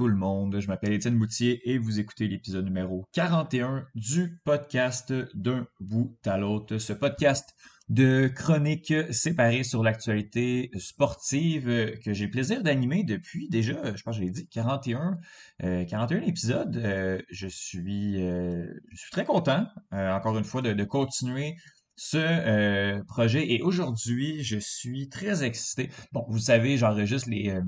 [0.00, 5.12] Tout le monde, je m'appelle Étienne Boutier et vous écoutez l'épisode numéro 41 du podcast
[5.34, 6.78] d'un bout à l'autre.
[6.78, 7.54] Ce podcast
[7.90, 14.24] de chroniques séparées sur l'actualité sportive que j'ai plaisir d'animer depuis déjà, je pense que
[14.24, 15.18] j'ai dit 41,
[15.60, 16.78] 41 épisodes.
[16.78, 21.56] Euh, je suis, euh, je suis très content, euh, encore une fois, de continuer
[22.02, 23.52] ce euh, projet.
[23.52, 25.90] Et aujourd'hui, je suis très excité.
[26.12, 27.60] Bon, vous savez, j'enregistre les, euh,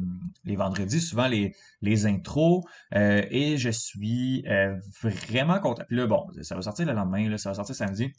[0.44, 2.64] les vendredis, souvent les, les intros,
[2.94, 4.42] euh, et je suis
[5.02, 5.82] vraiment content.
[5.86, 8.10] Puis là, bon, ça va sortir le lendemain, là, ça va sortir samedi.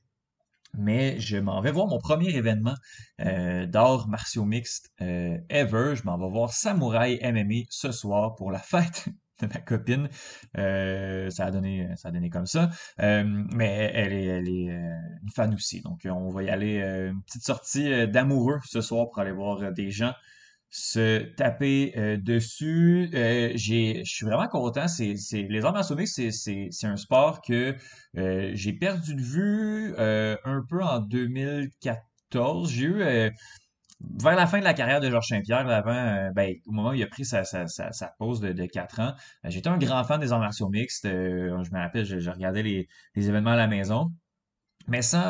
[0.78, 2.76] Mais je m'en vais voir mon premier événement
[3.18, 5.96] d'art martiaux mixte ever.
[5.96, 9.10] Je m'en vais voir Samouraï MMA ce soir pour la fête
[9.42, 10.10] de ma copine.
[10.58, 12.70] Euh, ça a donné, ça a donné comme ça.
[13.02, 14.92] Euh, mais elle est, elle est euh,
[15.24, 15.82] une fan aussi.
[15.82, 19.92] Donc, on va y aller une petite sortie d'amoureux ce soir pour aller voir des
[19.92, 20.14] gens
[20.76, 23.10] se taper dessus.
[23.14, 24.86] je suis vraiment content.
[25.00, 27.76] Les arts c'est, c'est, c'est un sport que
[28.16, 32.72] j'ai perdu de vue un peu en 2014.
[32.72, 33.32] J'ai eu
[34.20, 36.94] vers la fin de la carrière de Georges Saint-Pierre, avant, euh, ben, au moment où
[36.94, 39.14] il a pris sa, sa, sa, pause de, de 4 ans,
[39.46, 41.06] euh, j'étais un grand fan des arts martiaux mixtes.
[41.06, 44.12] Euh, je me rappelle, je, regardais les, les, événements à la maison.
[44.88, 45.24] Mais sans,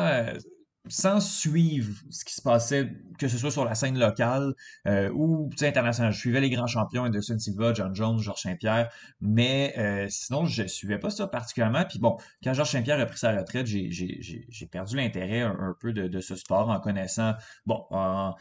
[0.88, 4.54] sans suivre ce qui se passait, que ce soit sur la scène locale
[4.86, 6.12] euh, ou internationale.
[6.12, 8.90] Je suivais les grands champions, Anderson Silva, John Jones, Georges Saint-Pierre,
[9.20, 11.84] mais euh, sinon, je suivais pas ça particulièrement.
[11.88, 16.20] Puis bon, quand Georges Saint-Pierre a pris sa retraite, j'ai perdu l'intérêt un, peu de,
[16.20, 17.32] ce sport en connaissant,
[17.64, 18.34] bon, en,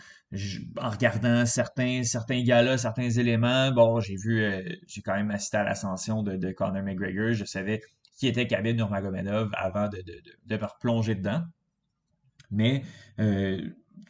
[0.78, 2.02] regardant certains
[2.44, 3.72] gars-là, certains éléments.
[3.72, 7.32] Bon, j'ai vu, euh, j'ai quand même assisté à l'ascension de, de Conor McGregor.
[7.32, 7.82] Je savais
[8.18, 11.42] qui était Khabib Nurmagomedov avant de, de, de me replonger dedans.
[12.54, 12.84] Mais
[13.20, 13.60] euh,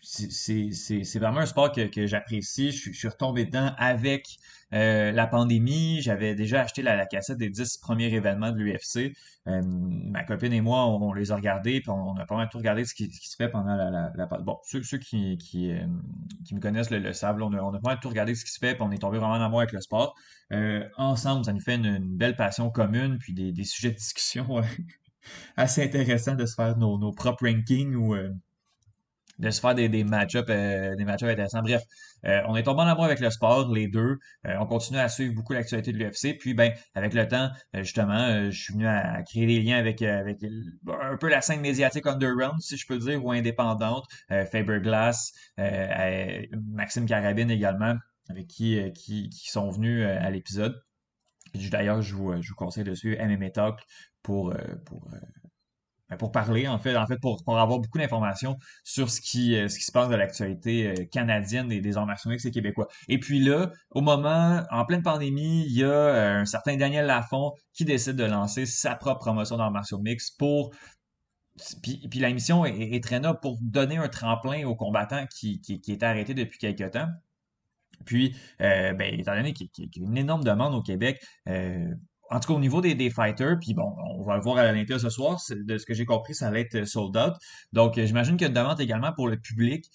[0.02, 2.72] c'est vraiment un sport que, j'apprécie.
[2.72, 4.28] Je, suis retombé dedans avec
[4.74, 6.02] euh, la pandémie.
[6.02, 9.16] J'avais déjà acheté la, cassette des 10 premiers événements de l'UFC.
[9.48, 12.58] Euh, ma copine et moi, on, les a regardés, puis on, a pas mal tout
[12.58, 15.38] regardé ce qui, se fait pendant la, la, Bon, ceux, qui,
[16.52, 18.74] me connaissent le, le savent, on, a, pas mal tout regardé ce qui se fait,
[18.74, 20.16] puis on est tombé vraiment en amour avec le sport.
[20.98, 24.62] Ensemble, ça nous fait une, une, belle passion commune, puis des, des sujets de discussion
[25.58, 28.30] assez intéressant de se faire nos, nos propres rankings ou euh,
[29.40, 31.64] de se faire des, des match-ups euh, intéressants.
[31.64, 31.82] Bref,
[32.26, 34.20] euh, on est tombé en amour avec le sport, les deux.
[34.46, 36.38] on continue à suivre beaucoup l'actualité de l'UFC.
[36.38, 40.38] Puis, ben, avec le temps, justement, je suis venu à, créer des liens avec, avec
[40.88, 44.06] un peu la scène médiatique underground, si je peux dire, ou indépendante.
[44.30, 47.96] Faber Glass, Maxime Carabine également,
[48.30, 50.80] avec qui, qui, qui sont venus à l'épisode.
[51.54, 53.80] D'ailleurs, je vous, je vous conseille de suivre MMA Talk
[54.24, 55.18] pour, euh, pour, euh,
[56.10, 59.68] ben, pour parler, en fait, en fait pour, avoir beaucoup d'informations sur ce qui, euh,
[59.68, 62.88] se passe de l'actualité canadienne et des arts martiaux et québécois.
[63.08, 67.54] Et puis là, au moment, en pleine pandémie, il y a un certain Daniel Lafont
[67.74, 70.72] qui décide de lancer sa propre promotion d'arts martiaux mix pour
[71.84, 75.62] puis, puis la mission est, est, très noble pour donner un tremplin aux combattants qui,
[75.62, 77.08] qui, qui étaient arrêtés depuis quelques temps.
[78.06, 81.88] Puis, euh, ben, étant donné qu'il y, a une énorme demande au Québec, euh,
[82.30, 84.72] en tout cas au niveau des, des fighters, puis bon, on va le voir à
[84.72, 87.34] l'intérieur ce soir, de ce que j'ai compris, ça allait être sold out.
[87.72, 89.86] Donc, euh, j'imagine qu'il y a une demande également pour le public.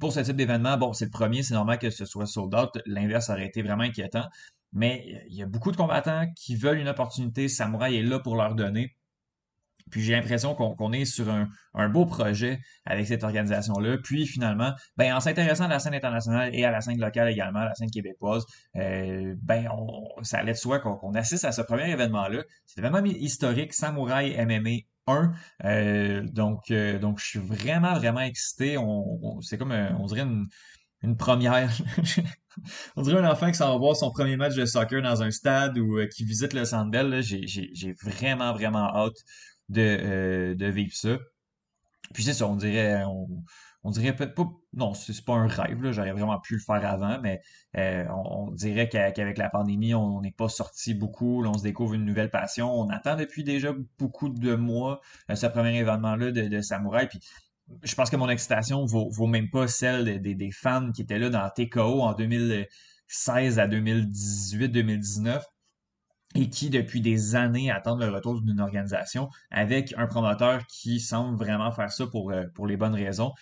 [0.00, 2.70] Pour ce type d'événement, bon, c'est le premier, c'est normal que ce soit sold out.
[2.86, 4.24] L'inverse aurait été vraiment inquiétant.
[4.72, 7.48] Mais il y a beaucoup de combattants qui veulent une opportunité.
[7.48, 8.96] Samouraï est là pour leur donner.
[9.90, 13.98] Puis j'ai l'impression qu'on est sur un, beau projet avec cette organisation-là.
[14.02, 17.60] Puis finalement, ben, en s'intéressant à la scène internationale et à la scène locale également,
[17.60, 18.44] à la scène québécoise,
[18.76, 19.68] euh, ben,
[20.22, 22.42] ça allait de soi qu'on assiste à ce premier événement-là.
[22.66, 25.32] C'est vraiment historique, Samouraï MMA 1.
[25.64, 28.78] Euh, donc, euh, donc, je suis vraiment, vraiment excité.
[28.78, 30.46] On, c'est comme, on dirait une,
[31.02, 31.70] une première.
[32.96, 35.30] on dirait un enfant qui s'en va voir son premier match de soccer dans un
[35.30, 37.22] stade ou qui visite le Centre Bell.
[37.22, 39.16] J'ai vraiment, vraiment hâte
[39.68, 41.18] de, euh, de vivre ça.
[42.12, 43.02] Puis c'est ça, on dirait,
[43.84, 47.18] on, dirait peut-être pas, non, c'est pas un rêve, j'aurais vraiment pu le faire avant,
[47.20, 47.40] mais
[47.76, 51.94] euh, on, dirait qu'avec la pandémie, on n'est pas sorti beaucoup, là, on se découvre
[51.94, 55.00] une nouvelle passion, on attend depuis déjà beaucoup de mois
[55.30, 57.20] euh, ce premier événement-là de, de Samouraï, puis
[57.82, 61.18] je pense que mon excitation vaut, vaut même pas celle des, des fans qui étaient
[61.18, 65.42] là dans TKO en 2016 à 2018-2019
[66.34, 71.36] et qui, depuis des années, attendent le retour d'une organisation avec un promoteur qui semble
[71.36, 73.32] vraiment faire ça pour, euh, pour les bonnes raisons.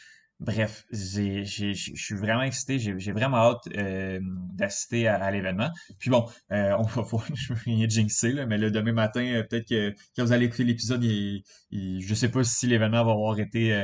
[0.40, 1.44] Bref, je
[1.74, 4.18] suis vraiment excité, j'ai vraiment hâte euh,
[4.54, 5.68] d'assister à, l'événement.
[5.98, 9.42] Puis bon, euh, on va voir, je veux rien jinxer, là, mais le demain matin,
[9.50, 13.78] peut-être que quand vous allez écouter l'épisode, je sais pas si l'événement va avoir été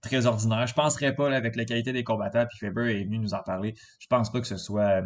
[0.00, 0.68] très ordinaire.
[0.68, 3.42] Je penserais pas là, avec la qualité des combattants, puis Faber est venu nous en
[3.42, 3.74] parler.
[3.98, 5.02] Je pense pas que ce soit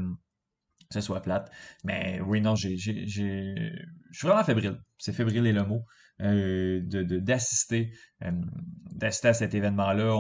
[0.93, 1.51] ce soit plate.
[1.85, 4.79] Mais oui, non, j'ai, je suis vraiment fébrile.
[4.99, 5.85] C'est fébrile est le mot.
[6.21, 7.91] Euh, de, d'assister,
[8.23, 8.31] euh,
[8.93, 10.15] d'assister à cet événement-là.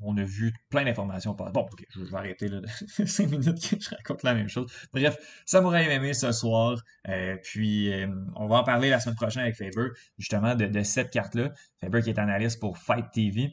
[0.00, 1.34] On, a vu plein d'informations.
[1.34, 2.60] Bon, je vais arrêter là,
[3.06, 4.72] cinq minutes que je raconte la même chose.
[4.94, 6.80] Bref, Samouraï MMA ce soir.
[7.08, 7.92] Euh, puis,
[8.36, 11.52] on va en parler la semaine prochaine avec Faber, justement, de, de cette carte-là.
[11.80, 13.50] Faber qui est analyste pour Fight TV.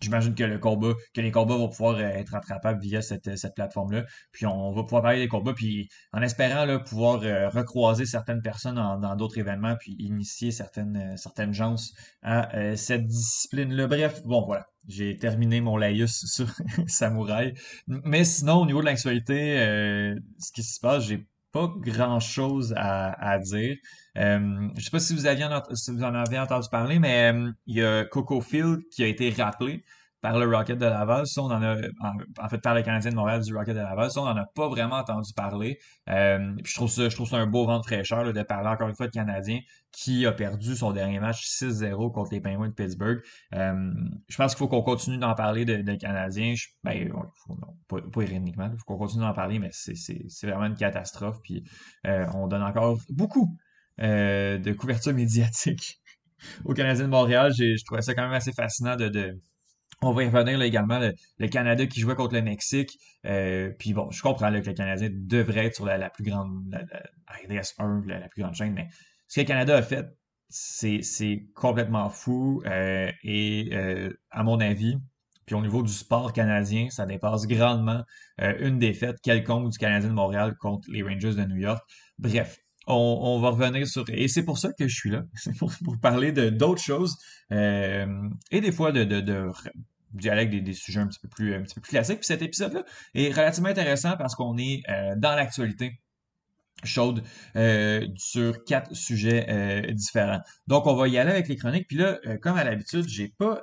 [0.00, 3.54] J'imagine que le combat, que les combats vont pouvoir euh, être attrapables via cette, cette
[3.54, 4.04] plateforme-là.
[4.32, 8.42] Puis on va pouvoir parler des combats, puis en espérant là, pouvoir euh, recroiser certaines
[8.42, 11.76] personnes dans d'autres événements, puis initier certaines, euh, certaines gens
[12.22, 13.86] à cette discipline-là.
[13.86, 14.66] Bref, bon voilà.
[14.86, 16.46] J'ai terminé mon laïus sur
[16.86, 17.54] Samouraï.
[17.86, 19.56] Mais sinon, au niveau de l'actualité,
[20.38, 23.76] ce qui se passe, j'ai pas grand chose à, dire.
[24.18, 27.52] Euh, je sais pas si vous, aviez si vous en avez entendu parler, mais euh,
[27.66, 29.84] il y a Coco Field qui a été rappelé
[30.24, 31.26] par le Rocket de Laval.
[31.26, 31.76] Ça, on en a,
[32.40, 34.10] en, fait, par le Canadien de Montréal du Rocket de Laval.
[34.10, 35.78] Ça, on n'en a pas vraiment entendu parler.
[36.08, 38.88] Euh, je trouve ça, je trouve ça un beau vent de fraîcheur de parler encore
[38.88, 39.60] une fois de Canadien
[39.92, 43.20] qui a perdu son dernier match 6-0 contre les Penguins de Pittsburgh.
[43.54, 43.92] Euh,
[44.26, 46.54] je pense qu'il faut qu'on continue d'en parler de, de Canadiens.
[46.82, 47.12] ben,
[47.86, 51.36] pas, pas, ironiquement, il faut qu'on continue d'en parler, mais c'est vraiment une catastrophe.
[51.42, 51.64] Puis
[52.06, 53.54] euh, on donne encore beaucoup
[53.98, 56.00] de couverture médiatique
[56.64, 57.52] au Canadien de Montréal.
[57.54, 59.38] Je trouvais ça quand même assez fascinant de
[60.02, 62.98] on va y revenir également, le, Canada qui jouait contre le Mexique.
[63.26, 66.80] Euh, puis bon, je comprends que le Canadien devrait être sur la, plus grande, la,
[66.80, 68.88] RDS 1, la, plus grande chaîne, mais
[69.28, 70.06] ce que le Canada a fait,
[70.48, 72.62] c'est complètement fou.
[72.66, 74.96] Euh, et euh, à mon avis,
[75.46, 78.02] puis au niveau du sport canadien, ça dépasse grandement
[78.38, 81.82] une défaite quelconque du Canadien de Montréal contre les Rangers de New York.
[82.18, 84.04] Bref, on, va revenir sur...
[84.08, 85.22] Et c'est pour ça que je suis là.
[85.34, 87.16] C'est pour, parler de d'autres choses.
[87.50, 88.06] et
[88.50, 89.50] des fois de, de, de
[90.14, 92.18] dialogue des, des, sujets un petit peu plus, un petit peu plus classiques.
[92.18, 92.84] Puis cet épisode-là
[93.14, 96.00] est relativement intéressant parce qu'on est euh, dans l'actualité
[96.82, 97.22] chaude
[97.56, 100.40] euh, sur quatre sujets euh, différents.
[100.66, 101.86] Donc, on va y aller avec les chroniques.
[101.88, 103.60] Puis là, comme à l'habitude, j'ai pas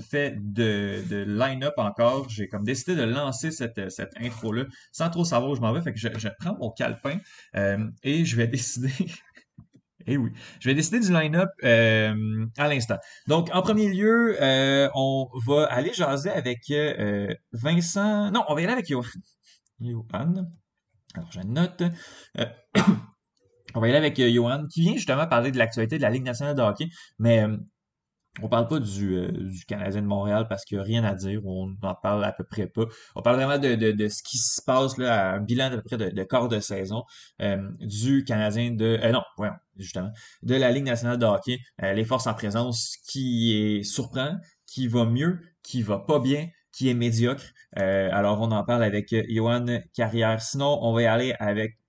[0.00, 2.28] fait de, de line-up encore.
[2.28, 5.80] J'ai comme décidé de lancer cette, cette intro-là sans trop savoir où je m'en vais.
[5.80, 7.18] Fait que je, prends mon calepin
[8.02, 8.92] et je vais décider
[10.06, 10.32] eh oui.
[10.60, 12.96] Je vais décider du line-up euh, à l'instant.
[13.26, 18.30] Donc, en premier lieu, euh, on va aller jaser avec euh, Vincent.
[18.30, 19.04] Non, on va y aller avec Johan.
[19.80, 20.46] Johan.
[21.14, 21.82] Alors, je note.
[23.74, 26.24] on va y aller avec Johan, qui vient justement parler de l'actualité de la Ligue
[26.24, 26.88] nationale de hockey.
[27.18, 27.44] Mais
[28.42, 31.44] on parle pas du, euh, Canadien de Montréal parce qu'il n'y a rien à dire,
[31.44, 32.84] on n'en parle à peu près pas.
[33.16, 36.10] On parle vraiment de, ce qui se passe là, un bilan à peu près de,
[36.10, 37.02] de de saison
[37.42, 38.98] euh, du Canadien de.
[39.02, 40.10] Euh, non, voyons, justement,
[40.42, 44.36] de la Ligue nationale de hockey, les forces en présence qui est surprend,
[44.66, 47.44] qui va mieux, qui va pas bien, qui est médiocre.
[47.74, 50.40] alors on en parle avec Johan Carrière.
[50.40, 51.80] Sinon, on va y aller avec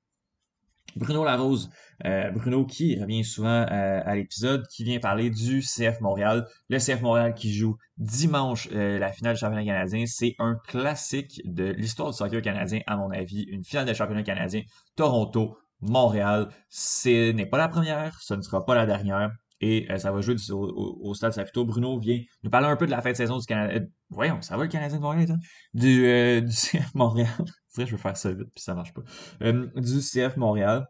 [0.96, 1.70] Bruno Larose,
[2.06, 6.48] euh, Bruno qui revient souvent euh, à l'épisode, qui vient parler du CF Montréal.
[6.70, 10.06] Le CF Montréal qui joue dimanche euh, la finale du championnat canadien.
[10.06, 13.44] C'est un classique de l'histoire du soccer canadien, à mon avis.
[13.44, 14.62] Une finale de championnat canadien.
[14.96, 16.50] Toronto, Montréal.
[16.70, 19.32] Ce n'est pas la première, ce ne sera pas la dernière.
[19.62, 21.66] Et ça va jouer au, Stade Saputo.
[21.66, 23.86] Bruno vient nous parler un peu de la fin de saison du Canada.
[24.10, 25.40] voyons, ça va le Canadien de Montréal,
[25.74, 27.30] Du, du CF Montréal.
[27.68, 29.02] C'est vrai, je veux faire ça vite, puis ça marche pas.
[29.42, 30.88] du CF Montréal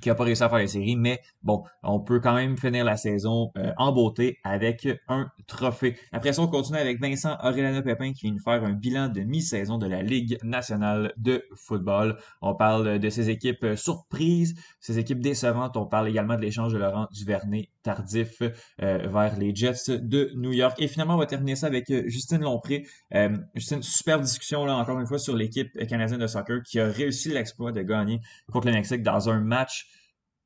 [0.00, 2.84] qui a pas réussi à faire les séries, mais bon, on peut quand même finir
[2.84, 5.96] la saison euh, en beauté avec un trophée.
[6.12, 9.20] Après ça, on continue avec Vincent Aurélano Pépin qui vient nous faire un bilan de
[9.20, 12.18] mi-saison de la Ligue nationale de football.
[12.42, 15.76] On parle de ses équipes surprises, ses équipes décevantes.
[15.76, 20.52] On parle également de l'échange de Laurent Duvernay tardif euh, vers les Jets de New
[20.52, 20.74] York.
[20.80, 22.86] Et finalement, on va terminer ça avec euh, Justine Lompré.
[23.14, 26.86] Euh, Justine, super discussion là encore une fois sur l'équipe canadienne de soccer qui a
[26.86, 29.86] réussi l'exploit de gagner contre le Mexique dans un match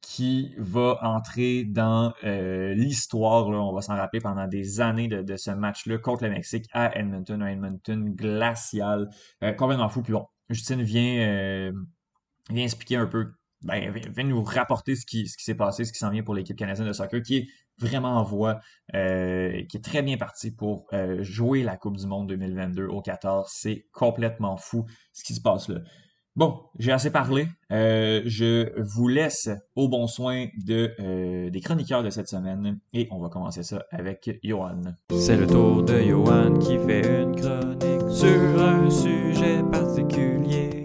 [0.00, 5.98] qui va entrer dans l'histoire, on va s'en rappeler pendant des années de, ce match-là
[5.98, 9.10] contre le Mexique à Edmonton, un Edmonton glacial,
[9.58, 10.02] complètement fou.
[10.02, 11.72] Puis bon, Justine vient,
[12.48, 15.92] vient expliquer un peu ben, vient nous rapporter ce qui, ce qui s'est passé, ce
[15.92, 17.46] qui s'en vient pour l'équipe canadienne de soccer, qui est
[17.78, 18.60] vraiment en voie,
[18.94, 23.00] euh, qui est très bien parti pour euh, jouer la Coupe du Monde 2022 au
[23.00, 23.48] 14.
[23.52, 25.80] C'est complètement fou ce qui se passe là.
[26.36, 27.48] Bon, j'ai assez parlé.
[27.72, 33.18] Euh, je vous laisse au bon soin de, des chroniqueurs de cette semaine et on
[33.18, 34.82] va commencer ça avec Johan.
[35.18, 40.77] C'est le tour de Johan qui fait une chronique sur un sujet particulier.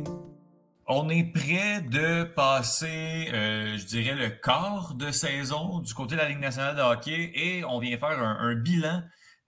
[0.85, 6.19] On est près de passer, euh, je dirais, le quart de saison du côté de
[6.19, 9.01] la Ligue nationale de hockey et on vient faire un, bilan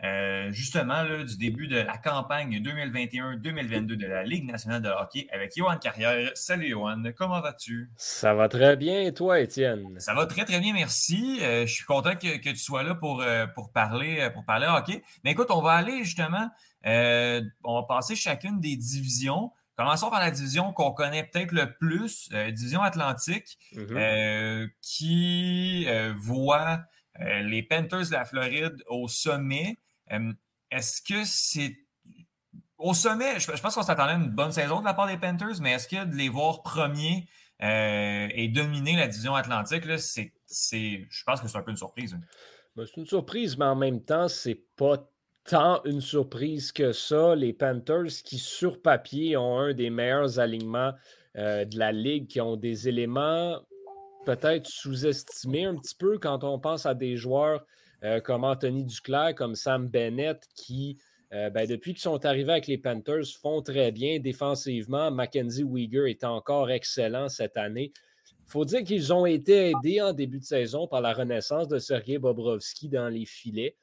[0.06, 5.52] euh, justement du début de la campagne 2021-2022 de la Ligue nationale de hockey avec
[5.58, 6.32] Johan Carrière.
[6.36, 7.90] Salut Johan, comment vas-tu?
[7.98, 10.00] Ça va très bien et toi, Étienne?
[10.00, 11.40] Ça va très très bien, merci.
[11.42, 15.04] Euh, je suis content que, tu sois là pour, euh, pour, parler, pour parler hockey.
[15.26, 16.50] Mais écoute, on va aller justement,
[16.86, 19.52] on va passer chacune des divisions.
[19.76, 24.70] Commençons par la division qu'on connaît peut-être le plus, division Atlantique, mm-hmm.
[24.82, 26.82] qui voit
[27.20, 29.78] les Panthers de la Floride au sommet.
[30.72, 31.78] Est-ce que c'est.
[32.78, 35.62] Au sommet, je, pense qu'on s'attendait à une bonne saison de la part des Panthers,
[35.62, 37.28] mais est-ce que de les voir premiers
[37.64, 40.34] euh, et dominer la division Atlantique, c'est,
[41.10, 42.18] je pense que c'est un peu une surprise.
[42.76, 44.98] Ben, c'est une surprise, mais en même temps, c'est pas
[45.46, 47.36] tant une surprise que ça.
[47.36, 50.94] Les Panthers, qui sur papier ont un des meilleurs alignements
[51.38, 53.60] euh, de la ligue, qui ont des éléments
[54.26, 57.64] peut-être sous-estimés un petit peu quand on pense à des joueurs
[58.04, 60.98] euh, comme Anthony Duclair, comme Sam Bennett, qui,
[61.34, 65.12] euh, ben, depuis qu'ils sont arrivés avec les Panthers, font très bien défensivement.
[65.12, 67.92] Mackenzie Weegar est encore excellent cette année.
[68.48, 71.80] Il faut dire qu'ils ont été aidés en début de saison par la renaissance de
[71.80, 73.76] Sergei Bobrovski dans les filets.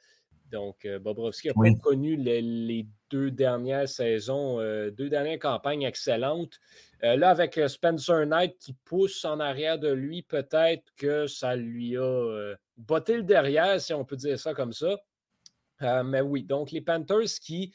[0.53, 4.59] Donc, euh, Bobrovski a pas connu les, deux dernières saisons,
[4.91, 6.59] deux dernières campagnes excellentes.
[7.03, 12.55] là, avec Spencer Knight qui pousse en arrière de lui, peut-être que ça lui a
[12.79, 14.97] botter le derrière, si on peut dire ça comme ça.
[15.83, 17.73] Euh, mais oui, donc les Panthers qui,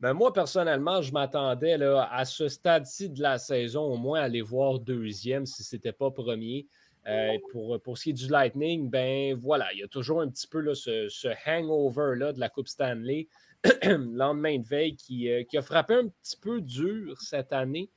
[0.00, 4.42] ben moi personnellement, je m'attendais à ce stade-ci de la saison au moins à les
[4.42, 6.66] voir deuxième si ce n'était pas premier.
[7.06, 10.28] Euh, pour, pour ce qui est du Lightning, ben voilà, il y a toujours un
[10.28, 13.28] petit peu là, ce, hangover-là de la Coupe Stanley,
[13.84, 17.90] lendemain de veille, qui, euh, qui, a frappé un petit peu dur cette année,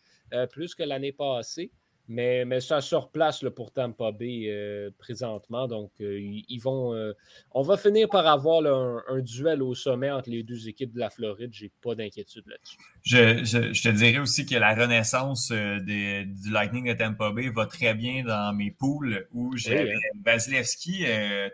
[0.51, 1.71] plus que l'année passée.
[2.09, 5.67] Mais, mais ça se replace pour Tampa Bay euh, présentement.
[5.67, 6.93] Donc, euh, ils vont.
[6.93, 7.13] Euh,
[7.51, 11.09] on va finir par avoir un, duel au sommet entre les deux équipes de la
[11.09, 11.49] Floride.
[11.53, 12.77] J'ai pas d'inquiétude là-dessus.
[13.03, 18.23] Je, te dirais aussi que la renaissance du Lightning de Tampa Bay va très bien
[18.23, 21.05] dans mes poules où j'ai Vasilevski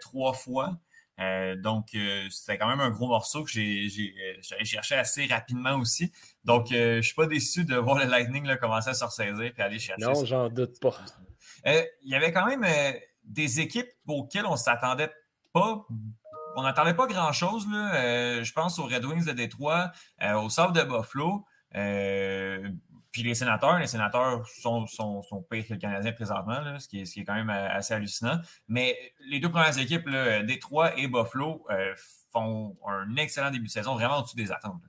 [0.02, 0.78] trois fois.
[1.20, 5.26] Euh, donc, euh, c'était quand même un gros morceau que j'ai, euh, j'allais chercher assez
[5.26, 6.12] rapidement aussi.
[6.44, 9.54] Donc, je ne suis pas déçu de voir le Lightning là, commencer à se ressaisir
[9.58, 10.04] et aller chercher.
[10.04, 10.96] Non, j'en doute pas.
[11.66, 12.66] Il y avait quand même
[13.24, 15.12] des équipes auxquelles on ne s'attendait
[15.54, 15.86] pas.
[16.56, 17.66] On n'attendait pas grand-chose.
[17.66, 19.92] je pense aux Red Wings de Détroit,
[20.36, 21.46] au Sable de Buffalo.
[23.14, 27.02] Puis les sénateurs, les sénateurs sont, sont, sont pires que le Canadien présentement, ce, qui
[27.02, 28.40] est, ce, qui est, quand même euh, assez hallucinant.
[28.68, 28.98] Mais
[29.30, 31.94] les deux premières équipes, là, Détroit et Buffalo, euh,
[32.32, 34.82] font un excellent début de saison, vraiment au-dessus des attentes.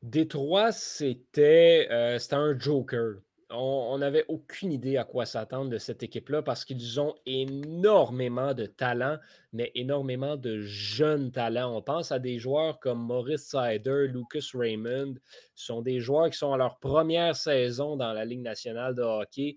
[0.00, 3.16] Détroit, c'était euh, un joker
[3.52, 8.66] on n'avait aucune idée à quoi s'attendre de cette équipe-là parce qu'ils ont énormément de
[8.66, 9.18] talent,
[9.52, 11.76] mais énormément de jeunes talents.
[11.76, 15.14] On pense à des joueurs comme Maurice Sider, Lucas Raymond.
[15.54, 19.02] Ce sont des joueurs qui sont à leur première saison dans la Ligue nationale de
[19.02, 19.56] hockey,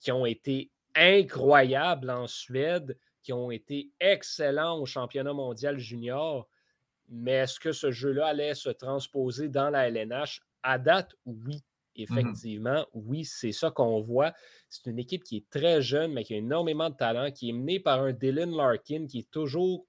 [0.00, 6.48] qui ont été incroyables en Suède, qui ont été excellents au championnat mondial junior.
[7.08, 10.40] Mais est-ce que ce jeu-là allait se transposer dans la LNH?
[10.62, 11.62] À date, oui.
[11.96, 14.32] Mmh Effectivement, oui, c'est ça qu'on voit.
[14.68, 17.52] C'est une équipe qui est très jeune, mais qui a énormément de talent, qui est
[17.52, 19.86] menée par un Dylan Larkin qui est toujours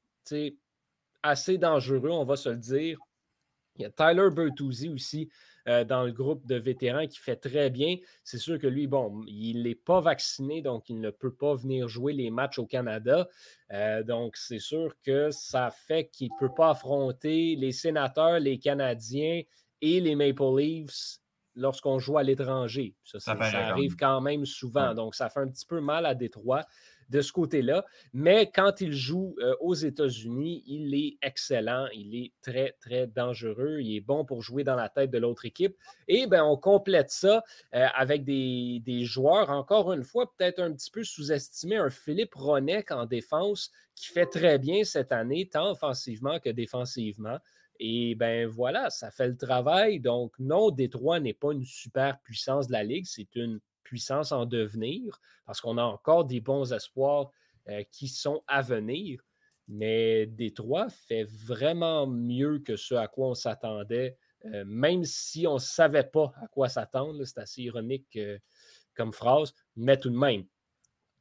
[1.24, 3.00] assez dangereux, on va se le dire.
[3.76, 5.30] Il y a Tyler Bertuzzi aussi
[5.68, 7.98] euh, dans le groupe de vétérans qui fait très bien.
[8.24, 11.88] C'est sûr que lui, bon, il n'est pas vacciné, donc il ne peut pas venir
[11.88, 13.28] jouer les matchs au Canada.
[13.72, 18.58] Euh, donc, c'est sûr que ça fait qu'il ne peut pas affronter les sénateurs, les
[18.58, 19.42] Canadiens
[19.82, 21.20] et les Maple Leafs
[21.58, 22.96] lorsqu'on joue à l'étranger.
[23.04, 24.94] Ça, arrive quand même souvent.
[24.94, 26.64] Donc, ça fait un petit peu mal à Détroit
[27.10, 27.86] de ce côté-là.
[28.14, 31.88] Mais quand il joue euh, aux États-Unis, il est excellent.
[31.94, 33.80] Il est très, très dangereux.
[33.82, 35.76] Il est bon pour jouer dans la tête de l'autre équipe.
[36.08, 40.74] Et bien, on complète ça euh, avec des, des, joueurs, encore une fois, peut-être un
[40.74, 41.78] petit peu sous-estimés.
[41.78, 47.40] Un Philippe Ronek en défense qui fait très bien cette année, tant offensivement que défensivement.
[47.80, 50.00] Et ben voilà, ça fait le travail.
[50.00, 54.46] Donc, non, Détroit n'est pas une super puissance de la Ligue, c'est une puissance en
[54.46, 57.32] devenir parce qu'on a encore des bons espoirs
[57.70, 59.22] euh, qui sont à venir.
[59.70, 65.56] Mais Détroit fait vraiment mieux que ce à quoi on s'attendait, euh, même si on
[65.56, 67.24] ne savait pas à quoi s'attendre.
[67.26, 68.38] C'est assez ironique euh,
[68.96, 70.46] comme phrase, mais tout de même.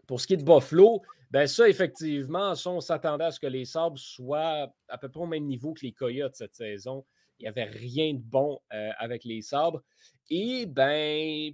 [0.06, 3.64] Pour ce qui est de Buffalo, ben ça, effectivement, on s'attendait à ce que les
[3.64, 7.04] Sabres soient à peu près au même niveau que les Coyotes cette saison.
[7.38, 9.82] Il n'y avait rien de bon euh, avec les Sabres.
[10.30, 11.52] Et ben,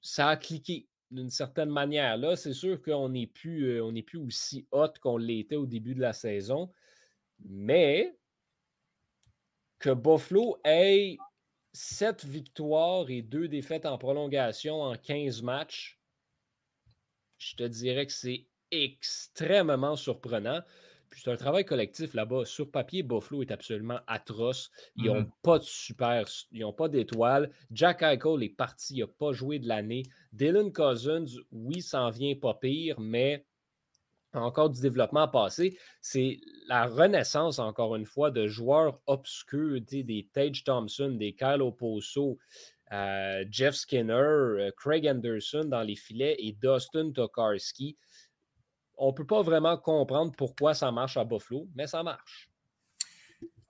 [0.00, 2.16] ça a cliqué d'une certaine manière.
[2.16, 6.00] Là, c'est sûr qu'on n'est plus, euh, plus aussi hot qu'on l'était au début de
[6.00, 6.72] la saison.
[7.44, 8.16] Mais
[9.78, 11.16] que Buffalo ait
[11.72, 16.00] sept victoires et deux défaites en prolongation en 15 matchs,
[17.38, 20.60] je te dirais que c'est extrêmement surprenant.
[21.10, 22.44] Puis c'est un travail collectif là-bas.
[22.44, 24.70] Sur papier, Buffalo est absolument atroce.
[24.96, 25.30] Ils n'ont mm-hmm.
[25.42, 27.50] pas de super, ils n'ont pas d'étoiles.
[27.72, 30.04] Jack Eichel est parti, il n'a pas joué de l'année.
[30.32, 33.44] Dylan Cousins, oui, ça en vient pas pire, mais
[34.32, 35.76] encore du développement à passer.
[36.00, 42.38] C'est la renaissance, encore une fois, de joueurs obscurs, des Tage Thompson, des Kyle Oposo,
[42.92, 47.96] euh, Jeff Skinner, euh, Craig Anderson dans les filets et Dustin Tokarski
[49.00, 52.50] on ne peut pas vraiment comprendre pourquoi ça marche à Buffalo, mais ça marche.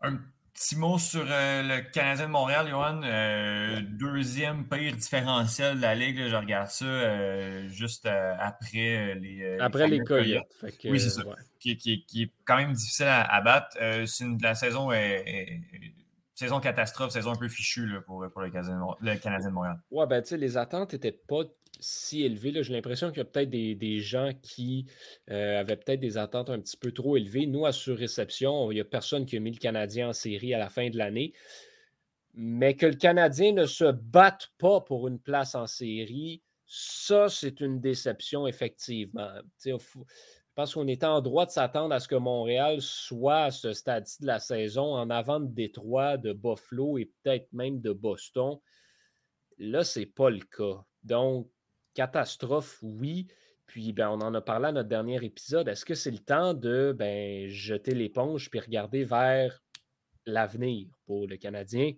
[0.02, 0.18] Un
[0.52, 3.00] petit mot sur euh, le Canadien de Montréal, Johan.
[3.04, 6.26] Euh, deuxième pire différentiel de la Ligue.
[6.26, 9.56] je regarde ça euh, juste après les.
[9.60, 10.44] après les, Coyotes.
[10.84, 11.22] oui, c'est ça.
[11.60, 13.78] Qui, est quand même difficile à, battre.
[13.80, 15.60] la saison est,
[16.34, 19.80] saison catastrophe, saison un peu fichue pour, le, Canadien, de Montréal.
[19.92, 21.44] Ouais, ben tu sais, les attentes n'étaient pas
[21.80, 22.62] si élevé.
[22.62, 24.86] J'ai l'impression qu'il y a peut-être des, gens qui
[25.30, 27.46] euh, avaient peut-être des attentes un petit peu trop élevées.
[27.46, 30.58] Nous, à Surréception, il n'y a personne qui a mis le Canadien en série à
[30.58, 31.32] la fin de l'année.
[32.34, 37.60] Mais que le Canadien ne se batte pas pour une place en série, ça, c'est
[37.60, 39.28] une déception, effectivement.
[39.64, 39.74] je
[40.54, 44.22] pense qu'on était en droit de s'attendre à ce que Montréal soit à ce stade-ci
[44.22, 48.58] de la saison en avant de Détroit, de Buffalo et peut-être même de Boston.
[49.58, 50.84] Là, ce n'est pas le cas.
[51.02, 51.50] Donc,
[51.94, 53.26] catastrophe, oui.
[53.66, 55.68] Puis, ben, on en a parlé à notre dernier épisode.
[55.68, 59.62] Est-ce que c'est le temps de ben, jeter l'éponge puis regarder vers
[60.26, 61.92] l'avenir pour le Canadien?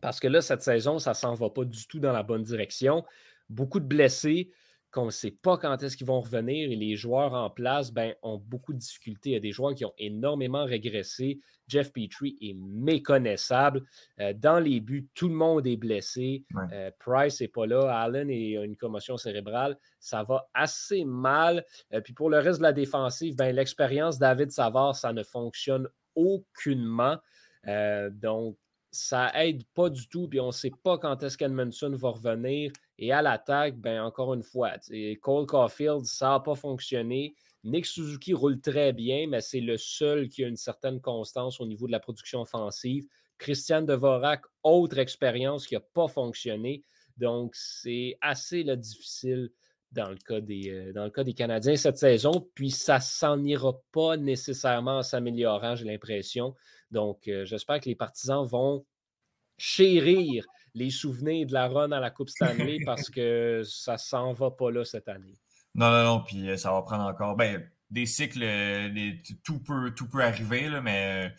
[0.00, 2.42] Parce que là, cette saison, ça ne s'en va pas du tout dans la bonne
[2.42, 3.04] direction.
[3.48, 4.50] Beaucoup de blessés
[4.90, 8.14] qu'on ne sait pas quand est-ce qu'ils vont revenir et les joueurs en place ben,
[8.22, 9.30] ont beaucoup de difficultés.
[9.30, 11.40] Il y a des joueurs qui ont énormément régressé.
[11.68, 13.82] Jeff Petrie est méconnaissable.
[14.20, 16.44] Euh, dans les buts, tout le monde est blessé.
[16.72, 18.00] Euh, Price n'est pas là.
[18.00, 19.76] Allen a une commotion cérébrale.
[19.98, 21.64] Ça va assez mal.
[21.92, 25.88] Euh, puis pour le reste de la défensive, ben, l'expérience David Savard, ça ne fonctionne
[26.14, 27.18] aucunement.
[28.12, 28.56] donc,
[28.92, 32.72] ça aide pas du tout, puis on ne sait pas quand est-ce qu'Edmondson va revenir.
[32.98, 34.72] Et à l'attaque, ben encore une fois,
[35.20, 37.34] Cole Caulfield, ça n'a pas fonctionné.
[37.64, 41.66] Nick Suzuki roule très bien, mais c'est le seul qui a une certaine constance au
[41.66, 43.06] niveau de la production offensive.
[43.38, 46.82] Christian Devorak, autre expérience qui n'a pas fonctionné.
[47.16, 49.50] Donc, c'est assez difficile
[49.92, 52.48] dans le, cas des, euh, dans le cas des Canadiens cette saison.
[52.54, 56.54] Puis, ça s'en ira pas nécessairement en s'améliorant, j'ai l'impression.
[56.90, 58.84] Donc, euh, j'espère que les partisans vont
[59.58, 60.44] chérir
[60.76, 64.70] les souvenirs de la run à la Coupe Stanley parce que ça s'en va pas
[64.70, 65.34] là cette année.
[65.74, 67.36] Non, non, non, puis euh, ça va prendre encore.
[67.36, 68.44] Ben, des cycles,
[69.44, 71.32] tout, peut, tout peut arriver, là, mais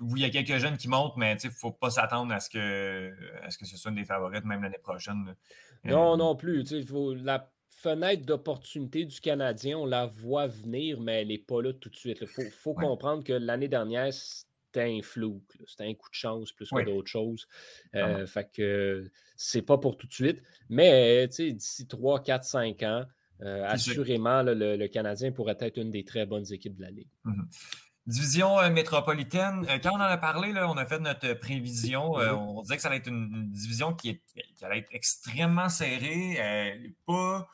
[0.00, 2.40] oui, il y a quelques jeunes qui montent, mais il ne faut pas s'attendre à,
[2.40, 5.34] ce que, à ce que ce soit une des favorites, même l'année prochaine.
[5.84, 6.64] Non, non plus.
[6.86, 11.72] Faut, la fenêtre d'opportunité du Canadien, on la voit venir, mais elle n'est pas là
[11.72, 12.18] tout de suite.
[12.20, 15.42] Il faut, comprendre que l'année dernière, c'était un flou.
[15.66, 17.46] C'était un coup de chance plus que d'autres choses.
[17.94, 20.42] Euh, fait que c'est pas pour tout de suite.
[20.68, 23.04] Mais d'ici 3, 4, 5 ans,
[23.42, 27.10] euh, assurément, le, Canadien pourrait être une des très bonnes équipes de la Ligue.
[27.24, 27.42] Mmh
[28.06, 32.18] Division euh, métropolitaine, euh, quand on en a parlé, là, on a fait notre prévision.
[32.18, 34.20] Euh, on disait que ça allait être une, division qui,
[34.60, 37.48] allait être extrêmement serrée, pas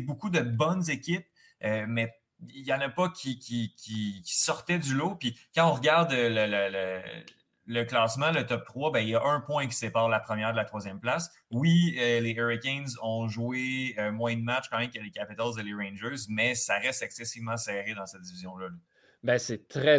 [0.00, 1.26] beaucoup de bonnes équipes,
[1.62, 2.14] mais
[2.48, 5.16] il n'y en a pas qui, sortaient du lot.
[5.16, 9.66] Puis quand on regarde le, classement, le top 3, ben, il y a un point
[9.66, 11.30] qui sépare la première de la troisième place.
[11.50, 15.74] Oui, les Hurricanes ont joué moins de matchs quand même que les Capitals et les
[15.74, 18.68] Rangers, mais ça reste excessivement serré dans cette division-là.
[18.68, 18.74] là
[19.22, 19.98] ben, c'est très,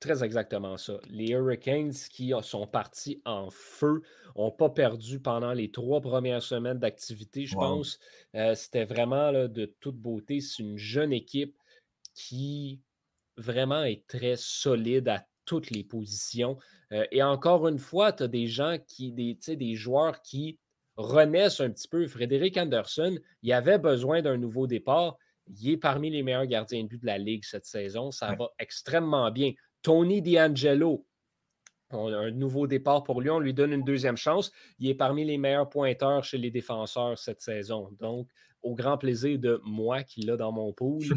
[0.00, 0.98] très exactement ça.
[1.08, 4.02] Les Hurricanes qui sont partis en feu
[4.36, 7.98] n'ont pas perdu pendant les trois premières semaines d'activité, je pense.
[8.34, 10.40] Euh, c'était vraiment de toute beauté.
[10.40, 11.56] C'est une jeune équipe
[12.14, 12.80] qui
[13.36, 16.58] vraiment est très solide à toutes les positions.
[16.92, 20.58] Euh, et encore une fois, tu as des gens qui, des, des joueurs qui
[20.96, 22.06] renaissent un petit peu.
[22.06, 25.16] Frédéric Anderson, il avait besoin d'un nouveau départ.
[25.48, 28.10] Il est parmi les meilleurs gardiens de but de la Ligue cette saison.
[28.10, 29.52] Ça va extrêmement bien.
[29.82, 31.06] Tony D'Angelo,
[31.90, 33.30] un nouveau départ pour lui.
[33.30, 34.52] On lui donne une deuxième chance.
[34.78, 37.90] Il est parmi les meilleurs pointeurs chez les défenseurs cette saison.
[38.00, 38.28] Donc,
[38.64, 41.04] au grand plaisir de moi qui l'a dans mon pool.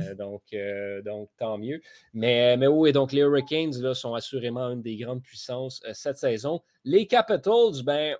[0.00, 1.80] Euh, donc, euh, donc, tant mieux.
[2.12, 6.18] Mais, mais oui, donc les Hurricanes là, sont assurément une des grandes puissances euh, cette
[6.18, 6.60] saison.
[6.84, 8.16] Les Capitals, ben,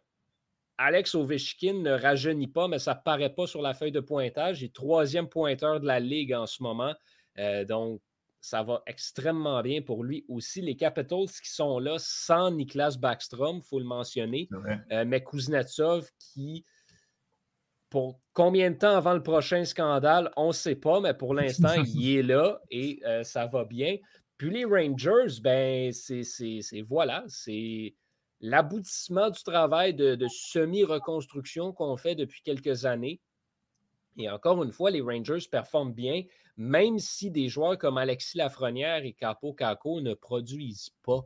[0.79, 4.63] Alex Ovechkin ne rajeunit pas, mais ça ne paraît pas sur la feuille de pointage.
[4.63, 6.95] Il est troisième pointeur de la Ligue en ce moment.
[7.39, 8.01] Euh, donc,
[8.41, 10.61] ça va extrêmement bien pour lui aussi.
[10.61, 14.49] Les Capitals qui sont là sans Niklas Backstrom, il faut le mentionner,
[14.93, 16.65] euh, mais Kuznetsov qui,
[17.91, 21.75] pour combien de temps avant le prochain scandale, on ne sait pas, mais pour l'instant,
[21.87, 23.97] il est là et euh, ça va bien.
[24.37, 27.97] Puis les Rangers, ben, c'est voilà, c'est
[28.41, 33.21] l'aboutissement du travail de, de semi-reconstruction qu'on fait depuis quelques années.
[34.17, 36.25] Et encore une fois, les Rangers performent bien,
[36.57, 41.25] même si des joueurs comme Alexis Lafrenière et Capo Caco ne produisent pas.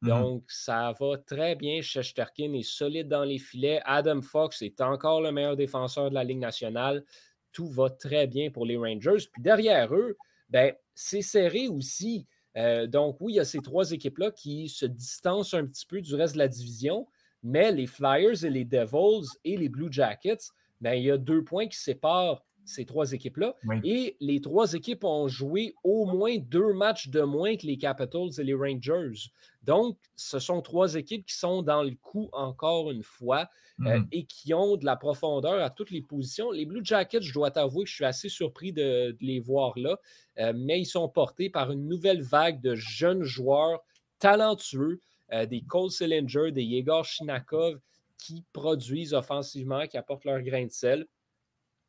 [0.00, 1.82] Mmh Donc, ça va très bien.
[1.82, 3.80] Shesterkin est solide dans les filets.
[3.84, 7.04] Adam Fox est encore le meilleur défenseur de la Ligue nationale.
[7.52, 9.26] Tout va très bien pour les Rangers.
[9.32, 10.16] Puis derrière eux,
[10.48, 12.26] ben, c'est serré aussi.
[12.58, 16.00] Euh, donc, oui, il y a ces trois équipes-là qui se distancent un petit peu
[16.00, 17.06] du reste de la division,
[17.42, 21.42] mais les Flyers et les Devils et les Blue Jackets ben, il y a deux
[21.42, 23.56] points qui séparent ces trois équipes-là.
[23.82, 28.38] Et les trois équipes ont joué au moins deux matchs de moins que les Capitals
[28.38, 29.30] et les Rangers.
[29.68, 33.50] Donc, ce sont trois équipes qui sont dans le coup encore une fois
[33.80, 34.08] euh, mm-hmm.
[34.12, 36.50] et qui ont de la profondeur à toutes les positions.
[36.50, 39.98] Les Blue Jackets, je dois t'avouer que je suis assez surpris de, les voir là,
[40.38, 43.84] euh, mais ils sont portés par une nouvelle vague de jeunes joueurs
[44.18, 45.02] talentueux,
[45.34, 47.78] euh, des Cole Sillinger, des Yegor Shinakov,
[48.16, 51.06] qui produisent offensivement, qui apportent leur grain de sel.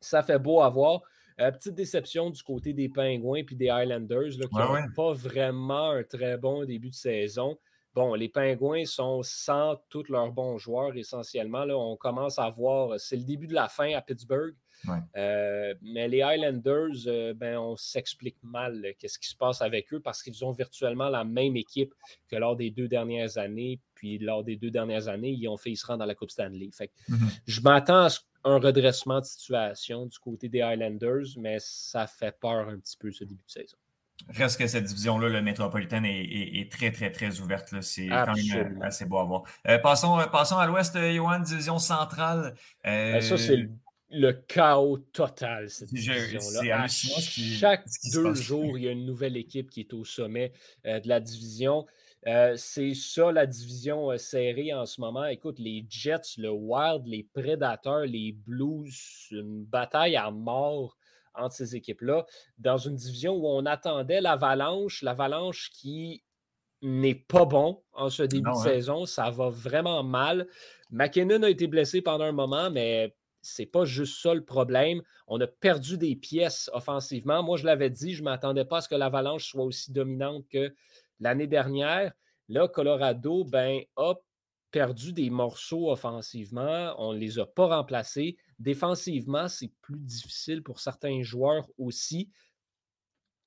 [0.02, 1.00] Ça fait beau à voir.
[1.40, 6.02] Euh, petite déception du côté des Pingouins et des Highlanders, qui n'ont pas vraiment un
[6.02, 7.58] très bon début de saison.
[7.94, 11.64] Bon, les Pingouins sont sans tous leurs bons joueurs essentiellement.
[11.64, 14.54] Là, on commence à voir, c'est le début de la fin à Pittsburgh.
[15.16, 20.00] Euh, mais les Highlanders, euh, ben, on s'explique mal qu'est-ce qui se passe avec eux
[20.00, 21.92] parce qu'ils ont virtuellement la même équipe
[22.28, 23.80] que lors des deux dernières années.
[23.94, 26.70] Puis lors des deux dernières années, ils ont fait se rendre dans la Coupe Stanley.
[26.72, 27.40] Fait mm-hmm.
[27.46, 28.10] Je m'attends à
[28.44, 33.10] un redressement de situation du côté des Highlanders, mais ça fait peur un petit peu
[33.10, 33.76] ce début de saison.
[34.34, 37.80] Reste que cette division-là, le métropolitaine, est, très, très, très ouverte.
[37.80, 39.42] C'est quand même euh, assez beau à voir.
[39.82, 42.54] passons, passons à l'ouest, Johan, division centrale.
[42.84, 43.70] Ben, ça, c'est le
[44.10, 46.86] le chaos total, cette division-là.
[46.88, 50.52] Chaque deux jours, il y a une nouvelle équipe qui est au sommet
[50.86, 51.86] euh, de la division.
[52.26, 55.24] Euh, c'est ça, la division euh, serrée en ce moment.
[55.26, 60.98] Écoute, les Jets, le Wild, les Predators, les Blues, une bataille à mort
[61.34, 62.26] entre ces équipes-là,
[62.58, 66.22] dans une division où on attendait l'Avalanche, l'Avalanche qui
[66.82, 68.62] n'est pas bon en ce début de hein.
[68.62, 69.06] saison.
[69.06, 70.46] Ça va vraiment mal.
[70.90, 75.02] McKinnon a été blessé pendant un moment, mais c'est pas juste ça le problème.
[75.26, 77.42] On a perdu des pièces offensivement.
[77.42, 80.46] Moi, je l'avais dit, je ne m'attendais pas à ce que l'Avalanche soit aussi dominante
[80.48, 80.74] que
[81.20, 82.12] l'année dernière.
[82.48, 84.14] Là, Colorado ben, a
[84.70, 86.94] perdu des morceaux offensivement.
[86.98, 88.36] On ne les a pas remplacés.
[88.60, 92.30] Défensivement, c'est plus difficile pour certains joueurs aussi.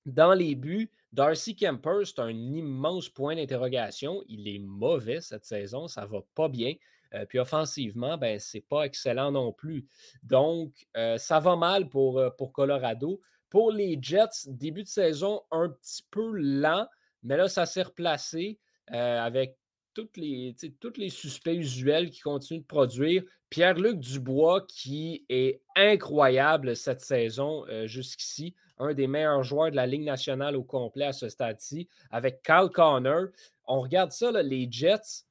[0.08, 4.24] Dans les buts, Darcy Kemper, c'est un immense point d'interrogation.
[4.28, 6.74] Il est mauvais cette saison, ça ne va pas bien.
[7.14, 9.88] Euh, puis offensivement, ben, ce n'est pas excellent non plus.
[10.24, 13.22] Donc, euh, ça va mal pour, euh, pour Colorado.
[13.52, 16.88] Pour les Jets, début de saison un petit peu lent,
[17.22, 19.58] mais là, ça s'est replacé avec
[19.94, 23.24] toutes les, tous les suspects usuels qui continuent de produire.
[23.50, 30.04] Pierre-Luc Dubois, qui est incroyable cette saison jusqu'ici, un des meilleurs joueurs de la Ligue
[30.04, 33.28] nationale au complet à ce stade-ci, avec Kyle Connor.
[33.66, 35.26] On regarde ça, les Jets,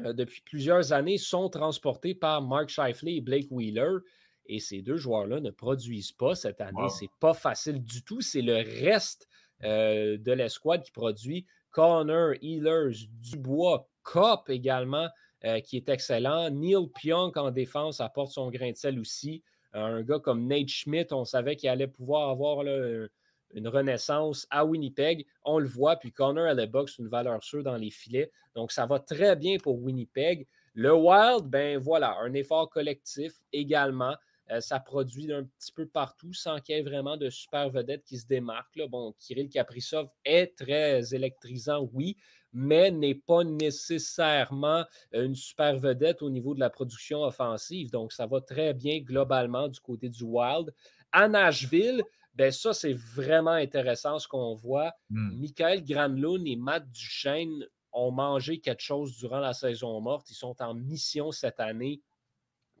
[0.00, 3.98] euh, depuis plusieurs années, sont transportés par Mark Scheifele et Blake Wheeler.
[4.46, 6.88] Et ces deux joueurs-là ne produisent pas cette année.
[6.88, 8.20] Ce C'est pas facile du tout.
[8.20, 9.28] C'est le reste
[9.62, 11.46] euh, de l'escouade qui produit.
[11.70, 15.08] Connor, Healers, Dubois, Cop également,
[15.44, 16.50] euh, qui est excellent.
[16.50, 19.42] Neil Pionk en défense apporte son grain de sel aussi.
[19.72, 25.26] Un gars comme Nate Schmidt, on savait qu'il allait pouvoir avoir une renaissance à Winnipeg.
[25.44, 28.30] On le voit, puis Connor à c'est une valeur sûre dans les filets.
[28.54, 30.46] Donc, ça va très bien pour Winnipeg.
[30.74, 34.14] Le Wild, ben voilà, un effort collectif également.
[34.50, 38.04] Euh, ça produit un petit peu partout sans qu'il y ait vraiment de super vedettes
[38.04, 38.76] qui se démarquent.
[38.76, 38.86] Là.
[38.88, 42.16] Bon, Kirill Kaprizov est très électrisant, oui,
[42.52, 47.90] mais n'est pas nécessairement une super vedette au niveau de la production offensive.
[47.90, 50.72] Donc, ça va très bien globalement du côté du Wild.
[51.12, 52.02] À Nashville,
[52.34, 54.92] ben ça, c'est vraiment intéressant ce qu'on voit.
[55.10, 55.40] Mmh.
[55.40, 60.30] Michael Granlund et Matt Duchesne ont mangé quelque chose durant la saison morte.
[60.30, 62.00] Ils sont en mission cette année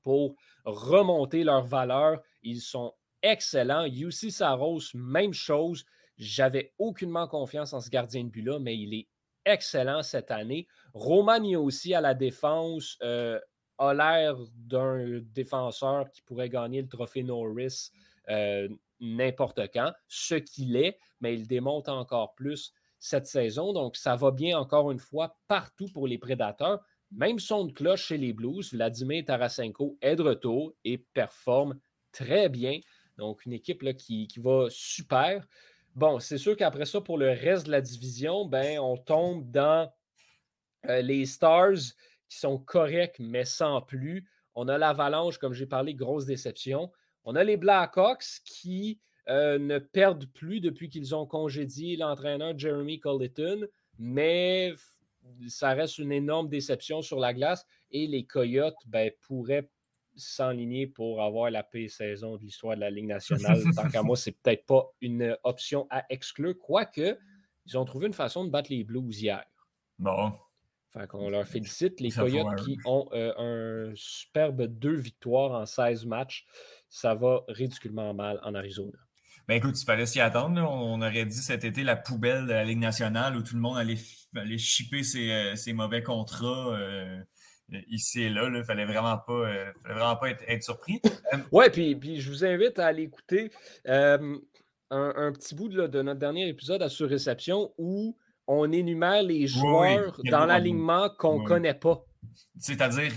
[0.02, 0.34] pour
[0.64, 2.20] remonter leur valeur.
[2.42, 3.86] Ils sont excellents.
[3.86, 5.84] UC Saros, même chose.
[6.16, 9.08] J'avais aucunement confiance en ce gardien de but-là, mais il est
[9.44, 10.66] excellent cette année.
[10.94, 13.38] Roman aussi à la défense euh,
[13.78, 17.90] a l'air d'un défenseur qui pourrait gagner le trophée Norris
[19.00, 23.72] n'importe quand, ce qu'il est, mais il démonte encore plus cette saison.
[23.72, 26.80] Donc, ça va bien encore une fois partout pour les prédateurs.
[27.10, 31.78] Même son de cloche chez les Blues, Vladimir Tarasenko est de retour et performe
[32.12, 32.80] très bien.
[33.16, 35.46] Donc, une équipe là, qui, va super.
[35.94, 39.90] Bon, c'est sûr qu'après ça, pour le reste de la division, ben, on tombe dans
[40.86, 41.94] euh, les Stars
[42.28, 44.28] qui sont corrects, mais sans plus.
[44.54, 46.92] On a l'Avalanche, comme j'ai parlé, grosse déception.
[47.24, 53.00] On a les Blackhawks qui euh, ne perdent plus depuis qu'ils ont congédié l'entraîneur Jeremy
[53.00, 53.66] Colleton,
[53.98, 54.74] mais
[55.48, 59.70] ça reste une énorme déception sur la glace et les Coyotes ben, pourraient
[60.16, 63.62] s'enligner pour avoir la pire saison de l'histoire de la Ligue nationale.
[63.76, 67.18] Tant qu'à moi, c'est peut-être pas une option à exclure, quoique
[67.66, 69.44] ils ont trouvé une façon de battre les Blues hier.
[69.98, 70.32] Bon.
[70.90, 72.00] Fait qu'on leur félicite.
[72.00, 76.46] Les Coyotes qui ont euh, un superbe deux victoires en 16 matchs.
[76.88, 78.98] Ça va ridiculement mal en Arizona.
[79.48, 80.60] Ben écoute, il fallait s'y attendre.
[80.60, 83.78] On aurait dit cet été la poubelle de la Ligue nationale où tout le monde
[83.78, 83.96] allait,
[84.36, 87.18] allait chipper ses, euh, mauvais contrats euh,
[87.88, 88.44] ici et là.
[88.44, 91.00] Il ne fallait vraiment pas, euh, vraiment pas être, surpris.
[91.50, 93.50] ouais, puis, puis je vous invite à aller écouter
[93.86, 94.38] un,
[94.90, 101.08] petit bout de, notre dernier épisode à Surréception où on énumère les joueurs dans l'alignement
[101.08, 102.04] qu'on ne connaît pas.
[102.58, 103.12] C'est-à-dire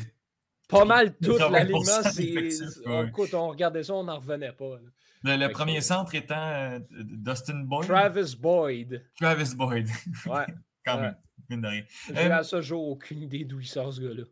[0.70, 3.04] pas mal tout l'alignement.
[3.06, 4.78] Écoute, on regardait ça, on n'en revenait pas.
[5.24, 7.88] Le, premier centre étant euh, Dustin Boyd.
[7.88, 9.06] Travis Boyd.
[9.20, 9.88] Travis Boyd.
[10.26, 10.46] Ouais.
[10.86, 11.16] Quand même,
[11.50, 11.84] mine de rien.
[12.08, 14.24] J'ai à ce jour aucune idée d'où il sort ce gars-là.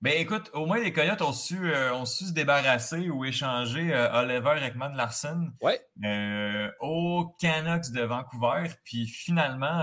[0.00, 3.92] Ben écoute, au moins les Coyotes ont su, euh, ont su se débarrasser ou échanger
[3.92, 5.80] euh, Oliver Ekman Larson ouais.
[6.80, 8.70] aux Canucks de Vancouver.
[8.84, 9.82] Puis finalement,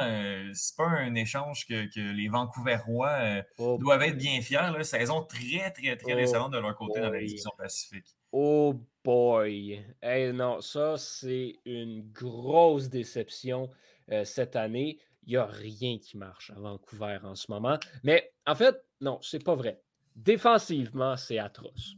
[0.54, 4.71] c'est pas un échange que, que les Vancouverois oh doivent être bien fiers.
[4.73, 4.84] Là.
[4.84, 8.14] Saison très, très, très oh décevante de leur côté dans la division Pacifique.
[8.37, 9.81] Oh boy!
[10.01, 13.69] Hey, non, ça, c'est une grosse déception
[14.11, 14.99] euh, cette année.
[15.23, 17.79] Il n'y a rien qui marche à Vancouver en ce moment.
[18.03, 19.81] Mais en fait, non, c'est pas vrai.
[20.17, 21.93] Défensivement, c'est atroce.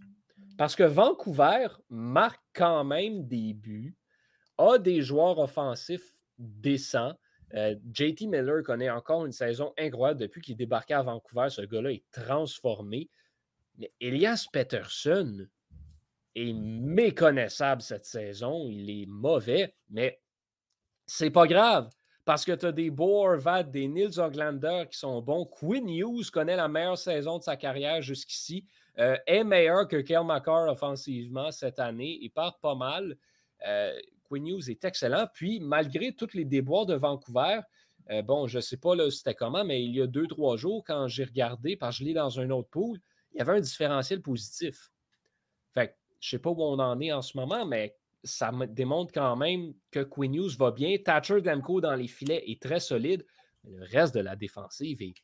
[0.60, 3.96] Parce que Vancouver marque quand même des buts,
[4.60, 7.16] a des joueurs offensifs décents.
[7.56, 11.48] Euh, JT Miller connaît encore une saison incroyable depuis qu'il débarquait à Vancouver.
[11.50, 13.10] Ce gars-là est transformé.
[13.80, 15.48] Mais Elias Peterson,
[16.38, 18.68] est méconnaissable cette saison.
[18.70, 20.22] Il est mauvais, mais
[21.06, 21.90] c'est pas grave
[22.28, 25.46] parce que tu as des Horvat, des Nils Oglander qui sont bons.
[25.46, 28.66] Quinn Hughes connaît la meilleure saison de sa carrière jusqu'ici.
[29.00, 32.18] Euh, est meilleur que Kel McCarr offensivement cette année.
[32.22, 33.16] Il part pas mal.
[33.66, 33.98] Euh,
[34.28, 35.28] Quinn Hughes est excellent.
[35.34, 37.62] Puis, malgré tous les déboires de Vancouver,
[38.10, 40.84] euh, bon, je ne sais pas c'était comment, mais il y a deux, trois jours,
[40.86, 43.00] quand j'ai regardé, parce que je l'ai dans un autre pool,
[43.32, 44.92] il y avait un différentiel positif.
[46.28, 49.38] Je ne sais pas où on en est en ce moment, mais ça démontre quand
[49.38, 50.98] même que Quinn Hughes va bien.
[50.98, 53.26] Thatcher Demko dans les filets est très solide.
[53.64, 55.16] le reste de la défensive est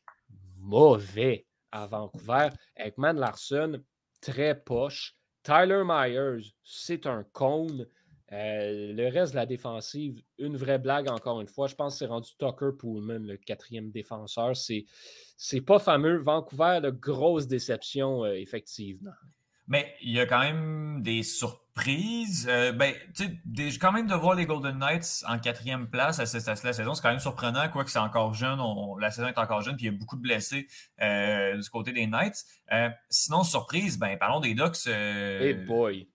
[0.60, 2.48] mauvais à Vancouver.
[2.76, 3.82] Ekman Larson,
[4.22, 5.14] très poche.
[5.42, 7.86] Tyler Myers, c'est un cône.
[8.32, 11.66] Euh, le reste de la défensive, une vraie blague encore une fois.
[11.66, 14.56] Je pense que c'est rendu Tucker Pullman, le quatrième défenseur.
[14.56, 14.86] C'est,
[15.36, 16.16] c'est pas fameux.
[16.16, 19.12] Vancouver, grosse déception, euh, effectivement.
[19.66, 22.46] Mais il y a quand même des surprises.
[22.50, 22.94] Euh, ben,
[23.80, 27.02] quand même de voir les Golden Knights en quatrième place à cette la saison, c'est
[27.02, 28.60] quand même surprenant, quoique c'est encore jeune.
[29.00, 30.66] la saison est encore jeune, puis il y a beaucoup de blessés
[31.00, 32.44] euh, du côté des Knights.
[32.72, 34.86] Euh, sinon, surprise, ben, parlons des Ducks.
[34.86, 36.08] hey boy.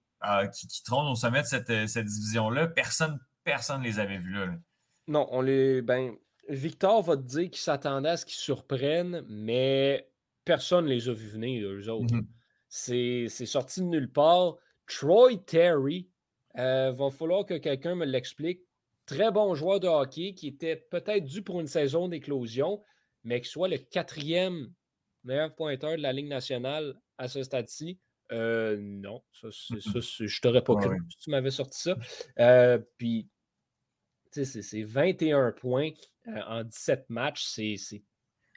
[0.54, 2.68] qui, qui trônent au sommet de cette, cette division-là.
[2.68, 4.48] Personne personne ne les avait vus là,
[5.08, 5.82] Non, on les.
[5.82, 6.16] Ben,
[6.50, 10.10] Victor va te dire qu'il s'attendait à ce qu'ils surprennent, mais
[10.46, 12.14] personne ne les a vus venir, eux autres.
[12.14, 12.28] Mm-hmm.
[12.70, 14.58] C'est sorti de nulle part.
[14.88, 16.08] Troy Terry,
[16.58, 18.62] euh, va falloir que quelqu'un me l'explique.
[19.06, 22.84] Très bon joueur de hockey qui était peut-être dû pour une saison d'éclosion,
[23.24, 24.72] mais qui soit le quatrième
[25.24, 28.00] meilleur pointeur de la Ligue nationale à ce stade-ci.
[28.32, 31.98] Euh, non, ça, je t'aurais pas cru si tu m'avais sorti ça.
[32.40, 33.28] Euh, puis,
[34.32, 35.90] c'est 21 points
[36.28, 37.44] en 17 matchs.
[37.46, 38.04] C'est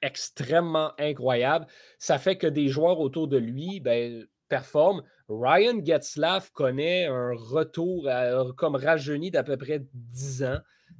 [0.02, 1.66] extrêmement incroyable.
[1.98, 5.02] Ça fait que des joueurs autour de lui ben, performent.
[5.28, 8.08] Ryan Getzlaff connaît un retour
[8.56, 10.58] comme rajeuni d'à peu près 10 ans.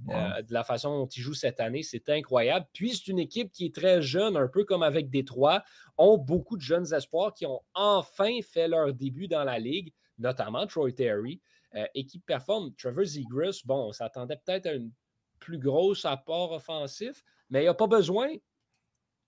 [0.09, 2.67] Euh, de la façon dont il joue cette année, c'est incroyable.
[2.73, 5.62] Puis c'est une équipe qui est très jeune, un peu comme avec Détroit,
[5.97, 10.67] ont beaucoup de jeunes espoirs qui ont enfin fait leur début dans la ligue, notamment
[10.67, 11.41] Troy Terry,
[11.75, 12.73] euh, et qui performe.
[12.75, 14.91] Trevor Zegras, bon, on s'attendait peut-être à une
[15.38, 18.29] plus grosse apport offensif, mais il n'y a pas besoin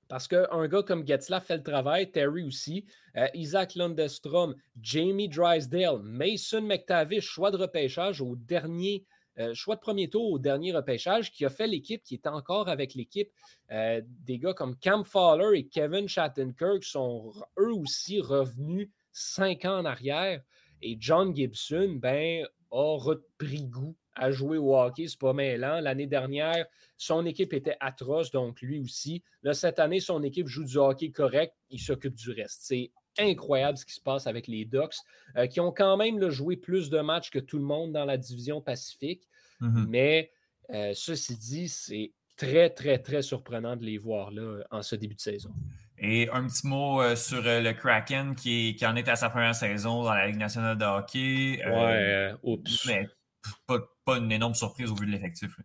[0.09, 2.85] Parce qu'un gars comme Getzlaff fait le travail, Terry aussi,
[3.17, 9.05] euh, Isaac Lundestrom, Jamie Drysdale, Mason McTavish, choix de repêchage au dernier,
[9.38, 12.69] euh, choix de premier tour au dernier repêchage, qui a fait l'équipe, qui est encore
[12.69, 13.31] avec l'équipe.
[13.71, 19.79] Euh, des gars comme Cam Fowler et Kevin Shattenkirk sont eux aussi revenus cinq ans
[19.79, 20.43] en arrière.
[20.83, 25.07] Et John Gibson, ben, a repris goût à jouer au hockey.
[25.09, 25.81] C'est pas mêlant.
[25.81, 29.22] L'année dernière, son équipe était atroce, donc lui aussi.
[29.42, 31.55] Là, cette année, son équipe joue du hockey correct.
[31.70, 32.61] Il s'occupe du reste.
[32.62, 34.96] C'est incroyable ce qui se passe avec les Ducks,
[35.37, 38.16] euh, qui ont quand même joué plus de matchs que tout le monde dans la
[38.16, 39.29] division Pacifique.
[39.61, 39.87] Mm-hmm.
[39.88, 40.31] Mais
[40.70, 45.14] euh, ceci dit, c'est très, très, très surprenant de les voir là en ce début
[45.14, 45.50] de saison.
[45.98, 49.55] Et un petit mot euh, sur le Kraken qui, qui, en est à sa première
[49.55, 51.62] saison dans la Ligue nationale de hockey.
[51.64, 52.87] ouais, oups.
[52.87, 53.07] Mais
[53.66, 55.59] pas, pas une énorme surprise au vu de l'effectif.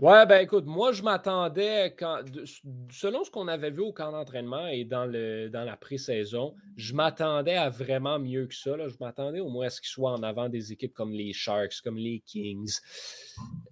[0.00, 1.96] Ouais, ben écoute, moi je m'attendais,
[2.88, 6.94] selon ce qu'on avait vu au camp d'entraînement et dans, le, dans la pré-saison, je
[6.94, 8.76] m'attendais à vraiment mieux que ça.
[8.86, 11.80] Je m'attendais au moins à ce qu'ils soient en avant des équipes comme les Sharks,
[11.82, 12.78] comme les Kings.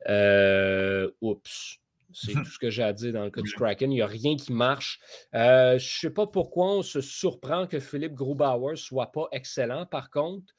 [0.08, 1.78] Euh, oups.
[2.12, 3.92] C'est tout ce que j'ai à dire dans le cas du Kraken.
[3.92, 4.98] Il n'y a rien qui marche.
[5.32, 9.28] Euh, je ne sais pas pourquoi on se surprend que Philippe Grubauer ne soit pas
[9.30, 10.52] excellent, par contre.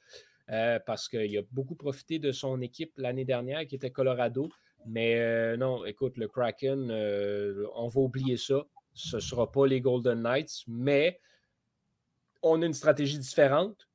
[0.50, 4.48] Euh, parce qu'il a beaucoup profité de son équipe l'année dernière qui était Colorado.
[4.86, 8.64] Mais euh, non, écoute, le Kraken, euh, on va oublier ça.
[8.94, 11.20] Ce ne sera pas les Golden Knights, mais
[12.42, 13.88] on a une stratégie différente.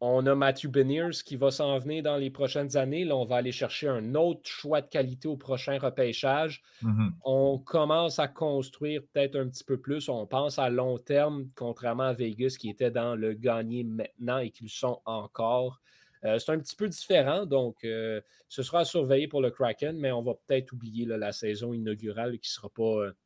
[0.00, 3.04] On a Matthew Beniers qui va s'en venir dans les prochaines années.
[3.04, 6.62] Là, on va aller chercher un autre choix de qualité au prochain repêchage.
[6.84, 7.10] Mm-hmm.
[7.24, 10.08] On commence à construire peut-être un petit peu plus.
[10.08, 14.50] On pense à long terme, contrairement à Vegas qui était dans le gagner maintenant et
[14.50, 15.80] qui le sont encore.
[16.24, 19.96] Euh, c'est un petit peu différent, donc euh, ce sera à surveiller pour le Kraken,
[19.96, 23.16] mais on va peut-être oublier la saison inaugurale qui ne sera pas euh,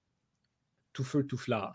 [0.92, 1.72] tout feu, tout flamme.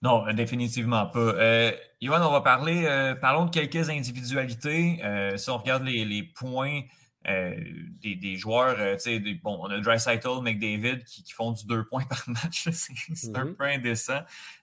[0.00, 1.72] Non, définitivement pas.
[2.00, 5.02] Yvan, on va parler, parlons de quelques individualités.
[5.36, 6.82] si on regarde les points
[7.26, 7.54] euh,
[8.00, 11.84] des, joueurs, euh, tu sais, bon, on a Dreisaitl, McDavid qui, qui font du deux
[11.84, 12.68] points par match.
[12.70, 12.92] C'est
[13.36, 13.54] un mm-hmm.
[13.54, 14.20] peu indécent.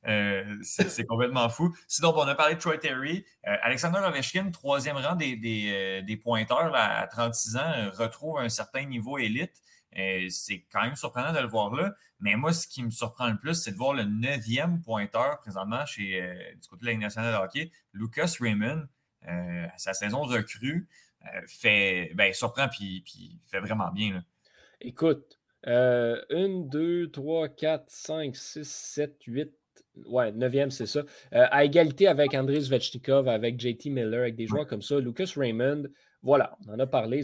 [0.08, 1.76] Euh, c'est complètement fou.
[1.88, 3.26] Sinon, on a parlé de Troy Terry.
[3.44, 9.62] Alexander Ovechkin, troisième rang des, des, pointeurs à 36 ans, retrouve un certain niveau élite.
[10.30, 11.94] c'est quand même surprenant de le voir là.
[12.20, 15.86] Mais moi, ce qui me surprend le plus, c'est de voir le neuvième pointeur présentement
[15.86, 16.22] chez,
[16.60, 18.88] du côté de la Ligue nationale de hockey, Lucas Raymond.
[19.78, 20.88] sa saison recrue.
[21.26, 24.24] Euh, fait, ben, surprend puis, puis fait vraiment bien.
[24.82, 29.52] Écoute, 1, 2, 3, 4, 5, 6, 7, 8.
[30.08, 31.00] Ouais, 9e, c'est ça.
[31.34, 35.00] Euh, à égalité avec Andrei Zvechnikov, avec JT Miller, avec des joueurs comme ça.
[35.00, 35.86] Lucas Raymond,
[36.22, 37.22] voilà, on en a parlé.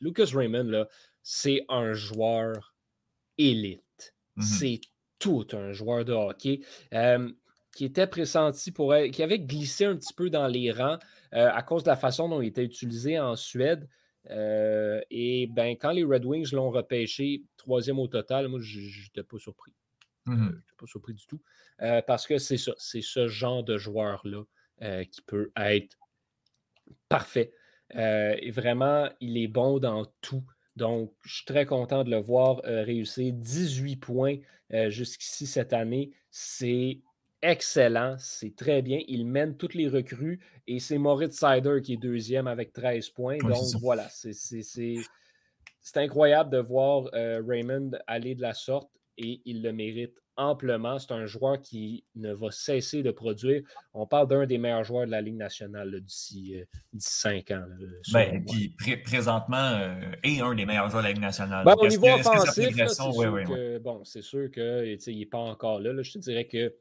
[0.00, 0.88] Lucas Raymond, là,
[1.22, 2.74] c'est un joueur
[3.38, 4.14] élite.
[4.36, 4.42] Mm-hmm.
[4.42, 4.80] C'est
[5.18, 6.60] tout un joueur de hockey.
[6.92, 7.30] Euh,
[7.74, 10.98] qui était pressenti pour être, qui avait glissé un petit peu dans les rangs
[11.34, 13.88] euh, à cause de la façon dont il était utilisé en Suède.
[14.30, 19.22] Euh, et ben, quand les Red Wings l'ont repêché troisième au total, moi, je n'étais
[19.22, 19.72] pas surpris.
[20.28, 21.40] Euh, mmh je n'étais pas surpris du tout.
[22.06, 24.44] parce que c'est ça, c'est ce genre de joueur-là
[25.10, 25.98] qui peut être
[27.08, 27.52] parfait.
[27.94, 30.44] et vraiment, il est bon dans tout.
[30.76, 33.32] Donc, je suis très content de le voir réussir.
[33.32, 34.36] 18 points
[34.88, 36.12] jusqu'ici cette année.
[36.30, 37.00] C'est
[37.42, 39.00] excellent, c'est très bien.
[39.08, 43.38] Il mène toutes les recrues et c'est Moritz Sider qui est deuxième avec 13 points.
[43.38, 49.72] Donc voilà, c'est incroyable de voir euh, Raymond aller de la sorte et il le
[49.72, 50.98] mérite amplement.
[50.98, 53.62] C'est un joueur qui ne va cesser de produire.
[53.92, 56.64] On parle d'un des meilleurs joueurs de la Ligue nationale d'ici euh,
[56.98, 57.64] 5 ans.
[58.12, 61.64] Ben, puis présentement, euh, est un des meilleurs joueurs de la Ligue nationale.
[61.64, 62.70] Ben, au niveau offensif,
[64.04, 66.02] c'est sûr qu'il n'est pas encore là.
[66.02, 66.74] Je te dirais que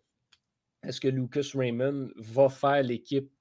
[0.84, 3.32] est-ce que Lucas Raymond va faire l'équipe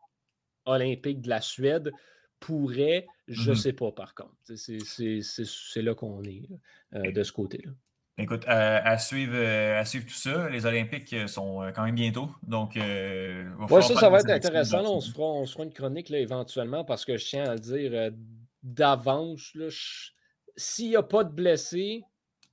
[0.66, 1.90] olympique de la Suède?
[2.38, 4.34] Pourrait, je ne mmh sais pas par contre.
[4.54, 6.48] C'est là qu'on est,
[6.94, 7.70] euh, de ce côté-là.
[8.16, 12.28] Écoute, à, suivre, euh, à suivre tout ça, les Olympiques euh, sont quand même bientôt.
[12.42, 14.84] Donc, ouais, ça, ça va être intéressant.
[14.84, 17.60] on, se fera, on fera une chronique là, éventuellement parce que je tiens à le
[17.60, 18.10] dire
[18.62, 19.56] d'avance.
[20.56, 22.02] S'il n'y a pas de blessés,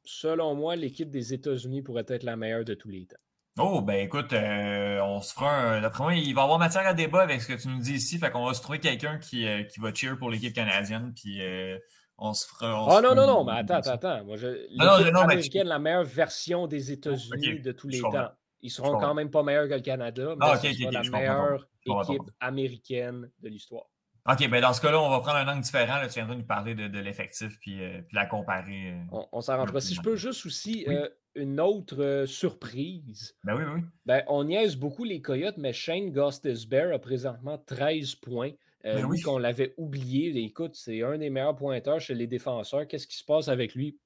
[0.03, 3.17] selon moi, l'équipe des États-Unis pourrait être la meilleure de tous les temps.
[3.59, 5.81] Oh, ben écoute, euh, on se fera un.
[5.81, 7.93] D'après moi, il va y avoir matière à débat avec ce que tu nous dis
[7.93, 8.19] ici.
[8.19, 11.11] Fait qu'on va se trouver quelqu'un qui, euh, qui va cheer pour l'équipe canadienne.
[11.15, 11.77] Puis euh,
[12.17, 12.85] on se fera.
[12.87, 14.25] oh non, non, non, mais attends, attends, attends.
[14.25, 18.29] Moi, je, non, non, américaine, la meilleure version des États-Unis de tous les temps.
[18.61, 22.29] Ils seront quand même pas meilleurs que le Canada, mais ah, c'est la meilleure équipe
[22.39, 23.87] américaine de l'histoire.
[24.29, 25.99] OK, ben dans ce cas-là, on va prendre un angle différent.
[26.05, 28.91] tu viendras nous parler de, l'effectif puis, euh, puis, la comparer.
[28.91, 29.79] Euh, on, s'arrangera.
[29.79, 33.37] Si je peux juste aussi euh, une autre surprise.
[33.45, 33.81] Ben oui, oui.
[34.05, 38.51] Ben, on niaise beaucoup les Coyotes, mais Shane Bear a présentement 13 points.
[38.83, 39.21] Ben oui.
[39.21, 40.37] qu'on l'avait oublié.
[40.43, 42.87] Écoute, c'est un des meilleurs pointeurs chez les défenseurs.
[42.87, 43.97] Qu'est-ce qui se passe avec lui?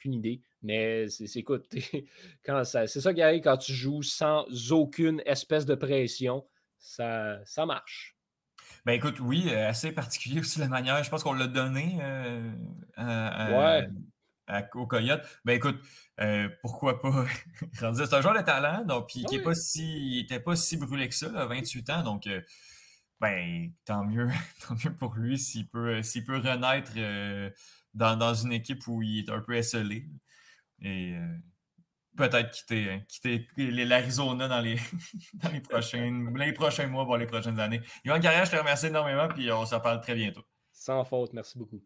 [0.00, 0.40] aucune idée.
[0.62, 1.66] Mais c'est, écoute,
[2.44, 6.44] quand ça, c'est ça arrive quand tu joues sans aucune espèce de pression.
[6.78, 8.16] Ça, ça marche.
[8.86, 11.02] Ben écoute, oui, euh, assez particulier aussi la manière.
[11.02, 13.86] Je pense qu'on l'a donné euh,
[14.74, 15.26] au Coyote.
[15.44, 15.80] Ben écoute,
[16.20, 17.26] euh, pourquoi pas?
[17.72, 21.08] C'est un joueur de talent, donc puis qui est pas si, n'était pas si brûlé
[21.08, 22.02] que ça, à 28 ans.
[22.02, 22.28] Donc
[23.20, 24.28] ben tant mieux,
[24.66, 26.92] tant mieux pour lui s'il peut, s'il peut renaître
[27.94, 30.08] dans, une équipe où il est un peu esselé.
[30.82, 31.14] Et
[32.28, 34.76] peut-être quitter, hein, quitter l'Arizona dans les,
[35.34, 37.80] dans les, prochains, les prochains mois, voire les prochaines années.
[38.04, 40.42] Yvan Carrière, je te remercie énormément, puis on se parle très bientôt.
[40.72, 41.82] Sans faute, merci beaucoup.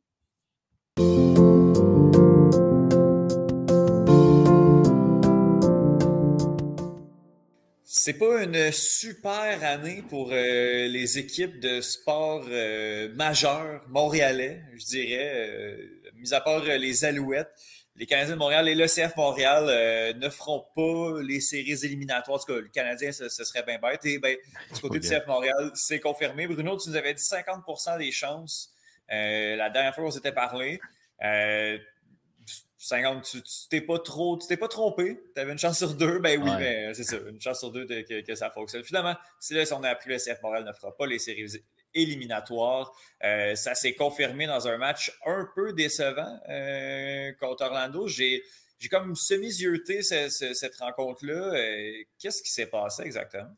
[7.86, 14.84] C'est pas une super année pour euh, les équipes de sport euh, majeurs montréalais, je
[14.84, 17.54] dirais, euh, mis à part les Alouettes
[17.96, 22.36] les Canadiens de Montréal et le CF Montréal euh, ne feront pas les séries éliminatoires.
[22.36, 24.04] En tout cas, le Canadien, ce, serait bien bête.
[24.04, 24.36] Et ben,
[24.74, 26.46] du côté du CF Montréal, c'est confirmé.
[26.46, 28.72] Bruno, tu nous avais dit 50% des chances
[29.12, 30.80] euh, la dernière fois qu'on s'était parlé.
[31.20, 35.20] 50, euh, tu t'es pas trop, tu t'es pas trompé.
[35.34, 36.18] Tu avais une chance sur deux.
[36.18, 38.82] Ben oui, mais c'est ça, une chance sur deux que, ça fonctionne.
[38.82, 39.14] Finalement,
[39.50, 41.62] là, si on a appris le CF Montréal ne fera pas les séries
[41.94, 42.92] éliminatoire.
[43.22, 48.06] Euh, ça s'est confirmé dans un match un peu décevant euh, contre Orlando.
[48.06, 48.42] J'ai,
[48.78, 51.54] j'ai comme semi-zioté cette rencontre-là.
[51.54, 53.50] Euh, qu'est-ce qui s'est passé exactement?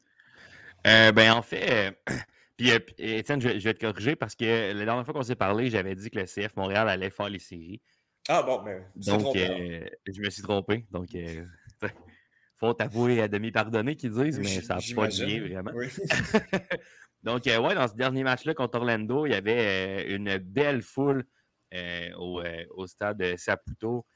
[0.84, 1.98] ben, en fait,
[2.56, 5.96] puis, Étienne, je, vais te corriger parce que la dernière fois qu'on s'est parlé, j'avais
[5.96, 7.80] dit que le CF Montréal allait faire les séries.
[8.28, 10.84] Ah bon, mais donc je me suis trompé.
[10.90, 11.08] Donc,
[12.56, 15.72] faut t'avouer à demi pardonné qu'ils disent, mais ça n'a pas lié vraiment.
[15.74, 15.88] Oui.
[17.26, 20.80] Donc, euh, ouais, dans ce dernier match-là contre Orlando, il y avait euh, une belle
[20.80, 21.26] foule
[21.74, 24.06] euh, au, stade de Saputo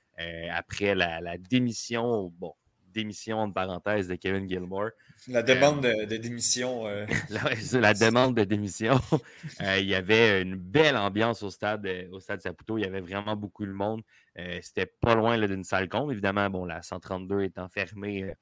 [0.52, 2.54] après la, démission, bon,
[2.86, 4.90] démission entre parenthèses de Kevin Gilmore.
[5.26, 6.84] La demande de, démission.
[7.72, 9.00] la, demande de démission.
[9.60, 12.78] il y avait une belle ambiance au stade, au stade Saputo.
[12.78, 14.02] Il y avait vraiment beaucoup de monde.
[14.60, 16.12] C'était pas loin d'une salle comble.
[16.12, 18.34] Évidemment, bon, la 132 étant fermée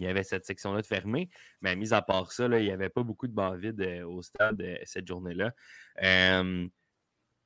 [0.00, 1.28] il y avait cette section-là de fermée.
[1.60, 4.22] Mais mis à part ça, il n'y avait pas beaucoup de bancs vides euh, au
[4.22, 5.52] stade euh, cette journée-là.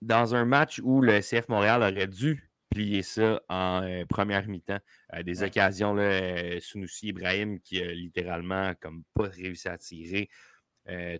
[0.02, 4.78] dans un match où le CF Montréal aurait dû plier ça en euh, première mi-temps,
[5.22, 10.28] des occasions, là, Sunusi Ibrahim qui a littéralement comme pas réussi à tirer.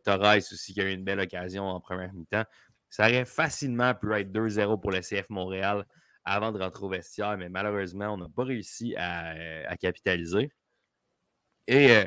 [0.04, 2.44] Torres aussi qui a eu une belle occasion en première mi-temps.
[2.90, 5.86] Ça aurait facilement pu être 2-0 pour le CF Montréal
[6.24, 10.50] avant de rentrer au vestiaire, mais malheureusement, on n'a pas réussi à capitaliser.
[11.66, 12.04] Et euh,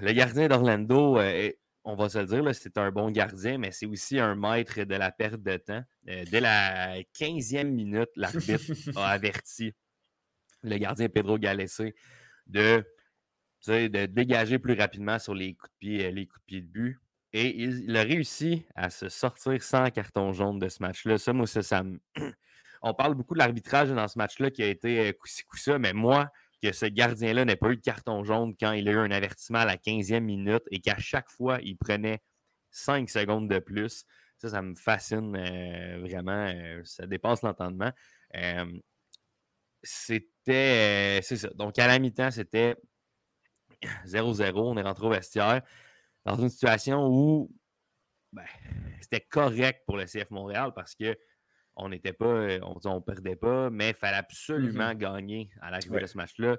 [0.00, 1.50] le gardien d'Orlando, euh,
[1.84, 4.94] on va se le dire, c'est un bon gardien, mais c'est aussi un maître de
[4.94, 5.82] la perte de temps.
[6.08, 8.60] Euh, dès la 15e minute, l'arbitre
[8.96, 9.72] a averti
[10.62, 11.94] le gardien Pedro Galessé
[12.46, 12.84] de,
[13.66, 16.98] de dégager plus rapidement sur les coups de pied, les coups de pied de but.
[17.36, 21.18] Et il, a réussi à se sortir sans carton jaune de ce match-là.
[21.18, 21.82] Ça, moi, ça, ça
[22.82, 26.30] On parle beaucoup de l'arbitrage dans ce match-là qui a été coup-ci, coup-ça, mais moi,
[26.64, 29.58] que ce gardien-là n'ait pas eu de carton jaune quand il a eu un avertissement
[29.58, 32.22] à la 15e minute et qu'à chaque fois, il prenait
[32.70, 34.06] 5 secondes de plus.
[34.38, 36.46] Ça, ça me fascine euh, vraiment.
[36.46, 37.92] Euh, ça dépasse l'entendement.
[38.36, 38.80] Euh,
[39.82, 41.20] c'était.
[41.22, 41.48] c'est ça.
[41.50, 42.76] Donc, à la mi-temps, c'était
[44.06, 44.52] 0-0.
[44.56, 45.60] On est rentré au vestiaire
[46.24, 47.54] dans une situation où
[48.32, 48.46] ben,
[49.02, 51.16] c'était correct pour le CF Montréal parce que
[51.76, 54.98] on n'était pas, euh, on ne perdait pas, mais il fallait absolument mm-hmm.
[54.98, 56.56] gagner à l'arrivée de ce match-là.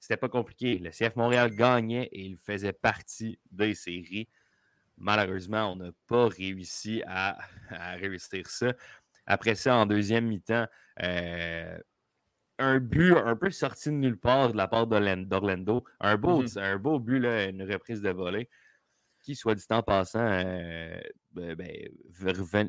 [0.00, 0.78] C'était pas compliqué.
[0.78, 4.28] Le CF Montréal gagnait et il faisait partie des séries.
[4.96, 7.38] Malheureusement, on n'a pas réussi à,
[7.96, 8.72] réussir ça.
[9.26, 10.66] Après ça, en deuxième mi-temps,
[11.02, 11.78] euh,
[12.58, 15.84] un but un peu sorti de nulle part de la part d'Orlando.
[16.00, 16.60] Un beau, mm-hmm.
[16.60, 18.48] un beau but, une reprise de volée
[19.28, 20.98] qui, soit dit en passant, euh,
[21.32, 21.70] ben, ben,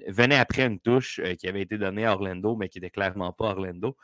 [0.07, 3.31] venait après une touche euh, qui avait été donnée à Orlando, mais qui n'était clairement
[3.31, 3.95] pas Orlando.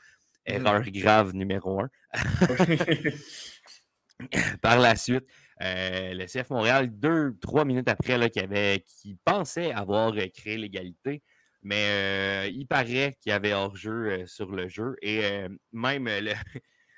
[0.46, 0.92] Erreur mmh.
[0.92, 1.90] grave numéro un.
[4.62, 5.26] Par la suite,
[5.62, 10.58] euh, le CF Montréal, deux, trois minutes après, là, qui, avait, qui pensait avoir créé
[10.58, 11.22] l'égalité,
[11.62, 14.96] mais il paraît qu'il y avait hors-jeu sur le jeu.
[15.02, 16.32] Et même le,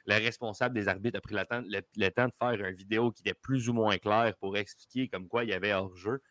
[0.08, 3.22] le responsable des arbitres a pris le temps, le, temps de faire une vidéo qui
[3.22, 6.22] était plus ou moins claire pour expliquer comme quoi il y avait hors-jeu.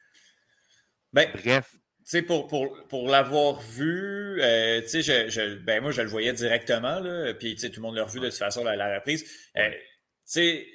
[1.12, 6.02] Ben, Bref, sais, pour, pour, pour l'avoir vu, euh, tu sais, je, ben moi, je
[6.02, 8.64] le voyais directement, là, puis tu sais, tout le monde l'a revu de toute façon,
[8.64, 9.24] la, la reprise.
[9.56, 9.78] Euh, tu
[10.24, 10.66] sais,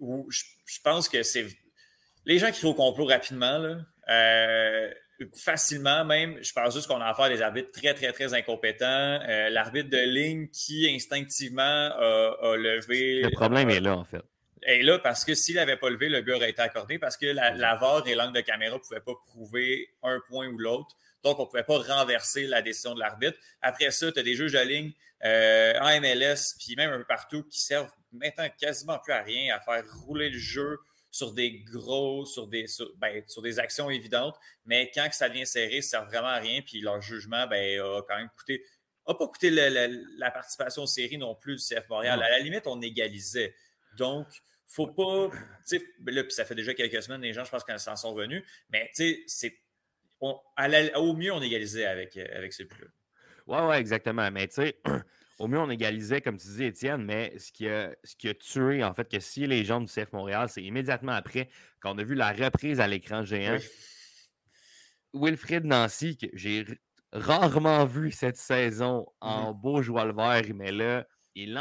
[0.00, 1.46] je, je pense que c'est...
[2.24, 4.92] Les gens qui font au complot rapidement, là, euh,
[5.34, 8.86] facilement même, je pense juste qu'on a affaire à des arbitres très, très, très incompétents.
[8.86, 13.22] Euh, l'arbitre de ligne qui instinctivement a, levé...
[13.22, 14.22] Le problème est là, en fait.
[14.66, 17.26] Et là, parce que s'il n'avait pas levé, le but aurait été accordé parce que
[17.26, 20.96] la, la VAR et l'angle de caméra ne pouvaient pas prouver un point ou l'autre.
[21.22, 23.38] Donc, on ne pouvait pas renverser la décision de l'arbitre.
[23.62, 24.92] Après ça, tu as des juges de ligne
[25.24, 29.54] euh, en MLS, puis même un peu partout, qui servent maintenant quasiment plus à rien,
[29.54, 30.78] à faire rouler le jeu
[31.16, 34.36] sur des gros, sur des, sur, ben, des actions évidentes.
[34.66, 36.60] Mais quand ça devient serré, ça ne sert vraiment à rien.
[36.60, 38.62] Puis leur jugement ben, a quand même coûté,
[39.08, 42.22] n'a pas coûté la, participation aux séries non plus du CF Montréal.
[42.22, 43.54] À la limite, on égalisait.
[43.96, 44.26] Donc,
[44.66, 45.30] faut pas.
[46.06, 48.44] Là, puis ça fait déjà quelques semaines, les gens, je pense qu'ils s'en sont venus.
[48.68, 49.58] Mais tu sais, c'est.
[50.20, 52.62] Au mieux, on égalisait avec, avec ce.
[52.62, 54.30] Oui, oui, exactement.
[54.30, 54.76] Mais tu sais,
[55.38, 58.34] au mieux, on égalisait, comme tu disais, Étienne, mais ce qui, a, ce qui a
[58.34, 61.50] tué, en fait, que si les gens du CF Montréal, c'est immédiatement après
[61.82, 63.58] qu'on a vu la reprise à l'écran géant.
[65.12, 66.64] Wilfred Nancy, que j'ai
[67.12, 71.58] rarement vu cette saison en beau joueur vert, mais là, il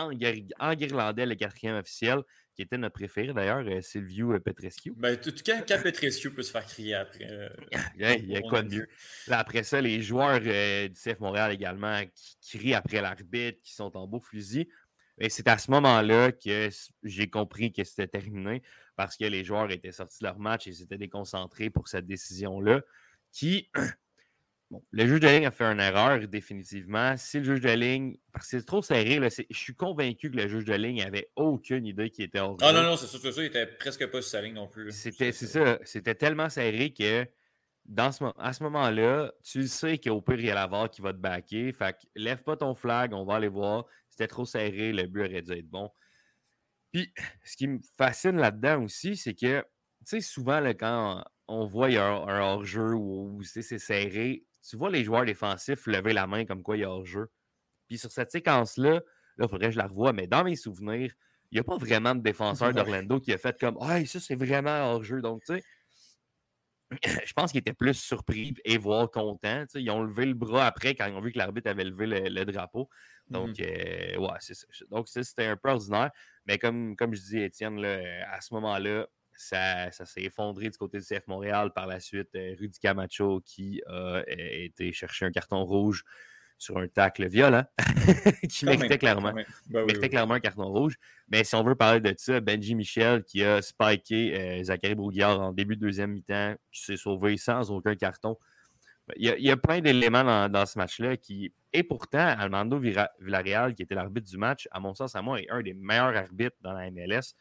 [0.60, 2.22] enguirlandait le quatrième officiel
[2.56, 4.93] qui était notre préféré d'ailleurs, euh, Silvio euh, Petrescu.
[4.95, 7.28] Ben, tout cas, quand Petrescu peut se faire crier après.
[7.30, 7.49] Euh,
[7.97, 8.88] il y a quoi de mieux?
[9.30, 12.01] après ça, les joueurs du CF Montréal également
[12.41, 14.70] qui crient après l'arbitre, qui sont en beau fusil.
[15.18, 16.70] Et c'est à ce moment-là que
[17.03, 18.62] j'ai compris que c'était terminé
[18.95, 22.82] parce que les joueurs étaient sortis de leur match et s'étaient déconcentrés pour cette décision-là
[23.32, 23.70] qui
[24.91, 27.16] le juge de ligne a fait une erreur, définitivement.
[27.18, 30.38] Si le juge de ligne, parce que c'est trop serré, là, je suis convaincu que
[30.38, 33.20] le juge de ligne n'avait aucune idée qu'il était hors Ah non, non, c'est sûr,
[33.20, 34.91] ça, il était presque pas sur sa ligne non plus.
[34.91, 37.28] C'était, c'est ça, c'était tellement serré que
[37.86, 41.01] dans ce, à ce moment-là, tu sais qu'au pire, il y a la VAR qui
[41.01, 41.72] va te backer.
[41.72, 43.86] Fait que lève pas ton flag, on va aller voir.
[44.09, 45.91] C'était trop serré, le but aurait dû être bon.
[46.91, 47.13] Puis,
[47.43, 49.66] ce qui me fascine là-dedans aussi, c'est que, tu
[50.05, 55.03] sais, souvent, là, quand on voit un, un hors-jeu où c'est serré, tu vois les
[55.03, 57.30] joueurs défensifs lever la main comme quoi il y a hors-jeu.
[57.88, 59.01] Puis sur cette séquence-là, là,
[59.45, 61.13] il faudrait que je la revoie, mais dans mes souvenirs,
[61.51, 64.36] il n'y a pas vraiment de défenseur d'Orlando qui a fait comme Ah, ça, c'est
[64.36, 65.22] vraiment hors-jeu.
[65.22, 65.63] Donc, tu sais,
[67.26, 69.66] je pense qu'ils étaient plus surpris et voire contents.
[69.76, 72.45] Ils ont levé le bras après quand ils ont vu que l'arbitre avait levé le,
[72.45, 72.89] drapeau.
[73.28, 74.18] Donc, mm-hmm.
[74.18, 74.68] euh, ouais, c'est ça.
[74.89, 76.11] Donc, c'était un peu ordinaire.
[76.45, 77.99] Mais comme, comme je dis, Étienne, là,
[78.32, 79.07] à ce moment-là,
[79.38, 81.72] ça, s'est effondré du côté du CF Montréal.
[81.74, 86.04] Par la suite, euh, Rudy Camacho qui a euh, été chercher un carton rouge
[86.58, 87.64] sur un tacle violent
[88.50, 89.34] qui méritait clairement,
[89.68, 90.96] ben clairement un carton rouge.
[91.28, 95.40] Mais si on veut parler de ça, Benji Michel qui a spiké euh, Zachary Brouillard
[95.42, 98.38] en début de deuxième mi-temps, qui s'est sauvé sans aucun carton.
[99.18, 101.54] Il y a, plein d'éléments dans, ce match-là qui.
[101.74, 105.50] Et pourtant, Armando Villarreal, qui était l'arbitre du match, à mon sens, à moi, est
[105.52, 107.36] un des meilleurs arbitres dans la MLS.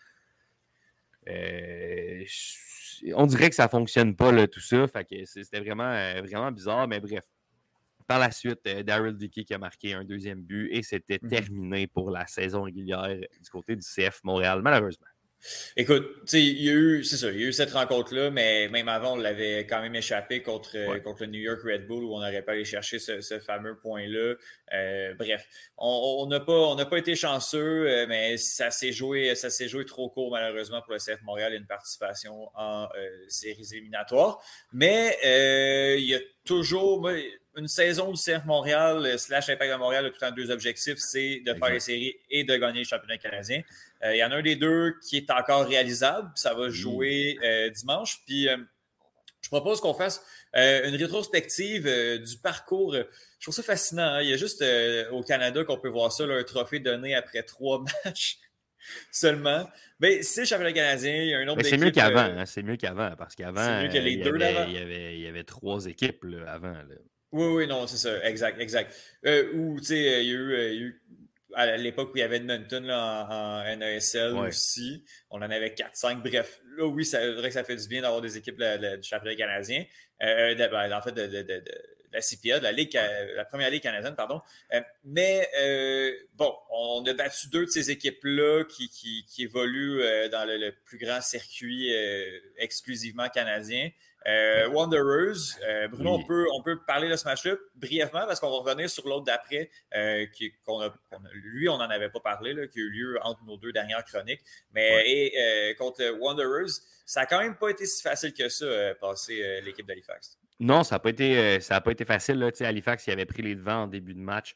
[1.28, 2.24] Euh,
[3.14, 4.86] on dirait que ça ne fonctionne pas, là, tout ça.
[5.24, 7.24] c'était vraiment, euh, vraiment bizarre, mais bref.
[8.06, 11.28] Par la suite, euh, Daryl Dickey qui a marqué un deuxième but et c'était mhm.
[11.30, 15.06] terminé pour la saison régulière du côté du CF Montréal, malheureusement.
[15.76, 18.88] Écoute, il y a eu, c'est ça, il y a eu cette rencontre-là, mais même
[18.88, 22.20] avant, on l'avait quand même échappé contre, contre le New York Red Bull où on
[22.20, 24.34] n'aurait pas allé chercher ce, fameux point-là.
[24.72, 29.68] Euh, bref, on n'a pas, pas été chanceux, euh, mais ça s'est joué, ça s'est
[29.68, 34.40] joué trop court malheureusement pour le CF Montréal une participation en euh, séries éliminatoires.
[34.72, 35.18] Mais
[35.98, 37.08] il y a toujours
[37.56, 40.98] une saison du CF Montréal slash Impact de Montréal a tout le temps deux objectifs,
[40.98, 43.62] c'est de faire les séries et de gagner le championnat canadien.
[44.04, 47.38] Il y en a un des deux qui est encore réalisable, ça va jouer
[47.74, 48.22] dimanche.
[48.26, 48.48] Puis
[49.40, 50.24] je propose qu'on fasse
[50.54, 51.84] une rétrospective
[52.22, 52.94] du parcours
[53.44, 54.14] je trouve ça fascinant.
[54.14, 54.22] Hein.
[54.22, 57.42] Il y a juste euh, au Canada qu'on peut voir ça, un trophée donné après
[57.42, 58.38] trois matchs
[59.12, 59.68] seulement.
[60.00, 61.14] Mais c'est le championnat canadien.
[61.14, 62.24] Il y a un nombre C'est mieux qu'avant.
[62.24, 62.46] Euh, hein.
[62.46, 63.14] c'est mieux qu'avant.
[63.18, 66.72] Parce qu'avant, il, y avait, il y avait trois équipes avant.
[67.32, 68.24] Oui, oui, non, c'est ça.
[68.26, 68.96] Exact, exact.
[69.26, 71.02] Euh, ou, tu sais, il, y a eu,
[71.54, 75.04] à l'époque où il y avait Edmonton là, en, en, NASL aussi.
[75.30, 76.22] On en avait 4-5.
[76.22, 79.36] Bref, là, oui, c'est vrai que ça fait du bien d'avoir des équipes du championnat
[79.36, 79.84] canadien.
[80.20, 81.64] Ben, en fait, de,
[82.14, 84.40] la CPA, de la, Ligue, euh, la première Ligue canadienne, pardon.
[84.72, 90.00] Euh, mais euh, bon, on a battu deux de ces équipes-là qui, qui, évoluent
[90.30, 91.92] dans le, plus grand circuit
[92.56, 93.90] exclusivement canadien.
[94.26, 95.58] Wanderers,
[95.90, 99.06] Bruno, on, peut, on peut parler de ce match-là brièvement parce qu'on va revenir sur
[99.06, 99.70] l'autre d'après.
[101.32, 104.04] lui, on n'en avait pas parlé, là, qui a eu lieu entre nos deux dernières
[104.04, 104.40] chroniques.
[104.72, 106.70] Mais et, contre Wanderers,
[107.04, 108.66] ça n'a quand même pas été si facile que ça,
[109.00, 110.38] passer l'équipe d'Halifax.
[110.60, 112.38] Non, ça n'a pas, été, ça pas été facile.
[112.38, 112.50] Là.
[112.60, 114.54] Halifax il avait pris les devants en début de match.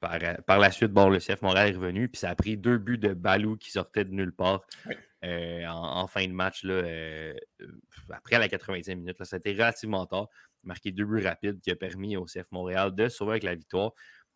[0.00, 2.98] par, la suite, bon, le CF Montréal est revenu, puis ça a pris deux buts
[2.98, 4.64] de Balou qui sortaient de nulle part
[5.22, 6.64] en, fin de match.
[6.64, 7.34] Là,
[8.10, 10.28] après la 90e minute, là, ça a été relativement tard.
[10.64, 13.92] Marqué deux buts rapides qui a permis au CF Montréal de sauver avec la victoire.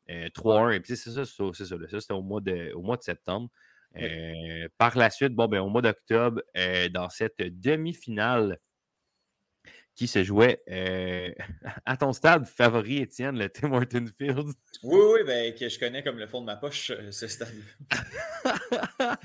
[0.08, 0.74] 3-1.
[0.74, 2.00] Et puis c'est ça, c'est ça.
[2.00, 3.48] c'était au, mois de, au mois de septembre.
[4.78, 6.42] par la suite, bon, ben, au mois d'octobre,
[6.90, 8.58] dans cette demi-finale
[9.94, 10.62] qui se jouait
[11.84, 14.48] à ton stade favori, Étienne, le Tim Horton Field.
[14.82, 17.54] Oui, oui, ben, que je connais comme le fond de ma poche, ce stade.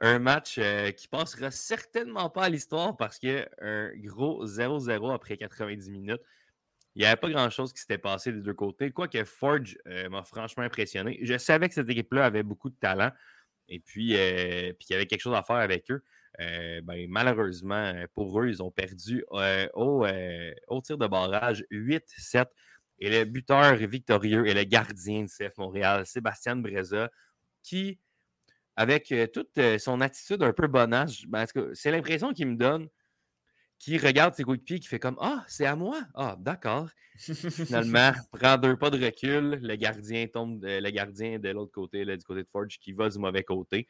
[0.00, 0.60] un match
[0.96, 3.18] qui passera certainement pas à l'histoire parce
[3.60, 6.20] un gros 0-0 après 90 minutes.
[6.96, 8.90] Il n'y avait pas grand-chose qui s'était passé des deux côtés.
[8.90, 11.18] Quoique Forge euh, m'a franchement impressionné.
[11.20, 13.10] Je savais que cette équipe-là avait beaucoup de talent
[13.68, 16.02] et puis, euh, qu'il y avait quelque chose à faire avec eux.
[16.40, 19.26] Euh, ben, malheureusement, pour eux, ils ont perdu
[19.74, 20.06] au,
[20.68, 22.46] au, tir de barrage 8-7.
[22.98, 27.10] Et le buteur victorieux est le gardien de CF Montréal, Sébastien Breza,
[27.62, 27.98] qui,
[28.76, 32.88] avec toute son attitude un peu bonasse, ben, c'est l'impression qu'il me donne
[33.78, 36.00] qui regarde ses coéquipiers qui fait comme Ah, c'est à moi.
[36.14, 36.88] Ah, d'accord.
[37.16, 39.58] Finalement, prend deux pas de recul.
[39.62, 43.18] Le gardien tombe, le gardien de l'autre côté, du côté de Forge, qui va du
[43.18, 43.86] mauvais côté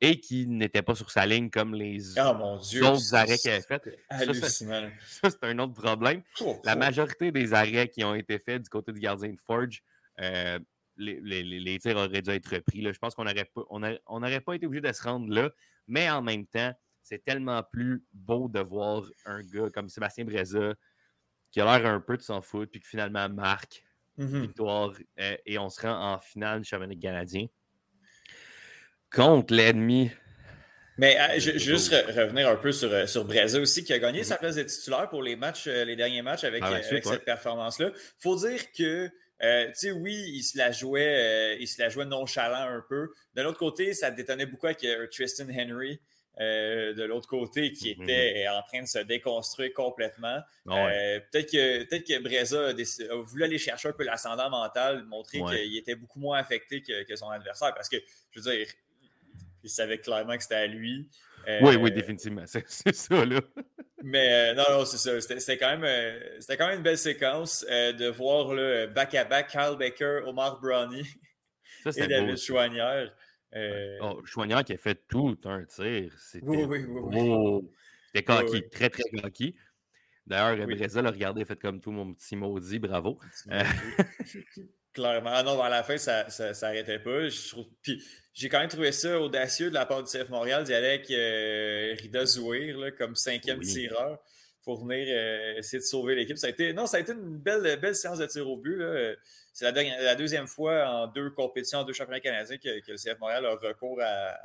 [0.00, 3.50] et qui n'était pas sur sa ligne comme les oh, mon Dieu, autres arrêts qu'il
[3.50, 3.98] avait faits.
[4.10, 6.22] Ça, c'est un autre problème.
[6.64, 9.82] La majorité des arrêts qui ont été faits du côté du gardien de Forge,
[10.20, 10.58] euh,
[10.96, 12.80] les, les, les, tirs auraient dû être repris.
[12.80, 12.92] Là.
[12.92, 15.50] Je pense qu'on n'aurait pas, on pas été obligé de se rendre là,
[15.86, 16.72] mais en même temps,
[17.02, 20.74] c'est tellement plus beau de voir un gars comme Sébastien Breza
[21.50, 23.84] qui a l'air un peu de s'en foutre, puis qui finalement marque
[24.18, 24.40] mm-hmm.
[24.40, 27.46] victoire euh, et on se rend en finale du championnat canadien
[29.14, 30.10] contre l'ennemi.
[30.96, 34.24] Mais euh, je, juste revenir un peu sur, euh, sur Breza aussi, qui a gagné
[34.24, 36.64] sa place de titulaire pour les matchs, les derniers matchs avec,
[37.04, 37.90] cette performance-là.
[37.94, 42.06] Il faut dire que tu sais, oui, il se la jouait, il se la jouait
[42.06, 43.10] nonchalant un peu.
[43.34, 46.00] De l'autre côté, ça détonnait beaucoup avec Tristan Henry.
[46.40, 48.02] Euh, de l'autre côté qui mhm.
[48.02, 50.40] était en train de se déconstruire complètement.
[50.68, 55.04] Ah euh, peut-être que, peut que Breza a, voulu aller chercher un peu l'ascendant mental,
[55.04, 57.98] montrer qu'il était beaucoup moins affecté que, son adversaire parce que,
[58.32, 58.66] je veux dire,
[59.62, 61.08] il savait clairement que c'était à lui.
[61.62, 62.44] Oui, oui, euh, définitivement.
[62.46, 63.40] C'est ça, là.
[64.02, 65.20] mais non, non, c'est ça.
[65.20, 70.60] C'était quand, même, quand même une belle séquence de voir le back-à-back Kyle Baker, Omar
[70.60, 71.06] Brownie
[71.96, 73.14] et David Chouanière.
[73.54, 73.98] Euh...
[74.00, 76.12] Oh, Chouanière qui a fait tout un tir.
[76.18, 77.68] C'était oui, oui, oui,
[78.06, 79.54] C'était coquille, très, très coquille.
[80.26, 80.66] D'ailleurs.
[80.66, 83.18] Brésil a regardé, fait comme tout mon petit maudit, bravo.
[83.50, 83.62] Euh,
[84.94, 85.30] Clairement.
[85.32, 86.26] Ah non, à la fin, ça
[86.62, 87.26] n'arrêtait pas.
[87.82, 90.86] Puis j'ai quand même trouvé ça audacieux de la part du CF Montréal d'y aller
[90.86, 94.22] avec euh, Rida Zouir comme cinquième tireur
[94.62, 96.38] pour venir euh, essayer de sauver l'équipe.
[96.38, 98.80] Ça a été, non, ça a été une belle, belle séance de tir au but.
[99.54, 103.46] C'est la, deuxième fois en deux compétitions, en deux championnats canadiens que, le CF Montréal
[103.46, 104.36] a recours à,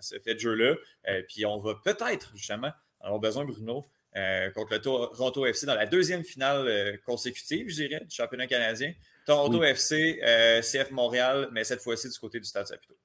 [0.00, 0.74] ce fait de jeu-là.
[1.08, 3.86] Euh, puis on va peut-être, justement, avoir besoin, Bruno,
[4.16, 8.94] euh, contre le Toronto FC dans la deuxième finale consécutive, je dirais, du championnat canadien.
[9.26, 10.20] Toronto FC,
[10.62, 12.96] CF Montréal, mais cette fois-ci du côté du Stade Saputo.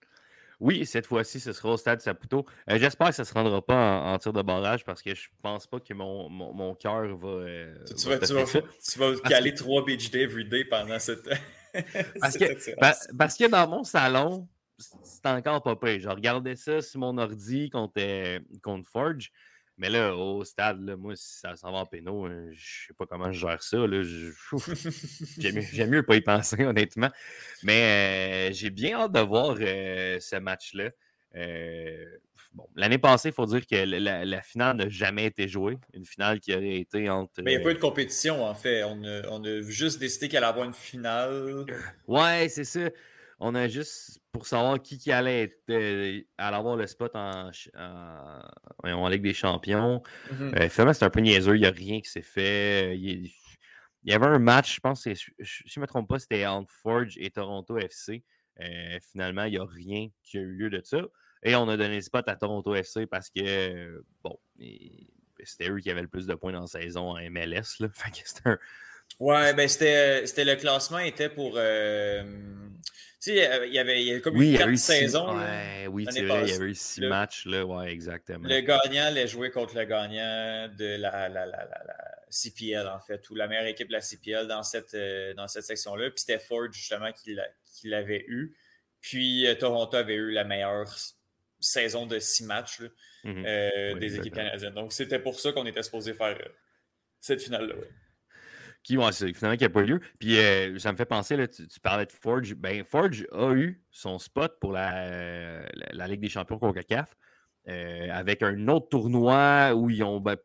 [0.61, 2.45] Oui, cette fois-ci, ce sera au stade Saputo.
[2.69, 5.27] Euh, j'espère que ça ne se rendra pas en, tir de barrage parce que je
[5.41, 7.27] pense pas que mon, mon, cœur va.
[7.27, 11.27] Euh, tu, vas, tu, vas, caler trois beach day every pendant cette.
[12.21, 14.47] parce, que, parce, que dans mon salon,
[14.77, 15.99] c'est encore pas prêt.
[15.99, 19.31] Je regardais ça sur mon ordi contre, euh, contre Forge.
[19.81, 23.07] Mais là, au stade, moi, si ça s'en va en péno, hein, je sais pas
[23.07, 23.77] comment je gère ça.
[25.39, 27.09] J'aime mieux, pas y penser, honnêtement.
[27.63, 30.91] Mais euh, j'ai bien hâte de voir euh, ce match-là.
[31.35, 32.05] Euh,
[32.53, 35.79] bon, L'année passée, il faut dire que la, finale n'a jamais été jouée.
[35.95, 37.41] Une finale qui aurait été entre.
[37.41, 38.83] Mais il n'y a pas eu de compétition, en fait.
[38.83, 41.65] On a, on a juste décidé qu'elle allait avoir une finale.
[42.07, 42.87] Ouais, c'est ça
[43.43, 47.49] on a juste pour savoir qui, qui allait, être, euh, avoir le spot en,
[48.83, 50.03] en, Ligue des Champions.
[50.31, 51.55] Mm finalement, c'est un peu niaiseux.
[51.55, 52.95] Il n'y a rien qui s'est fait.
[52.97, 53.31] Il,
[54.03, 57.17] y avait un match, je pense, si je ne me trompe pas, c'était entre Forge
[57.17, 58.23] et Toronto FC.
[58.59, 61.01] Euh, finalement, il n'y a rien qui a eu lieu de ça.
[61.43, 64.37] Et on a donné le spot à Toronto FC parce que, bon,
[65.43, 67.79] c'était eux qui avaient le plus de points dans la saison en MLS.
[67.79, 67.87] Là.
[67.93, 68.11] Fait
[68.45, 68.59] un...
[69.19, 71.57] Ouais, ben c'était le classement était pour.
[73.21, 75.37] Tu sais, il y avait, il y avait comme oui, une quatre saisons.
[75.37, 77.45] Ouais, oui, c'est vrai, il y avait eu six matchs.
[77.45, 78.47] Là, ouais, exactement.
[78.47, 83.29] Le gagnant allait jouer contre le gagnant de la, la, la, la, CPL, en fait,
[83.29, 86.09] ou la meilleure équipe de la CPL dans cette, euh, dans cette section-là.
[86.09, 87.35] Puis c'était Ford, justement, qui
[87.83, 88.55] l'avait eu.
[89.01, 90.91] Puis euh, Toronto avait eu la meilleure
[91.59, 92.87] saison de six matchs là,
[93.25, 93.45] mm-hmm.
[93.45, 94.73] euh, des équipes canadiennes.
[94.73, 96.37] Donc, c'était pour ça qu'on était supposé faire
[97.19, 97.75] cette finale-là.
[98.83, 99.99] Qui, ouais, finalement, qui n'a pas lieu.
[100.19, 102.55] Puis euh, ça me fait penser, là, tu, parlais de Forge.
[102.55, 105.61] Ben, Forge a eu son spot pour la,
[105.91, 107.15] la, Ligue des champions CONCACAF
[107.67, 110.35] euh, avec un autre tournoi où ils ont, ben,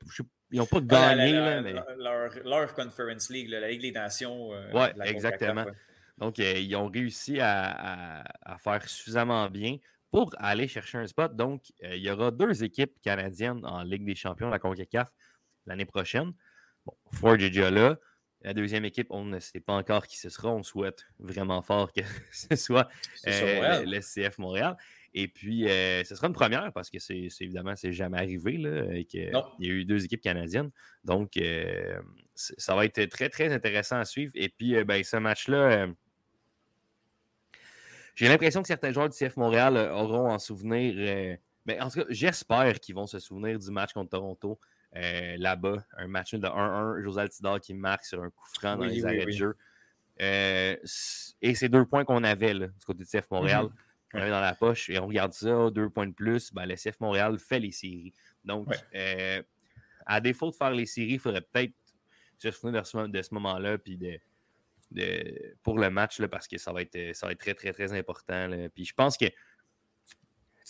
[0.51, 1.32] ils n'ont pas gagné.
[1.62, 1.72] mais...
[1.97, 4.53] leur, leur, Conference League, la Ligue des Nations.
[4.53, 5.64] Euh, oui, exactement.
[6.18, 9.78] Donc, ils ont réussi à, à, faire suffisamment bien
[10.11, 11.34] pour aller chercher un spot.
[11.34, 15.09] Donc, il y aura deux équipes canadiennes en Ligue des champions, la CONCACAF,
[15.64, 16.32] l'année prochaine.
[16.84, 17.97] Bon, Forge est déjà là.
[18.47, 20.55] La deuxième équipe, on ne sait pas encore qui ce sera.
[20.55, 22.89] On souhaite vraiment fort que ce soit
[23.27, 24.77] euh, le, CF Montréal.
[25.15, 28.85] Et puis, euh, ce sera une première parce que c'est évidemment, c'est jamais arrivé là,
[28.93, 29.05] il
[29.59, 30.71] y a eu deux équipes canadiennes.
[31.03, 31.99] Donc, euh,
[32.37, 34.31] ça va être très, très intéressant à suivre.
[34.37, 35.89] Et puis, ben, ce match-là,
[38.15, 40.95] j'ai l'impression que certains joueurs du CF Montréal auront en souvenir.
[40.95, 44.61] mais ben, en tout cas, j'espère qu'ils vont se souvenir du match contre Toronto.
[44.95, 45.84] Euh, là-bas.
[45.99, 49.26] Un match de 1-1, José Altidor qui marque sur un coup franc dans les arrêts
[49.26, 49.57] de jeu.
[50.22, 50.76] Euh,
[51.43, 53.68] et c'est deux points qu'on avait là, du côté de CF Montréal.
[54.14, 56.53] On avait dans la poche et on regarde ça, deux points de plus.
[56.55, 58.14] Ben, le CF Montréal fait les séries.
[58.45, 59.43] Donc, euh,
[60.07, 61.74] à défaut de faire les séries, il faudrait peut-être
[62.39, 64.18] se souvenir de ce, moment-là puis de,
[64.93, 67.72] de, pour le match là, parce que ça va, être, ça va être très, très,
[67.72, 68.68] très important.
[68.74, 69.26] Puis je pense que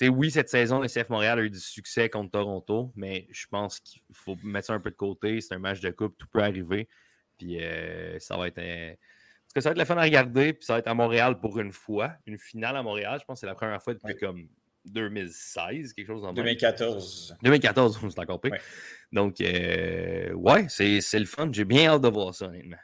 [0.02, 3.80] oui, cette saison, le CF Montréal a eu du succès contre Toronto, mais je pense
[3.80, 5.40] qu'il faut mettre ça un peu de côté.
[5.40, 6.88] C'est un match de coupe, tout peut arriver.
[7.38, 10.64] Puis euh, ça va être Parce que ça va être le fun à regarder, puis
[10.64, 12.12] ça va être à Montréal pour une fois.
[12.26, 14.48] Une finale à Montréal, je pense que c'est la première fois depuis comme
[14.84, 17.36] 2016, quelque chose en 2014.
[17.42, 18.54] 2014, c'est encore pire.
[19.12, 21.48] Donc, euh, ouais, c'est le fun.
[21.52, 22.76] J'ai bien hâte de voir ça, honnêtement.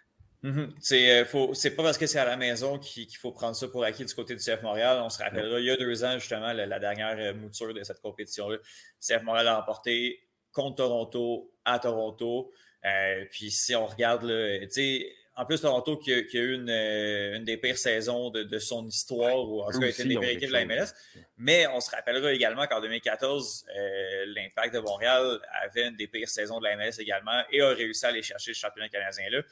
[0.43, 0.75] Mhm.
[0.93, 4.05] Euh, c'est pas parce que c'est à la maison qu'il faut prendre ça pour acquis
[4.05, 5.01] du côté du CF Montréal.
[5.03, 8.01] On se rappellera, il y a deux ans, justement, la, dernière euh, mouture de cette
[8.01, 8.59] compétition-là.
[9.01, 10.21] CF Montréal a remporté
[10.53, 12.51] contre Toronto à Toronto.
[12.85, 14.27] Euh, puis si on regarde,
[14.63, 18.87] tu sais, en plus, Toronto qui a, eu euh, une, des pires saisons de, son
[18.87, 20.93] histoire, ou en tout cas, été une des pires équipes de la MLS.
[21.39, 26.29] Mais on se rappellera également qu'en 2014, euh, l'Impact de Montréal avait une des pires
[26.29, 29.43] saisons de la MLS également et a réussi à aller chercher le championnat canadien-là.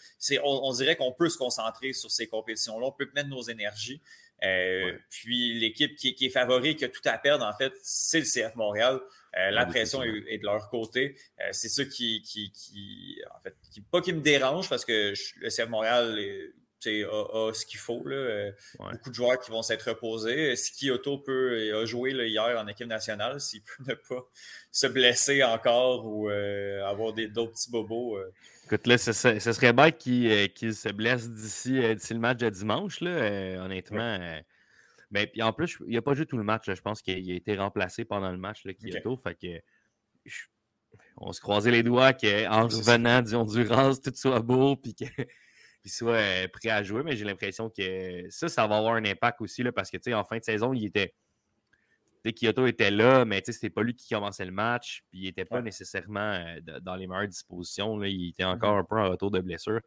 [0.44, 4.02] On, on dirait qu'on peut se concentrer sur ces compétitions-là, on peut mettre nos énergies.
[4.42, 8.24] Euh, puis l'équipe qui, est favorite, qui a tout à perdre, en fait, c'est le
[8.24, 9.00] CF Montréal.
[9.38, 11.16] Euh, la pression est, de leur côté.
[11.40, 13.54] Euh, c'est ça qui, qui, en fait,
[13.90, 18.02] pas qui me dérange parce que le CF Montréal a, ce qu'il faut.
[18.06, 18.50] Là.
[18.78, 20.56] Beaucoup de joueurs qui vont s'être reposés.
[20.56, 24.26] Si Kyoto peut a joué hier en équipe nationale, s'il peut ne pas
[24.72, 28.18] se blesser encore ou avoir d'autres petits bobos.
[28.70, 34.40] Écoute, là, ce, serait bête qu'il se blesse d'ici le match de dimanche, là, honnêtement.
[35.10, 36.72] Mais puis en plus, il n'a pas joué tout le match.
[36.72, 39.16] Je pense qu'il a été remplacé pendant le match, là, Kyoto.
[39.16, 39.60] Fait que
[41.16, 45.08] on se croisait les doigts qu'en revenant du Honduras, tout soit beau puis qu'il
[45.86, 47.02] soit euh, prêt à jouer.
[47.02, 50.24] Mais j'ai l'impression que ça, ça va avoir un impact aussi là, parce que en
[50.24, 51.12] fin de saison, il était.
[52.24, 55.62] Kyoto était là, mais c'était pas lui qui commençait le match, puis il n'était pas
[55.62, 57.96] nécessairement euh, dans les meilleures dispositions.
[57.96, 58.08] Là.
[58.08, 58.80] Il était encore mm-hmm.
[58.80, 59.80] un peu en retour de blessure.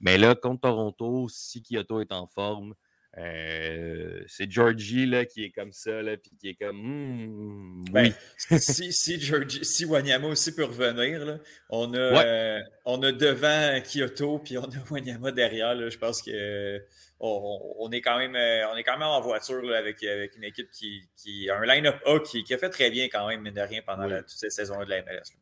[0.00, 2.74] Mais là, contre Toronto, si Kyoto est en forme,
[3.16, 6.76] euh, c'est Georgie là, qui est comme ça, là, puis qui est comme.
[6.76, 11.38] Hmm, ben, si, si, Georgie, si Wanyama aussi peut revenir, là,
[11.70, 15.74] on, a, euh, on a devant Kyoto, puis on a Wanyama derrière.
[15.74, 16.80] Là, je pense que
[17.18, 20.70] on, est quand même, euh, on est quand même en voiture avec, avec une équipe
[20.70, 23.54] qui, qui a un line-up A qui, qui, a fait très bien quand même, mine
[23.54, 25.32] de rien, pendant toutes ces saisons de la MLS.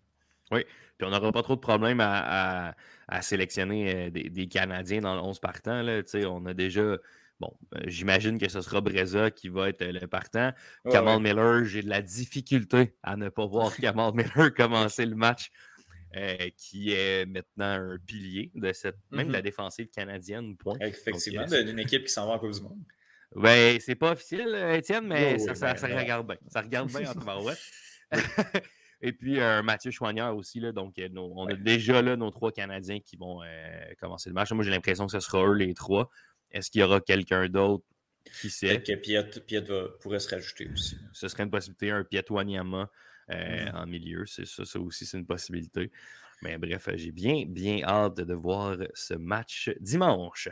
[0.53, 0.65] Oui,
[0.97, 2.75] puis on n'aura pas trop de problèmes à,
[3.09, 5.83] à, sélectionner des, des, Canadiens dans le 11 partants.
[5.83, 6.01] Là.
[6.27, 6.97] On a déjà
[7.39, 10.53] Bon, euh, j'imagine que ce sera Breza qui va être le partant.
[10.91, 15.51] Kamal Miller, j'ai de la difficulté à ne pas voir Kamal Miller commencer le match,
[16.17, 19.43] euh, qui est maintenant un pilier de cette, même de la mm-hmm.
[19.43, 20.57] défensive canadienne.
[20.57, 20.79] Point.
[20.81, 22.81] Effectivement, d'une équipe qui s'en va en Coupe du Monde.
[23.35, 26.37] Ben, c'est pas officiel, Étienne, mais ça, ça, ben, regarde bien.
[26.49, 27.55] Ça regarde bien en ouais.
[29.03, 30.59] Et puis un Mathieu Chouanière aussi.
[30.59, 33.41] Là, donc, euh, on a déjà là nos trois Canadiens qui vont
[34.01, 34.51] commencer le match.
[34.53, 36.09] Moi, j'ai l'impression que ce sera eux les trois.
[36.57, 37.85] Est-ce qu'il y aura quelqu'un d'autre
[38.41, 38.79] qui sait?
[38.79, 39.65] Peut-être que Piet,
[40.01, 40.97] pourrait se rajouter aussi.
[41.13, 42.91] Ce serait une possibilité, un Piet Wanyama
[43.31, 43.75] euh, mm-hmm.
[43.75, 44.25] en milieu.
[44.27, 45.91] C'est ça, ça aussi, c'est une possibilité.
[46.43, 50.49] Mais bref, j'ai bien, bien hâte de voir ce match dimanche.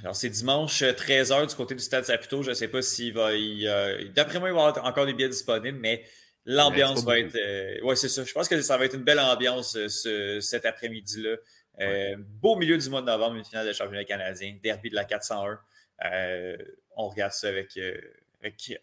[0.00, 2.42] Alors, c'est dimanche 13h euh, du côté du Stade Saputo.
[2.42, 3.30] Je ne sais pas s'il va.
[3.30, 6.04] Euh, d'après moi, il va y avoir encore des billets disponibles, mais
[6.46, 7.36] l'ambiance va être.
[7.84, 8.24] oui, c'est ça.
[8.24, 9.78] Je pense que ça va être une belle ambiance
[10.40, 11.36] cet après-midi-là.
[11.80, 15.04] Euh, beau milieu du mois de novembre, une finale de championnat canadien, derby de la
[15.04, 15.58] 401.
[16.04, 16.56] Euh,
[16.96, 17.98] on regarde ça avec, euh,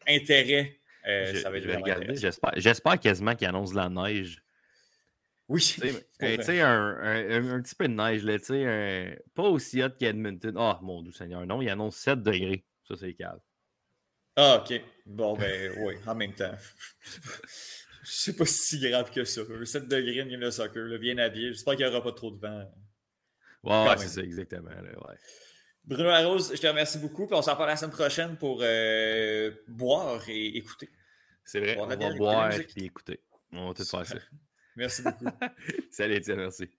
[0.07, 0.77] intérêt.
[1.05, 4.43] ça va être J'espère, j'espère quasiment qu'il annonce la neige.
[5.47, 5.61] Oui.
[5.61, 5.89] Tu
[6.19, 10.53] sais, un, un, un, petit peu de neige, là, tu sais, pas aussi hot qu'Edmonton.
[10.57, 12.63] Oh, mon doux Seigneur, non, il annonce 7 degrés.
[12.87, 13.39] Ça, c'est calme.
[14.35, 14.81] Ah, OK.
[15.05, 16.55] Bon, ben, oui, en même temps.
[18.03, 19.41] Je sais pas si grave que ça.
[19.63, 21.53] 7 degrés, une game de soccer, là, bien habillé.
[21.53, 22.65] J'espère qu'il n'y aura pas trop de vent.
[23.63, 24.69] Ouais, c'est ça, exactement.
[24.69, 25.17] ouais.
[25.83, 27.27] Bruno Arose, je te remercie beaucoup.
[27.27, 30.89] Puis on s'en parle la semaine prochaine pour euh, boire et écouter.
[31.43, 33.19] C'est vrai, on, va boire et écouter.
[33.51, 34.15] On va tout faire ça.
[34.75, 35.25] Merci beaucoup.
[35.91, 36.69] Salut Étienne, merci.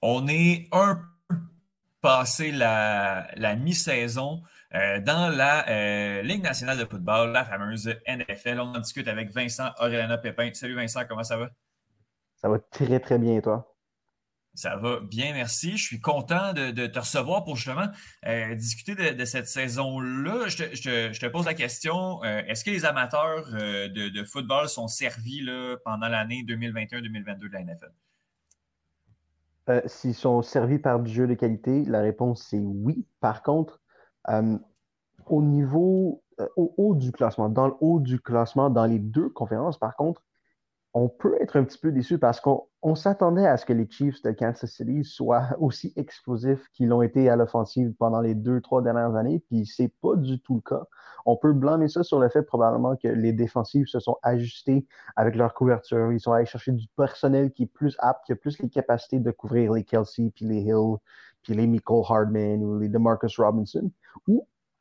[0.00, 1.17] On est un peu
[2.08, 4.42] passé la, la mi-saison
[4.74, 8.60] euh, dans la euh, Ligue nationale de football, la fameuse NFL.
[8.60, 10.48] On en discute avec Vincent Aurélana Pépin.
[10.54, 11.50] Salut Vincent, comment ça va?
[12.36, 13.76] Ça va très, très bien, toi?
[14.54, 15.76] Ça va bien, merci.
[15.76, 17.88] Je suis content de, te recevoir pour justement
[18.26, 20.48] euh, discuter de, cette saison-là.
[20.48, 26.08] Je, te, pose la question, est-ce que les amateurs de, football sont servis là, pendant
[26.08, 27.92] l'année 2021-2022 de la NFL?
[29.86, 33.06] S'ils sont servis par du jeu de qualité, la réponse c'est oui.
[33.20, 33.80] Par contre,
[34.28, 34.58] euh,
[35.26, 39.28] au niveau, euh, au haut du classement, dans le haut du classement, dans les deux
[39.28, 40.22] conférences, par contre,
[40.94, 44.22] on peut être un petit peu déçu parce qu'on s'attendait à ce que les Chiefs
[44.22, 48.82] de Kansas City soient aussi explosifs qu'ils l'ont été à l'offensive pendant les deux, trois
[48.82, 50.84] dernières années, puis c'est pas du tout le cas.
[51.26, 55.34] On peut blâmer ça sur le fait probablement que les défensives se sont ajustées avec
[55.36, 56.10] leur couverture.
[56.12, 59.18] Ils sont allés chercher du personnel qui est plus apte, qui a plus les capacités
[59.20, 60.96] de couvrir les Kelsey, puis les Hill,
[61.42, 63.90] puis les Michael Hardman ou les DeMarcus Robinson.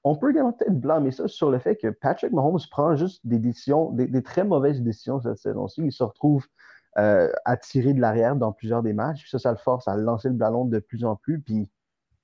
[0.10, 3.40] On peut également peut-être blâmer ça sur le fait que Patrick Mahomes prend juste des
[3.40, 5.82] décisions, des, très mauvaises décisions cette saison-ci.
[5.84, 6.46] Il se retrouve
[6.98, 9.30] euh, à tirer de l'arrière dans plusieurs des matchs.
[9.30, 11.42] Ça, ça le force à lancer le ballon de plus en plus.
[11.42, 11.70] Puis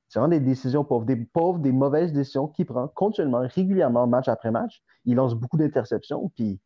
[0.08, 4.82] c'est vraiment des décisions pauvres, des mauvaises décisions qu'il prend continuellement, régulièrement, match après match.
[5.06, 6.32] Il lance beaucoup d'interceptions.
[6.36, 6.62] Puis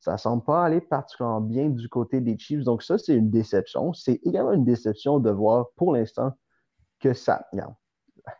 [0.00, 2.64] ça ne semble pas aller particulièrement bien du côté des Chiefs.
[2.64, 3.92] Donc ça, c'est une déception.
[3.92, 6.32] C'est également une déception de voir pour l'instant
[7.00, 7.46] que ça.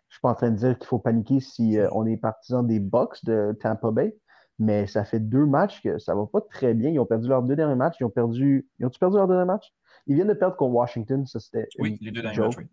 [0.08, 2.16] Je ne suis pas en train de dire qu'il faut paniquer si euh, on est
[2.16, 4.16] partisan des Bucks de Tampa Bay,
[4.58, 6.90] mais ça fait deux matchs que ça ne va pas très bien.
[6.90, 7.96] Ils ont perdu leurs deux derniers matchs.
[8.00, 8.68] Ils ont perdu.
[8.78, 9.72] Ils ont-tu perdu leurs deux derniers matchs?
[10.06, 11.24] Ils viennent de perdre contre Washington.
[11.26, 11.68] Ça, c'était.
[11.78, 12.64] Oui, les deux derniers matchs, oui.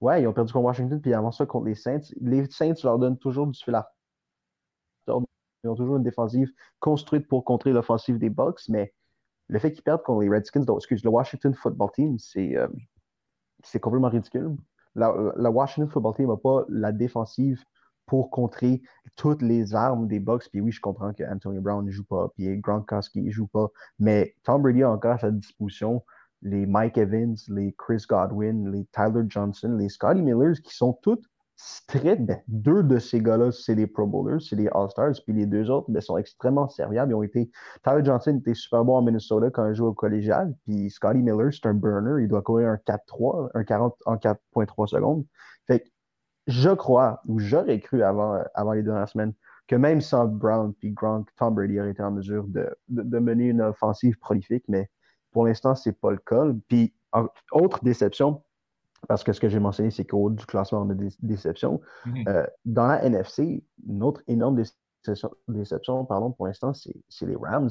[0.00, 2.00] Ouais, ils ont perdu contre Washington, puis avant ça contre les Saints.
[2.20, 3.92] Les Saints leur donnent toujours du fil à
[5.06, 8.94] Ils ont toujours une défensive construite pour contrer l'offensive des Bucks, mais
[9.48, 12.68] le fait qu'ils perdent contre les Redskins, donc, excuse, le Washington Football Team, c'est euh,
[13.80, 14.56] complètement ridicule
[14.94, 17.62] la, Washington Football Team n'a pas la défensive
[18.06, 18.82] pour contrer
[19.16, 20.48] toutes les armes des Bucks.
[20.50, 23.68] Puis oui, je comprends que Anthony Brown ne joue pas, puis Gronkowski ne joue pas,
[23.98, 26.02] mais Tom Brady a encore à sa disposition
[26.42, 31.24] les Mike Evans, les Chris Godwin, les Tyler Johnson, les Scotty Millers, qui sont toutes
[31.86, 35.46] très, ben, deux de ces gars-là, c'est les Pro Bowlers, c'est les All-Stars, puis les
[35.46, 37.12] deux autres ben, sont extrêmement serviables.
[37.12, 37.50] Ils ont été,
[37.82, 41.52] Tyler Johnson était super bon en Minnesota quand il jouait au collégial, puis Scotty Miller,
[41.52, 45.24] c'est un burner, il doit courir un 4-3, un 40 en 4.3 secondes.
[45.66, 45.88] Fait que
[46.46, 49.34] je crois, ou j'aurais cru avant, avant les dernières semaines,
[49.66, 53.44] que même sans Brown puis Gronk, Tom Brady aurait été en mesure de, de, mener
[53.44, 54.90] une offensive prolifique, mais
[55.30, 56.44] pour l'instant, c'est pas le cas.
[56.66, 56.92] Puis,
[57.52, 58.42] autre déception,
[59.08, 61.80] parce que ce que j'ai mentionné, c'est qu'au haut du classement, on a des déceptions.
[62.06, 62.24] Mhm.
[62.28, 64.62] Euh, dans la NFC, une autre énorme
[65.48, 67.70] déception, pardon, pour l'instant, c'est les Rams.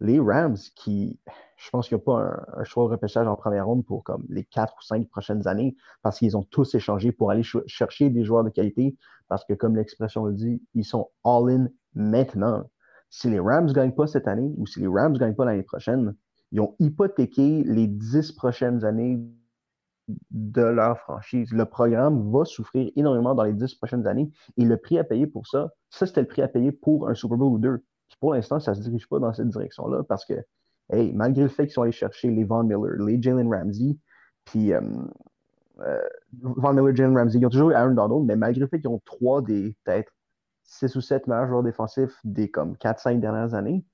[0.00, 1.20] Les Rams qui,
[1.56, 4.24] je pense qu'il n'y a pas un, choix de repêchage en première ronde pour comme
[4.28, 8.24] les quatre ou cinq prochaines années parce qu'ils ont tous échangé pour aller chercher des
[8.24, 8.96] joueurs de qualité
[9.28, 12.64] parce que, comme l'expression le dit, ils sont all-in maintenant.
[13.10, 15.44] Si les Rams ne gagnent pas cette année ou si les Rams ne gagnent pas
[15.44, 16.14] l'année prochaine,
[16.50, 19.20] ils ont hypothéqué les dix prochaines années
[20.08, 21.52] de leur franchise.
[21.52, 25.26] Le programme va souffrir énormément dans les dix prochaines années et le prix à payer
[25.26, 27.84] pour ça, ça, c'était le prix à payer pour un Super Bowl ou deux.
[28.20, 30.34] pour l'instant, ça ne se dirige pas dans cette direction-là parce que,
[30.90, 33.96] hey, malgré le fait qu'ils sont allés chercher les Von Miller, les Jalen Ramsey,
[34.44, 34.80] puis euh,
[35.80, 36.00] euh,
[36.40, 38.90] Von Miller, Jalen Ramsey, ils ont toujours eu Aaron Donald, mais malgré le fait qu'ils
[38.90, 40.12] ont trois des peut-être
[40.64, 43.84] six ou sept meilleurs joueurs défensifs des comme 4-5 dernières années,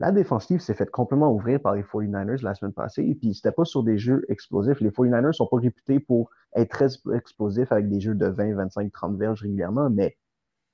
[0.00, 3.02] la défensive s'est faite complètement ouvrir par les 49ers la semaine passée.
[3.04, 4.80] Et puis, c'était pas sur des jeux explosifs.
[4.80, 8.90] Les 49ers sont pas réputés pour être très explosifs avec des jeux de 20, 25,
[8.90, 9.90] 30 verges régulièrement.
[9.90, 10.16] Mais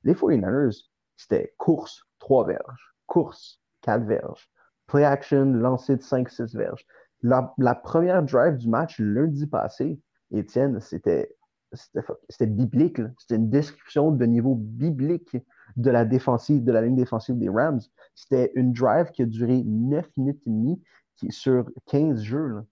[0.04, 0.84] les 49ers,
[1.16, 2.94] c'était course, 3 verges.
[3.08, 4.48] Course, 4 verges.
[4.86, 6.86] Play action, lancer de 5, 6 verges.
[7.22, 10.00] La, la première drive du match lundi passé,
[10.30, 11.34] Étienne, c'était
[11.72, 13.00] c'était biblique.
[13.18, 15.36] C'était une description de niveau biblique
[15.76, 17.80] de la défensive, de la ligne défensive des Rams.
[18.14, 20.82] C'était une drive qui a duré 9 minutes et demie
[21.30, 22.62] sur 15 jeux.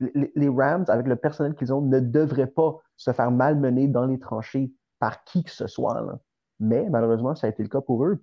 [0.00, 4.18] Les, Rams, avec le personnel qu'ils ont, ne devraient pas se faire malmener dans les
[4.18, 6.20] tranchées par qui que ce soit.
[6.60, 8.20] Mais malheureusement, ça a été le cas pour eux.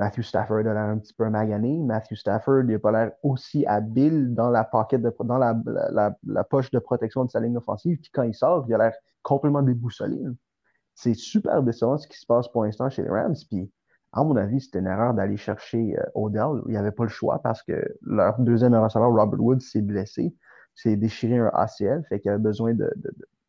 [0.00, 1.78] Matthew Stafford a l'air un petit peu magané.
[1.78, 4.64] Matthew Stafford n'a pas l'air aussi habile dans la
[6.44, 7.98] poche de protection de sa ligne offensive.
[8.00, 10.20] Puis quand il sort, il a l'air complètement déboussolé.
[10.94, 13.34] C'est super décevant ce qui se passe pour l'instant chez les Rams.
[13.48, 13.70] Puis,
[14.12, 16.62] à mon avis, c'était une erreur d'aller chercher euh, Odell.
[16.66, 20.34] Il n'y avait pas le choix parce que leur deuxième receveur, Robert Woods, s'est blessé.
[20.74, 22.04] s'est déchiré un ACL.
[22.08, 22.90] Fait qu'il avait besoin d'un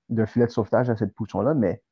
[0.09, 1.53] de, filet de sauvetage à cette position-là.
[1.53, 1.83] Mais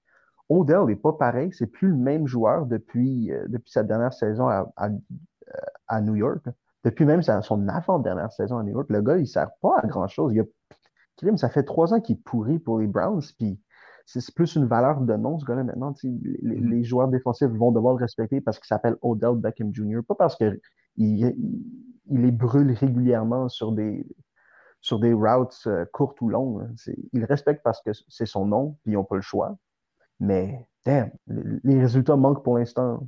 [0.51, 1.51] Odell n'est pas pareil.
[1.53, 4.71] C'est plus le même joueur depuis, euh, depuis sa dernière saison à,
[5.87, 6.45] à, New York.
[6.83, 8.87] Depuis même son avant-dernière saison à New York.
[8.89, 10.33] Le gars, il ne sert pas à grand-chose.
[11.35, 13.21] Ça fait trois ans qu'il pourrit pour les Browns.
[13.37, 13.61] Puis
[14.05, 15.91] c'est plus une valeur de nom, ce gars-là, maintenant.
[15.91, 16.69] Mm-hmm.
[16.69, 20.35] Les, joueurs défensifs vont devoir le respecter parce qu'il s'appelle Odell Beckham Jr., pas parce
[20.35, 20.59] qu'il
[20.97, 21.35] il,
[22.09, 24.05] les brûle régulièrement sur des,
[24.81, 26.67] sur des routes euh, courtes ou longues.
[27.13, 29.55] Il respecte parce que c'est son nom, puis ils n'ont pas le choix.
[30.21, 33.07] Mais, damn, les, résultats manquent pour l'instant.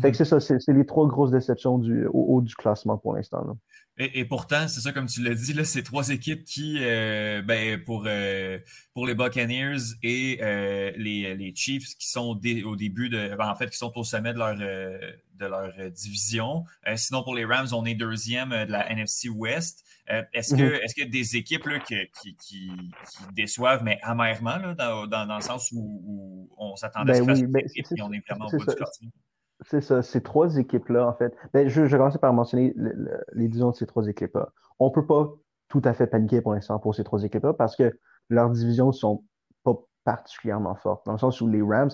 [0.00, 0.14] que mhm.
[0.14, 3.56] c'est ça, c'est les trois grosses déceptions du, au haut du classement pour l'instant.
[3.96, 7.80] Et, pourtant, c'est ça, comme tu l'as dit, là, c'est trois équipes qui, euh, ben,
[7.84, 8.58] pour, euh,
[8.92, 13.36] pour les Buccaneers et euh, les, les, Chiefs qui sont au début de.
[13.36, 16.64] Ben, en fait, qui sont au sommet de leur, de leur division.
[16.96, 19.84] sinon, pour les Rams, on est deuxième de la NFC West.
[20.08, 20.80] est-ce, que, mhm.
[20.82, 22.70] est-ce qu'il y a des équipes là, qui, qui, qui,
[23.32, 27.62] déçoivent, mais amèrement, là, dans, dans, dans, le sens où, on s'attendait à ce ben
[27.62, 29.10] que et on est vraiment au bout du classement?
[29.60, 31.36] C'est ça, ces trois équipes-là, en fait.
[31.52, 32.74] Ben, je, je commencer par mentionner
[33.32, 34.50] les divisions de ces trois équipes-là.
[34.78, 35.32] On ne peut pas
[35.68, 37.98] tout à fait paniquer pour l'instant pour ces trois équipes-là parce que
[38.28, 39.24] leurs divisions sont
[39.62, 41.06] pas particulièrement fortes.
[41.06, 41.90] Dans le sens où les Rams,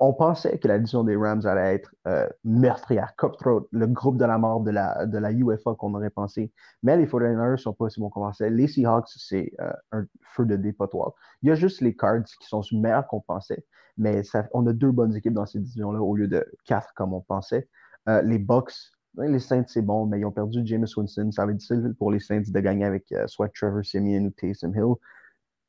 [0.00, 4.24] on pensait que la division des Rams allait être euh, meurtrière, cutthroat, le groupe de
[4.24, 6.52] la mort de la, de UFA qu'on aurait pensé.
[6.82, 8.50] Mais les 49ers ne sont pas aussi bons qu'on pensait.
[8.50, 11.12] Les Seahawks, c'est euh, un feu de dépotoir.
[11.42, 13.64] Il y a juste les Cards qui sont meilleurs qu'on pensait.
[13.96, 14.22] Mais
[14.52, 17.68] on a deux bonnes équipes dans ces divisions-là au lieu de quatre comme on pensait.
[18.08, 18.74] Euh, les Bucks,
[19.16, 21.30] les Saints, c'est bon, mais ils ont perdu James Winston.
[21.30, 24.30] Ça va être difficile pour les Saints de gagner avec euh, soit Trevor Simeon ou
[24.30, 24.94] Taysom Hill.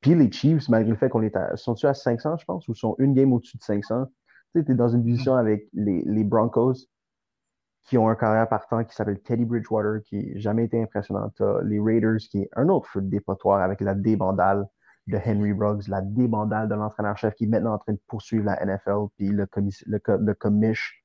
[0.02, 1.54] Puis les Chiefs, malgré le fait qu'on est à.
[1.54, 4.06] À 500, je pense, ou sont une game au-dessus de 500?
[4.54, 6.88] Tu sais, es dans une division avec les, Broncos
[7.88, 11.32] qui ont un carrière partant qui s'appelle Teddy Bridgewater, qui n'a jamais été impressionnant.
[11.64, 14.68] les Raiders, qui est un autre feu de dépotoir avec la débandale
[15.08, 18.64] de Henry Ruggs, la débandale de l'entraîneur-chef qui est maintenant en train de poursuivre la
[18.66, 19.48] NFL, puis le,
[19.86, 21.04] le, commish.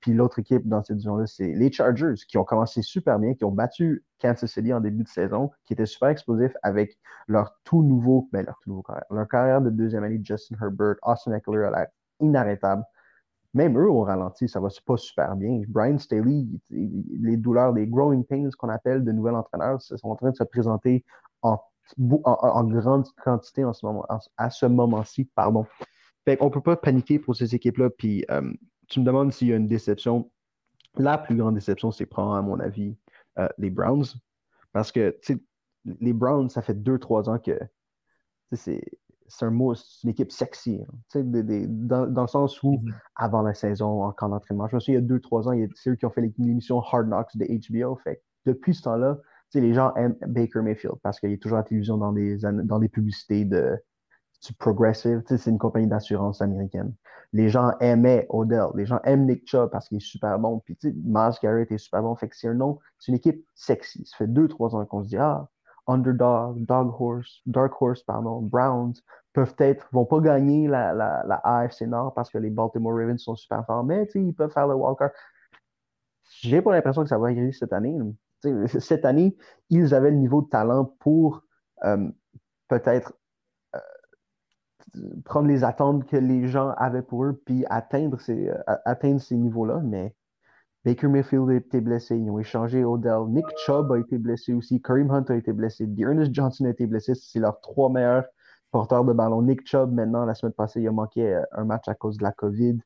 [0.00, 3.44] Puis l'autre équipe dans cette division-là, c'est les Chargers, qui ont commencé super bien, qui
[3.44, 7.82] ont battu Kansas City en début de saison, qui étaient super explosifs avec leur tout
[7.82, 11.64] nouveau, ben leur tout nouveau carrière, leur carrière de deuxième année, Justin Herbert, Austin Eckler
[11.64, 11.86] a l'air
[12.20, 12.84] inarrêtable.
[13.54, 15.62] Même eux, au ralenti, ça va pas super bien.
[15.68, 20.30] Brian Staley, les douleurs, les growing pains qu'on appelle de nouvel entraîneur, sont en train
[20.30, 21.04] de se présenter
[21.42, 21.58] en
[22.24, 25.66] en, grande quantité en ce moment, à ce moment-ci, pardon.
[26.24, 27.90] Fait qu'on peut pas paniquer pour ces équipes-là.
[27.90, 28.52] Puis euh,
[28.88, 30.30] tu me demandes s'il y a une déception.
[30.96, 32.96] La plus grande déception, c'est prendre, à mon avis,
[33.38, 34.04] euh, les Browns.
[34.72, 35.18] Parce que
[35.84, 37.58] les Browns, ça fait deux, trois ans que
[38.52, 38.82] c'est
[39.40, 40.82] un mot, c'est une équipe sexy.
[41.14, 41.22] Hein.
[41.24, 42.94] dans, dans, le sens où, mm-hmm.
[43.16, 45.52] avant la saison, en camp d'entraînement, je me souviens, il y a deux, trois ans,
[45.52, 47.96] il y a ceux qui ont fait l'émission Hard Knocks de HBO.
[47.96, 49.18] Fait depuis ce temps-là,
[49.60, 52.80] les gens aiment Baker Mayfield parce qu'il est toujours à la télévision dans des, dans
[52.80, 53.78] publicités de,
[54.58, 55.22] Progressive.
[55.26, 56.94] C'est une compagnie d'assurance américaine.
[57.32, 58.66] Les gens aimaient Odell.
[58.74, 60.58] Les gens aiment Nick Chubb parce qu'il est super bon.
[60.60, 62.14] Puis, Miles Garrett est super bon.
[62.16, 64.04] Fait que c'est un nom, c'est une équipe sexy.
[64.04, 65.48] Ça fait deux, trois ans qu'on se dit, ah,
[65.86, 68.94] Underdog, Dog Horse, Dark Horse, pardon, Browns
[69.32, 73.64] peuvent être, vont pas gagner la AFC Nord parce que les Baltimore Ravens sont super
[73.66, 75.08] forts, mais ils peuvent faire le Walker.
[76.40, 77.96] J'ai pas l'impression que ça va arriver cette année
[78.66, 79.36] cette année,
[79.70, 81.42] ils avaient le niveau de talent pour
[81.84, 82.08] euh,
[82.68, 83.14] peut-être
[83.74, 89.20] euh, prendre les attentes que les gens avaient pour eux, puis atteindre ces, euh, atteindre
[89.20, 89.80] ces niveaux-là.
[89.84, 90.14] Mais
[90.84, 93.26] Baker Mayfield a été blessé, ils ont échangé Odell.
[93.28, 96.86] Nick Chubb a été blessé aussi, Kareem Hunt a été blessé, Dearness Johnson a été
[96.86, 97.14] blessé.
[97.14, 98.24] C'est leurs trois meilleurs
[98.70, 99.42] porteurs de ballon.
[99.42, 102.32] Nick Chubb, maintenant, la semaine passée, il a manqué un match à cause de la
[102.32, 102.78] COVID.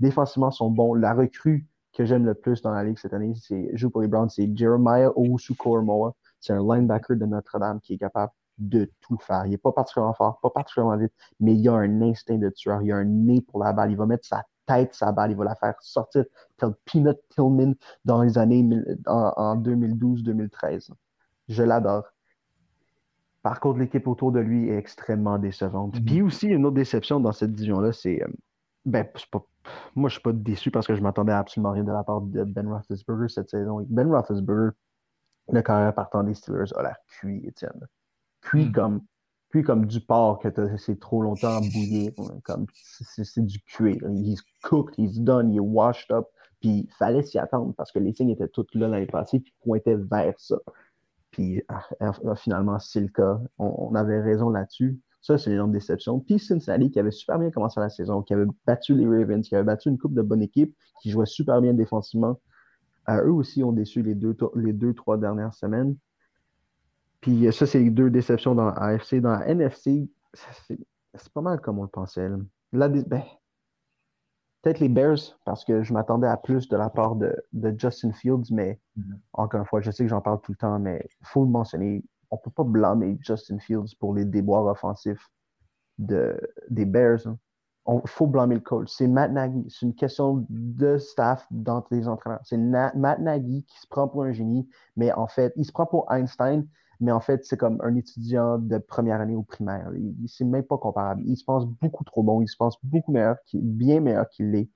[0.00, 0.94] Défensivement, sont bons.
[0.94, 4.08] La recrue que j'aime le plus dans la ligue cette année, c'est joue pour les
[4.08, 6.14] Browns, c'est Jeremiah Owusu-Koromoa.
[6.40, 9.46] C'est un linebacker de Notre-Dame qui est capable de tout faire.
[9.46, 12.82] Il n'est pas particulièrement fort, pas particulièrement vite, mais il a un instinct de tueur,
[12.82, 15.36] il a un nez pour la balle, il va mettre sa tête sa balle, il
[15.36, 16.24] va la faire sortir
[16.56, 17.74] tel Peanut Tillman
[18.04, 18.66] dans les années
[19.06, 20.90] en, 2012-2013.
[21.48, 22.04] Je l'adore.
[23.42, 26.02] Par contre, l'équipe autour de lui est extrêmement décevante.
[26.04, 28.22] Puis aussi, une autre déception dans cette division-là, c'est.
[28.84, 29.46] Ben, pas
[29.94, 32.44] moi, je suis pas déçu parce que je m'attendais absolument rien de la part de
[32.44, 33.84] Ben Roethlisberger cette saison.
[33.88, 34.76] Ben Roethlisberger,
[35.50, 37.86] le carrière partant des Steelers, a l'air cuit, Étienne.
[38.42, 38.72] Cuit hmm.
[38.72, 39.00] comme
[39.48, 42.10] plus comme du porc que c'est trop longtemps bouillir.
[42.42, 44.02] Comme c'est du cuir.
[44.10, 46.26] He's cooked, he's done, il est washed up.
[46.60, 49.54] Puis il fallait s'y attendre parce que les signes étaient tous là l'année passée puis
[49.60, 50.56] pointaient vers ça.
[51.30, 53.40] Puis ah, ah, finalement, c'est le cas.
[53.58, 55.00] On, avait raison là-dessus.
[55.24, 56.20] Ça, c'est l'énorme déception.
[56.20, 59.54] Puis Cincinnati, qui avait super bien commencé la saison, qui avait battu les Ravens, qui
[59.54, 62.38] avait battu une coupe de bonne équipe, qui jouait super bien défensivement.
[63.08, 65.96] eux aussi ont déçu les deux, les deux, trois dernières semaines.
[67.22, 69.22] Puis ça, c'est les deux déceptions dans l'AFC.
[69.22, 72.28] Dans la NFC, c'est pas mal comme on le pensait.
[72.74, 73.22] Là, ben,
[74.60, 77.34] peut-être les Bears, parce que je m'attendais à plus de la part de,
[77.78, 79.18] Justin Fields, mais mm-hmm.
[79.32, 81.50] encore une fois, je sais que j'en parle tout le temps, mais il faut le
[81.50, 82.04] mentionner.
[82.34, 85.30] On peut pas blâmer Justin Fields pour les déboires offensifs
[85.98, 86.36] de,
[86.68, 87.20] des Bears.
[87.24, 87.36] Il
[87.86, 88.02] hein.
[88.06, 88.90] faut blâmer le coach.
[88.90, 89.64] C'est Matt Nagy.
[89.68, 92.40] C'est une question de staff dans les entraîneurs.
[92.42, 95.86] C'est Matt Nagy qui se prend pour un génie, mais en fait, il se prend
[95.86, 96.66] pour Einstein,
[96.98, 99.92] mais en fait, c'est comme un étudiant de première année au primaire.
[99.94, 101.22] Il, c'est même pas comparable.
[101.24, 102.42] Il se pense beaucoup trop bon.
[102.42, 104.68] Il se pense beaucoup meilleur, bien meilleur qu'il l'est.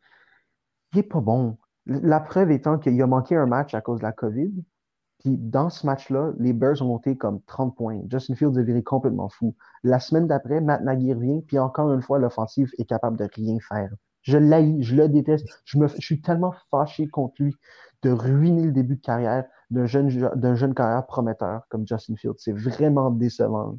[0.92, 1.58] Il est pas bon.
[1.86, 4.52] La preuve étant qu'il a manqué un match à cause de la COVID.
[5.18, 8.00] Puis dans ce match-là, les Bears ont monté comme 30 points.
[8.08, 9.54] Justin Fields est viré complètement fou.
[9.82, 13.58] La semaine d'après, Matt Nagy revient, puis encore une fois, l'offensive est capable de rien
[13.68, 13.90] faire.
[14.22, 15.46] Je l'haïs, je le déteste.
[15.64, 17.56] Je, me, je suis tellement fâché contre lui
[18.02, 22.38] de ruiner le début de carrière d'un jeune, d'un jeune carrière prometteur comme Justin Fields.
[22.38, 23.78] C'est vraiment décevant.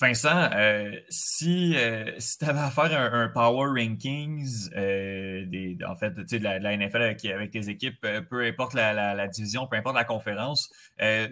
[0.00, 5.96] Vincent, euh, si, euh, si tu avais à faire un, Power Rankings euh, des, en
[5.96, 9.96] fait, de la, de la NFL avec, tes équipes, peu importe la, division, peu importe
[9.96, 10.72] la conférence,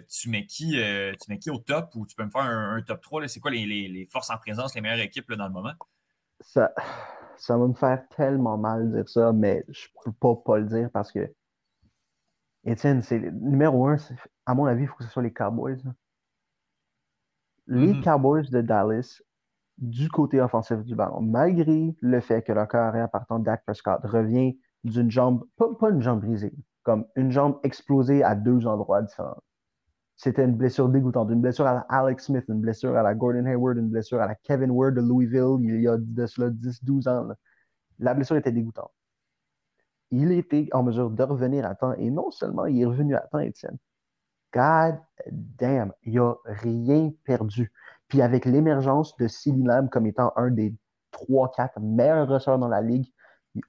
[0.09, 3.01] tu, mets qui, tu mets qui au top ou tu peux me faire un, top
[3.01, 3.27] 3?
[3.27, 5.73] C'est quoi les, les, forces en présence, les meilleures équipes là, dans le moment?
[6.41, 6.73] Ça,
[7.37, 10.65] ça va me faire tellement mal de dire ça, mais je peux pas pas le
[10.65, 11.33] dire parce que
[12.65, 13.95] Étienne, c'est numéro un,
[14.45, 15.81] à mon avis, il faut que ce soit les Cowboys.
[17.67, 18.03] Les mm-hmm.
[18.03, 19.21] Cowboys de Dallas,
[19.77, 24.57] du côté offensif du ballon, malgré le fait que leur carrière partant Dak Prescott revient
[24.83, 26.53] d'une jambe, pas, une jambe brisée,
[26.83, 29.41] comme une jambe explosée à deux endroits différents.
[30.15, 33.45] C'était une blessure dégoûtante, une blessure à la Alex Smith, une blessure à la Gordon
[33.45, 37.07] Hayward, une blessure à la Kevin Ward de Louisville il y a de cela 10-12
[37.07, 37.27] ans.
[37.99, 38.91] La blessure était dégoûtante
[40.11, 41.93] il était en mesure de revenir à temps.
[41.93, 43.77] Et non seulement il est revenu à temps, Étienne.
[44.57, 44.97] God
[45.59, 47.71] damn, il n'a rien perdu.
[48.07, 50.73] Puis avec l'émergence de Silly Lamb comme étant un des
[51.13, 53.05] 3-4 meilleurs receveurs dans la ligue,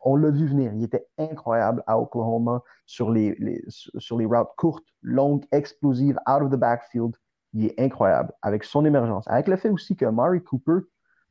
[0.00, 0.72] on l'a vu venir.
[0.72, 3.36] Il était incroyable à Oklahoma sur les,
[3.68, 7.14] sur les routes courtes, longues, explosives, out of the backfield.
[7.52, 9.28] Il est incroyable avec son émergence.
[9.28, 10.86] Avec le fait aussi que Murray Cooper,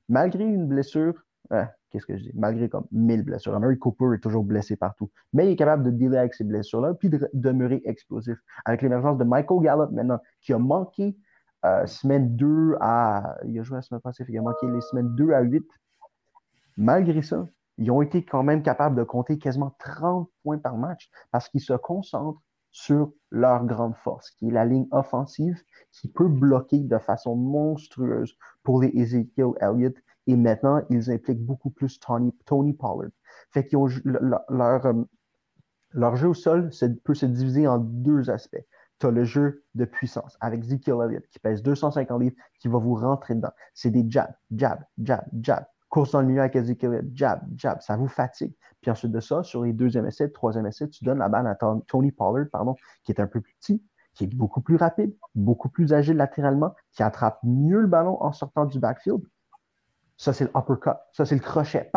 [0.08, 1.16] malgré une blessure,
[1.52, 3.56] hein, qu'est-ce que je dis, malgré comme 1000 blessures.
[3.56, 5.10] Amari Cooper est toujours blessé partout.
[5.34, 8.38] Mais il est capable de dealer avec ces blessures-là, puis de demeurer explosif.
[8.66, 11.18] Avec l'émergence de Michael Gallup maintenant, qui a manqué
[11.66, 13.38] euh, semaine 2 à.
[13.46, 15.64] Il a joué la semaine passée, il a manqué les semaines 2 à 8.
[16.78, 21.10] Malgré ça, ils ont été quand même capables de compter quasiment 30 points par match
[21.32, 22.42] parce qu'ils se concentrent
[22.72, 25.60] sur leur grande force, qui est la ligne offensive,
[25.92, 29.96] qui peut bloquer de façon monstrueuse pour les Ezekiel Elliott
[30.28, 33.10] et maintenant, ils impliquent beaucoup plus Tony, Pollard.
[33.50, 35.06] Fait euh,
[35.94, 36.70] leur jeu au sol
[37.06, 38.64] peut se diviser en deux aspects.
[39.00, 42.78] Tu as le jeu de puissance avec Ezekiel Elliott qui pèse 250 livres, qui va
[42.78, 43.52] vous rentrer dedans.
[43.74, 45.64] C'est des jabs, jab, jab, jab.
[45.90, 47.80] Course dans le milieu avec Ezekiel Elliott, jab, jab.
[47.82, 48.54] Ça vous fatigue.
[48.82, 51.56] Puis ensuite de ça, sur les deuxième essais, troisième essai, tu donnes la balle à
[51.88, 52.76] Tony Pollard, pardon,
[53.06, 53.82] qui est un peu plus petit,
[54.14, 58.34] qui est beaucoup plus rapide, beaucoup plus agile latéralement, qui attrape mieux le ballon en
[58.34, 59.22] sortant du backfield,
[60.18, 60.98] ça, c'est le uppercut.
[61.14, 61.92] Ça, c'est le crochet.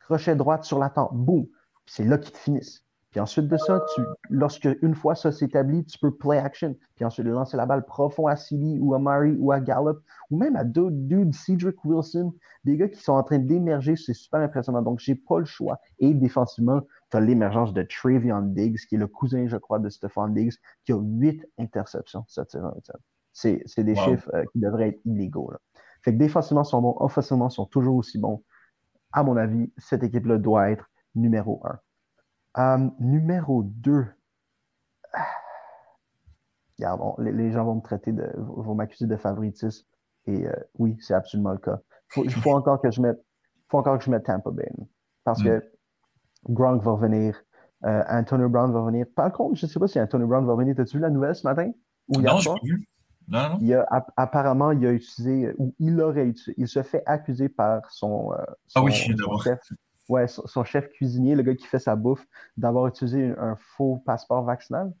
[0.00, 1.14] Crochet droite sur la tempe.
[1.14, 1.46] Boum.
[1.86, 2.84] C'est là qu'ils te finissent.
[3.12, 6.74] Puis ensuite de ça, tu, lorsque une fois ça s'établit, tu peux play action.
[6.96, 9.98] Puis ensuite lancer la balle profond à Silly ou à Murray ou à Gallup
[10.30, 12.32] ou même à d'autres dudes, Cedric Wilson,
[12.64, 13.96] des gars qui sont en train d'émerger.
[13.96, 14.80] C'est super impressionnant.
[14.80, 15.78] Donc, j'ai pas le choix.
[15.98, 16.80] Et défensivement,
[17.10, 20.54] tu as l'émergence de Travion Diggs, qui est le cousin, je crois, de Stephon Diggs,
[20.86, 22.72] qui a huit interceptions cette saison.
[23.34, 25.50] C'est des chiffres euh, qui devraient être illégaux.
[25.50, 25.58] Là.
[26.02, 28.42] Fait que défensivement, sont bons, offensivement, sont toujours aussi bons.
[29.12, 31.78] À mon avis, cette équipe-là doit être numéro un.
[32.58, 34.06] Euh, numéro 2.
[37.18, 39.86] les, gens vont me traiter de, vont m'accuser de favoritisme.
[40.26, 41.78] Et euh, oui, c'est absolument le cas.
[42.16, 43.24] Il faut, encore que je mette,
[43.68, 44.70] faut encore que je mette Tampa Bay.
[45.24, 45.44] Parce mm.
[45.44, 45.72] que
[46.48, 47.42] Gronk va revenir.
[47.84, 49.06] Euh, Antonio Brown va revenir.
[49.14, 50.74] Par contre, je ne sais pas si Antonio Brown va revenir.
[50.76, 51.70] T'as-tu vu la nouvelle ce matin?
[52.08, 52.86] non, je vu.
[53.28, 53.84] Non, non.
[54.16, 58.44] apparemment, il a utilisé, ou il aurait utilisé, il se fait accuser par son, euh,
[58.74, 59.60] ah oui, chef,
[60.08, 62.26] ouais, son, chef cuisinier, le gars qui fait sa bouffe,
[62.56, 64.92] d'avoir utilisé un, faux passeport vaccinal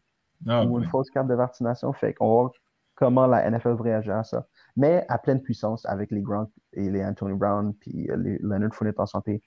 [0.46, 1.92] ah, ou une fausse carte de vaccination.
[1.92, 2.50] Fait qu'on
[2.94, 4.46] comment la NFL réagir à ça.
[4.76, 9.00] Mais à pleine puissance, avec les Gronk et les Anthony Brown, puis les Leonard Fournette
[9.00, 9.42] en santé,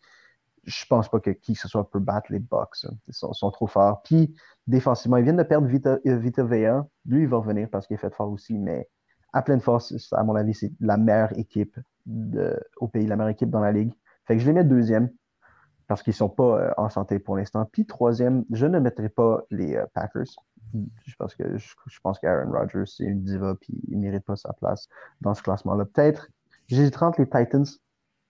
[0.66, 2.86] je pense pas que qui que ce soit peut battre les Bucks.
[2.86, 2.94] Hein.
[3.08, 4.02] Ils sont, trop forts.
[4.04, 4.36] Puis,
[4.68, 6.86] défensivement, ils viennent de perdre Vita, euh, Vita Vea.
[7.06, 8.90] Lui, il va revenir parce qu'il est fait fort aussi, mais
[9.34, 11.78] à pleine force, à mon avis, c'est la meilleure équipe
[12.78, 13.94] au pays, la meilleure équipe dans la ligue.
[14.26, 15.10] Fait que je les mets deuxième
[15.88, 17.66] parce qu'ils sont pas euh, en santé pour l'instant.
[17.72, 20.26] Puis troisième, je ne mettrai pas les euh, Packers.
[21.06, 24.36] Je pense que je, pense qu'Aaron Rodgers, c'est une diva, puis il ne mérite pas
[24.36, 24.88] sa place
[25.22, 25.86] dans ce classement-là.
[25.86, 26.30] Peut-être,
[26.68, 27.66] j'hésiterai entre les Titans,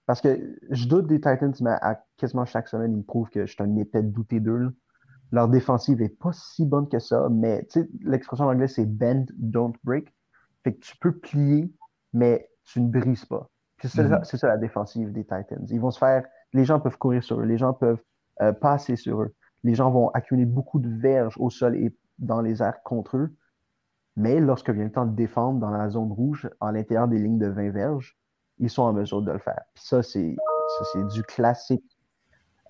[0.06, 3.46] parce que je doute des Titans, mais à quasiment chaque semaine, ils me prouvent que
[3.46, 4.76] je suis un épais de douter d'eux.
[5.32, 7.68] Leur défensive n'est pas si bonne que ça, mais
[8.02, 10.14] l'expression en anglais, c'est bend, don't break.
[10.64, 11.74] Fait que tu peux plier,
[12.14, 13.50] mais tu ne brises pas.
[13.84, 14.24] Mm-hmm.
[14.24, 15.66] C'est ça, la défensive des Titans.
[15.70, 16.26] Ils vont se faire.
[16.54, 18.02] Les gens peuvent courir sur eux, les gens peuvent
[18.42, 19.34] euh, passer sur eux.
[19.64, 23.36] Les gens vont accumuler beaucoup de verges au sol et dans les airs contre eux.
[24.16, 27.40] Mais lorsque vient le temps de défendre dans la zone rouge, à l'intérieur des lignes
[27.40, 28.18] de 20 verges,
[28.60, 29.62] ils sont en mesure de le faire.
[29.76, 30.36] ça, c'est
[31.12, 31.84] du classique.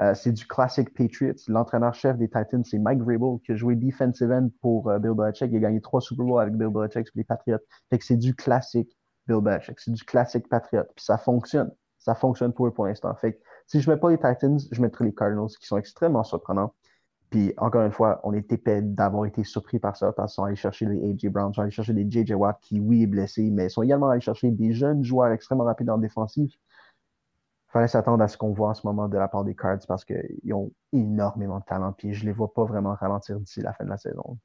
[0.01, 1.35] Euh, c'est du classique Patriots.
[1.47, 5.49] L'entraîneur-chef des Titans, c'est Mike Vrabel, qui a joué defensive end pour euh, Bill Belichick.
[5.51, 7.59] Il a gagné trois Super Bowls avec Bill Belichick pour les Patriots.
[7.89, 9.79] Fait que c'est du classique Bill Belichick.
[9.79, 10.83] C'est du classique Patriot.
[10.95, 11.71] Puis ça fonctionne.
[11.97, 13.15] Ça fonctionne pour eux pour l'instant.
[13.15, 15.77] Fait que si je ne mets pas les Titans, je mettrai les Cardinals, qui sont
[15.77, 16.73] extrêmement surprenants.
[17.29, 20.43] Puis encore une fois, on est épais d'avoir été surpris par ça parce qu'ils sont
[20.43, 21.29] allés chercher les A.J.
[21.29, 22.33] Brown, ils sont allés chercher des J.J.
[22.33, 25.65] Watt qui, oui, est blessé, mais ils sont également allés chercher des jeunes joueurs extrêmement
[25.65, 26.51] rapides en défensif.
[26.53, 29.79] Il fallait s'attendre à ce qu'on voit en ce moment de la part des Cards
[29.87, 31.91] parce qu'ils ont énormément de talent.
[31.91, 34.37] Puis je ne les vois pas vraiment ralentir d'ici la fin de la saison.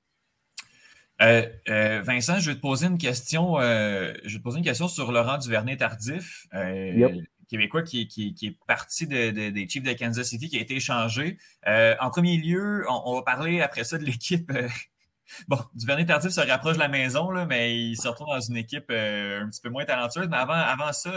[1.22, 3.60] Euh, euh, Vincent, je vais te poser une question.
[3.60, 6.46] Euh, je vais te poser une question sur Laurent Duvernay tardif.
[6.54, 7.12] Yep.
[7.50, 11.36] Québécois qui, est parti des Chiefs de Kansas City, qui a été échangé.
[11.66, 14.50] Euh, en premier lieu, on, va parler après ça de l'équipe.
[14.52, 14.68] Euh,
[15.48, 18.40] bon, du Vernet Tardif se rapproche de la maison, là, mais il se retrouve dans
[18.40, 20.28] une équipe euh, un petit peu moins talentueuse.
[20.28, 21.10] Mais avant, avant ça,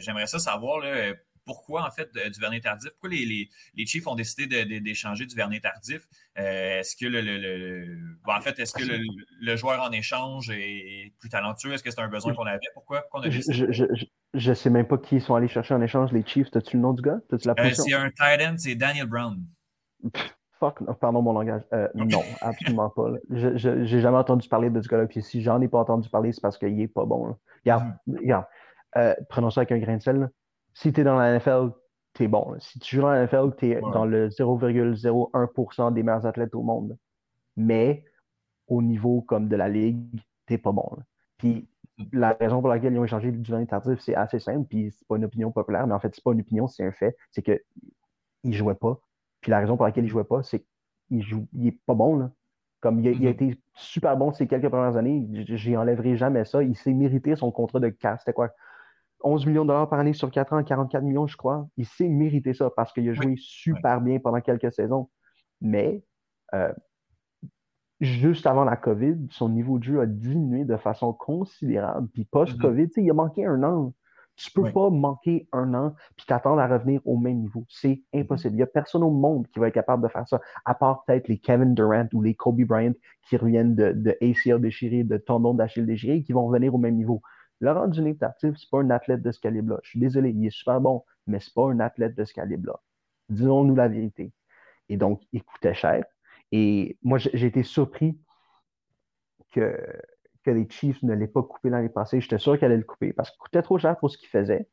[0.00, 1.14] j'aimerais ça savoir là,
[1.44, 3.48] pourquoi, en fait, du Vernet Tardif, pourquoi les,
[3.86, 6.08] Chiefs ont décidé d'échanger du Vernet Tardif?
[6.34, 7.96] est-ce que le,
[8.26, 8.82] en fait, est-ce que
[9.40, 11.72] le, joueur en échange est plus talentueux?
[11.72, 12.58] Est-ce que c'est un besoin qu'on avait?
[12.74, 13.72] Pourquoi on a décidé?
[13.72, 13.84] Je
[14.52, 16.50] sais même pas qui ils sont allés chercher en échange, les Chiefs.
[16.50, 17.20] T'as-tu le nom du gars?
[17.30, 19.42] -tu la euh, c'est un tight end, c'est Daniel Brown.
[20.58, 21.62] fuck, pardon mon langage.
[21.72, 23.10] Euh, non, absolument pas.
[23.30, 25.06] Je n'ai jamais entendu parler de ce gars-là.
[25.06, 27.36] Puis si j'en ai pas entendu parler, c'est parce qu'il est pas bon.
[27.64, 28.18] Regarde, mm-hmm.
[28.18, 28.44] regarde.
[28.96, 30.30] Euh, prenons ça avec un grain de sel.
[30.72, 31.70] Si tu es dans la NFL,
[32.14, 32.56] tu es bon.
[32.58, 36.62] Si tu joues dans la NFL, tu es dans le 0,01% des meilleurs athlètes au
[36.62, 36.96] monde.
[37.56, 38.04] Mais
[38.68, 40.88] au niveau comme de la ligue, tu pas bon.
[41.38, 41.68] Puis
[42.12, 45.06] la raison pour laquelle ils ont échangé du Johnny Tardif, c'est assez simple, puis c'est
[45.08, 47.16] pas une opinion populaire, mais en fait, c'est pas une opinion, c'est un fait.
[47.30, 47.60] C'est qu'il
[48.44, 49.00] ne jouait pas.
[49.40, 50.64] Puis la raison pour laquelle il ne jouait pas, c'est
[51.08, 52.30] qu'il joue, il est pas bon, là.
[52.80, 53.28] Comme il a, mm-hmm.
[53.28, 56.62] été super bon ces quelques premières années, j'y enlèverai jamais ça.
[56.62, 58.20] Il s'est mérité son contrat de casse.
[58.20, 58.50] C'était quoi?
[59.24, 61.66] 11 millions de dollars par année sur 4 ans, 44 millions, je crois.
[61.76, 65.08] Il s'est mérité ça parce qu'il a joué super bien pendant quelques saisons.
[65.60, 66.04] Mais
[66.54, 66.72] euh,
[68.00, 72.08] juste avant la COVID, son niveau de jeu a diminué de façon considérable.
[72.12, 73.94] Puis post-COVID, il a manqué un an.
[74.36, 77.64] Tu ne peux pas manquer un an puis t'attendre à revenir au même niveau.
[77.70, 78.54] C'est impossible.
[78.54, 81.04] Il n'y a personne au monde qui va être capable de faire ça, à part
[81.04, 82.92] peut-être les Kevin Durant ou les Kobe Bryant
[83.22, 86.96] qui reviennent de, de ACL déchiré, de tendon d'Achille déchiré, qui vont revenir au même
[86.96, 87.22] niveau.
[87.60, 89.78] Laurent Duné Tartif, ce n'est pas un athlète de ce calibre-là.
[89.82, 92.34] Je suis désolé, il est super bon, mais ce n'est pas un athlète de ce
[92.34, 92.78] calibre-là.
[93.30, 94.32] Disons-nous la vérité.
[94.90, 96.04] Et donc, il coûtait cher.
[96.52, 98.18] Et moi, j'ai été surpris
[99.52, 99.76] que,
[100.44, 102.20] que les Chiefs ne l'aient pas coupé l'année passée.
[102.20, 104.68] J'étais sûr qu'elle allait le couper parce qu'il coûtait trop cher pour ce qu'il faisait.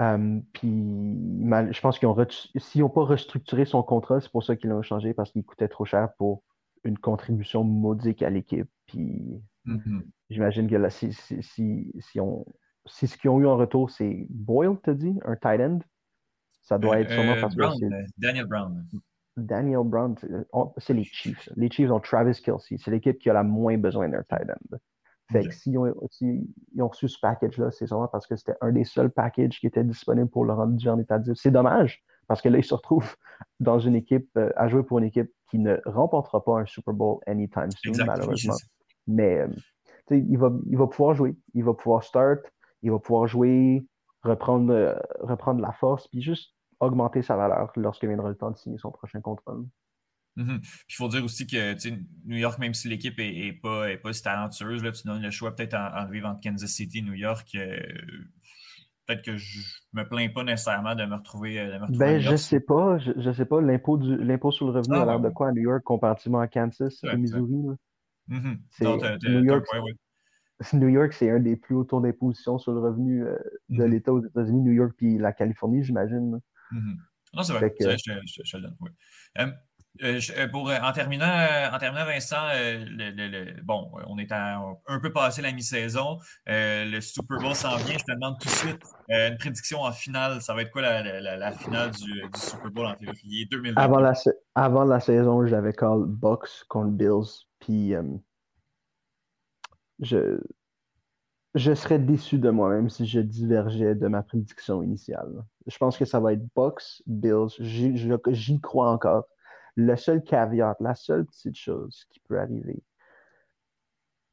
[0.00, 2.16] Euh, puis, je pense qu'ils ont,
[2.56, 5.68] s'ils n'ont pas restructuré son contrat, c'est pour ça qu'ils l'ont changé parce qu'il coûtait
[5.68, 6.44] trop cher pour
[6.84, 8.68] une contribution modique à l'équipe.
[8.86, 10.02] Puis, mm-hmm.
[10.30, 12.46] j'imagine que là, si, si, si, si, on,
[12.86, 15.80] si ce qu'ils ont eu en retour, c'est Boyle, t'as dit, un tight end,
[16.62, 17.88] ça doit être sûrement euh, parce que c'est.
[18.18, 18.86] Daniel Brown.
[19.38, 20.14] Daniel Brown,
[20.78, 21.48] c'est les Chiefs.
[21.56, 22.76] Les Chiefs ont Travis Kelsey.
[22.78, 24.76] C'est l'équipe qui a la moins besoin d'un tight end.
[25.30, 28.84] Fait que s'ils ont, ont, reçu ce package-là, c'est sûrement parce que c'était un des
[28.84, 32.48] seuls packages qui était disponible pour le rendre du en état C'est dommage, parce que
[32.48, 33.14] là, il se retrouve
[33.60, 36.94] dans une équipe, euh, à jouer pour une équipe qui ne remportera pas un Super
[36.94, 38.56] Bowl anytime soon, malheureusement.
[39.06, 39.48] Mais euh,
[40.10, 41.36] il, va, il va pouvoir jouer.
[41.52, 42.40] Il va pouvoir start,
[42.82, 43.86] il va pouvoir jouer,
[44.22, 48.56] reprendre, euh, reprendre la force, puis juste augmenter sa valeur lorsque viendra le temps de
[48.56, 49.56] signer son prochain contrat.
[50.36, 50.60] Mhm.
[50.88, 51.74] Il faut dire aussi que
[52.24, 55.30] New York, même si l'équipe n'est pas, est pas si talentueuse, là, tu donnes le
[55.30, 57.48] choix peut-être en, vivant entre Kansas City et New York.
[57.56, 57.80] Euh,
[59.06, 59.60] peut-être que je
[59.92, 61.78] me plains pas nécessairement de me retrouver.
[61.90, 62.98] Ben, je sais pas.
[62.98, 63.60] Je, sais pas.
[63.60, 63.98] L'impôt,
[64.52, 67.16] sur le revenu ah, a l'air de quoi à New York comparativement à Kansas, à
[67.16, 67.56] Missouri?
[68.28, 69.82] York, point.
[70.72, 73.36] New York, c'est un des plus hauts taux d'imposition sur le revenu euh,
[73.68, 73.90] de Mhm.
[73.90, 76.40] l'État aux États-Unis, New York puis la Californie, j'imagine.
[76.72, 76.98] Mhm.
[77.34, 77.70] Non, c'est vrai.
[77.70, 78.76] Que- je, le donne.
[78.80, 78.90] oui.
[79.38, 79.50] Euh,
[80.02, 81.26] euh, je- euh, pour, en, terminant,
[81.72, 86.18] en terminant, Vincent, le- le- le- bon, on est à- un peu passé la mi-saison.
[86.48, 87.98] Euh, le Super Bowl s'en vient.
[87.98, 90.40] Je te demande tout de suite euh, une prédiction en finale.
[90.40, 93.46] Ça va être quoi la, la- la- la finale du, du Super Bowl en février
[93.50, 93.80] 2020?
[93.82, 94.12] Avant la,
[94.54, 97.94] avant la saison, j'avais call Bucks contre Bills, puis
[100.00, 100.38] je,
[101.54, 105.44] je serais déçu de moi-même si je divergeais de ma prédiction initiale.
[105.66, 107.48] Je pense que ça va être Bucks, Bills.
[107.58, 109.24] J'y crois encore.
[109.74, 112.82] Le seul caveat, la seule petite chose qui peut arriver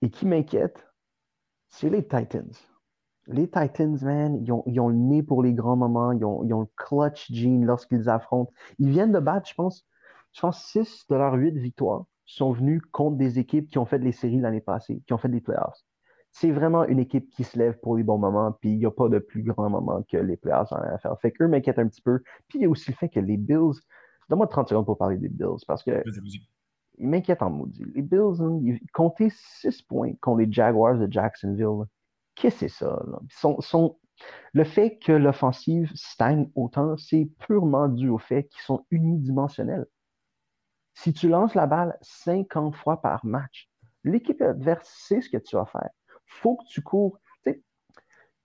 [0.01, 0.87] et qui m'inquiète,
[1.69, 2.51] c'est les Titans.
[3.27, 6.61] Les Titans, man, ils ont, le nez pour les grands moments, ils ont, ils ont
[6.61, 8.51] le clutch gene lorsqu'ils affrontent.
[8.77, 9.87] Ils viennent de battre, je pense,
[10.31, 13.99] je pense 6 de leurs 8 victoires sont venus contre des équipes qui ont fait
[13.99, 15.83] les séries l'année passée, qui ont fait des playoffs.
[16.37, 18.91] C'est vraiment une équipe qui se lève pour les bons moments, puis il n'y a
[18.91, 21.13] pas de plus grand moment que les playoffs en NFL.
[21.21, 22.19] Fait qu'eux m'inquiètent un petit peu.
[22.49, 23.79] Puis il y a aussi le fait que les Bills,
[24.27, 26.03] donne-moi 30 secondes pour parler des Bills, parce que
[26.97, 27.85] ils m'inquiètent en maudit.
[27.95, 31.85] Les Bills, hein, ils comptaient 6 points contre les Jaguars de Jacksonville.
[32.35, 33.01] Qu'est-ce que c'est ça?
[33.07, 33.19] là?
[34.51, 39.85] Le fait que l'offensive stagne autant, c'est purement dû au fait qu'ils sont unidimensionnels.
[40.95, 43.69] Si tu lances la balle 50 fois par match,
[44.03, 45.89] l'équipe adverse sait ce que tu vas faire.
[46.25, 47.19] Faut que tu cours.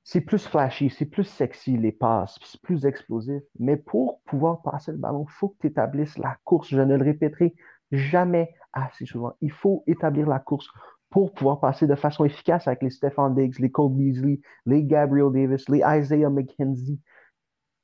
[0.02, 3.42] C'est plus flashy, c'est plus sexy les passes, c'est plus explosif.
[3.58, 6.68] Mais pour pouvoir passer le ballon, il faut que tu établisses la course.
[6.68, 7.54] Je ne le répéterai
[7.92, 9.34] jamais assez souvent.
[9.40, 10.68] Il faut établir la course
[11.10, 15.32] pour pouvoir passer de façon efficace avec les Stefan Diggs, les Cole Beasley, les Gabriel
[15.32, 17.00] Davis, les Isaiah McKenzie.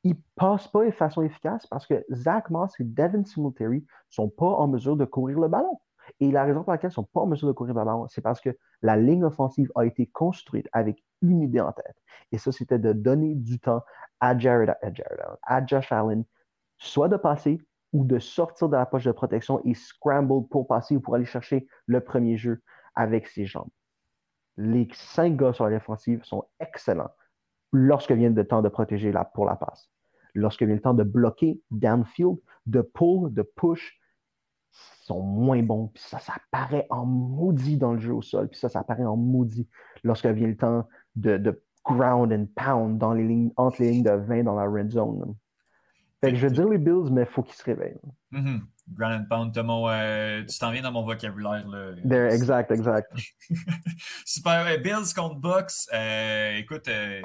[0.04, 3.82] Ils ne passent pas de façon efficace parce que Zach Moss et Devin Singletary ne
[4.10, 5.78] sont pas en mesure de courir le ballon.
[6.20, 8.20] Et la raison pour laquelle ils ne sont pas en mesure de courir ballon, c'est
[8.20, 11.96] parce que la ligne offensive a été construite avec une idée en tête.
[12.32, 13.82] Et ça, c'était de donner du temps
[14.20, 14.76] à Jared, à
[15.42, 16.24] à Josh Allen,
[16.78, 17.60] soit de passer
[17.92, 21.24] ou de sortir de la poche de protection et scramble pour passer ou pour aller
[21.24, 22.62] chercher le premier jeu
[22.94, 23.70] avec ses jambes.
[24.56, 27.10] Les cinq gars sur la défensive sont excellents
[27.72, 29.90] lorsque vient le temps de protéger pour la passe.
[30.34, 33.98] Lorsque vient le temps de bloquer downfield, de pull, de push,
[35.02, 35.88] sont moins bons.
[35.94, 38.48] Puis ça, ça paraît en maudit dans le jeu au sol.
[38.48, 39.68] Puis ça, ça paraît en maudit
[40.02, 44.02] lorsque vient le temps de, de ground and pound dans les lignes, entre les lignes
[44.02, 45.34] de 20 dans la red zone.
[46.20, 48.00] Fait que je veux dire les Bills, mais il faut qu'ils se réveillent.
[48.30, 48.66] Mhm.
[48.88, 51.66] Ground and Pound, mon, euh, tu t'en viens dans mon vocabulaire.
[51.68, 51.94] Là.
[52.08, 53.12] There, exact, exact.
[54.24, 54.80] Super.
[54.80, 55.88] Bills contre Bucks.
[55.92, 57.20] Euh, écoute, euh,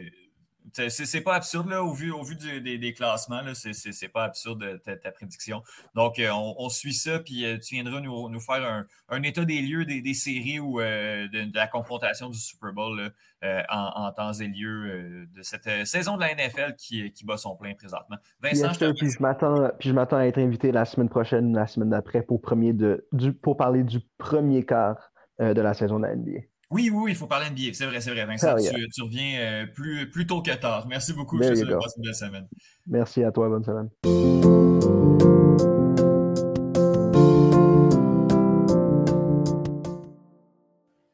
[0.74, 3.42] c'est pas absurde là, au vu, au vu du- des, des classements.
[3.54, 5.64] C'est pas absurde euh, ta, ta prédiction.
[5.96, 9.24] Donc, euh, on, on suit ça, puis euh, tu viendras nous, nous faire un, un
[9.24, 13.12] état des lieux des, des séries ou euh, de, de la confrontation du Super Bowl
[13.44, 17.38] là, en, en temps et lieu de cette saison de la NFL qui, qui bat
[17.38, 18.18] son plein présentement.
[18.40, 21.90] Vincent, Yes, je te puis je m'attends, à être invité la semaine prochaine, la semaine
[21.90, 26.16] d'après, pour, premier de, du, pour parler du premier quart de la saison de la
[26.16, 26.42] NBA.
[26.72, 27.74] Oui, oui, il faut parler NBA.
[27.74, 28.26] C'est vrai, c'est vrai.
[28.26, 28.72] Vincent, Hell yeah.
[28.72, 30.88] tu, tu reviens euh, plus, plus tôt que tard.
[30.88, 31.38] Merci beaucoup.
[31.38, 32.48] There Je te souhaite une belle semaine.
[32.88, 33.90] Merci à toi, bonne semaine.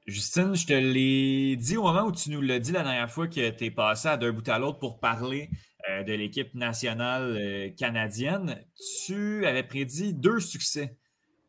[0.05, 3.27] Justine, je te l'ai dit au moment où tu nous l'as dit la dernière fois
[3.27, 5.49] que tu es passé d'un bout à l'autre pour parler
[5.89, 8.63] euh, de l'équipe nationale euh, canadienne.
[9.05, 10.97] Tu avais prédit deux succès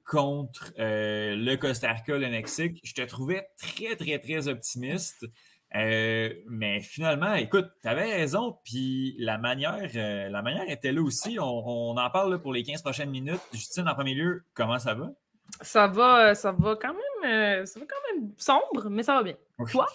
[0.08, 2.80] contre euh, le Costa Rica, le Mexique.
[2.82, 5.26] Je te trouvais très, très, très optimiste.
[5.74, 11.02] Euh, mais finalement, écoute, tu avais raison, puis la manière, euh, la manière était là
[11.02, 11.38] aussi.
[11.38, 13.42] On, on en parle là, pour les 15 prochaines minutes.
[13.52, 15.10] Justine, en premier lieu, comment ça va?
[15.60, 19.34] Ça va, ça va quand même, ça va quand même sombre, mais ça va bien.
[19.70, 19.86] Toi?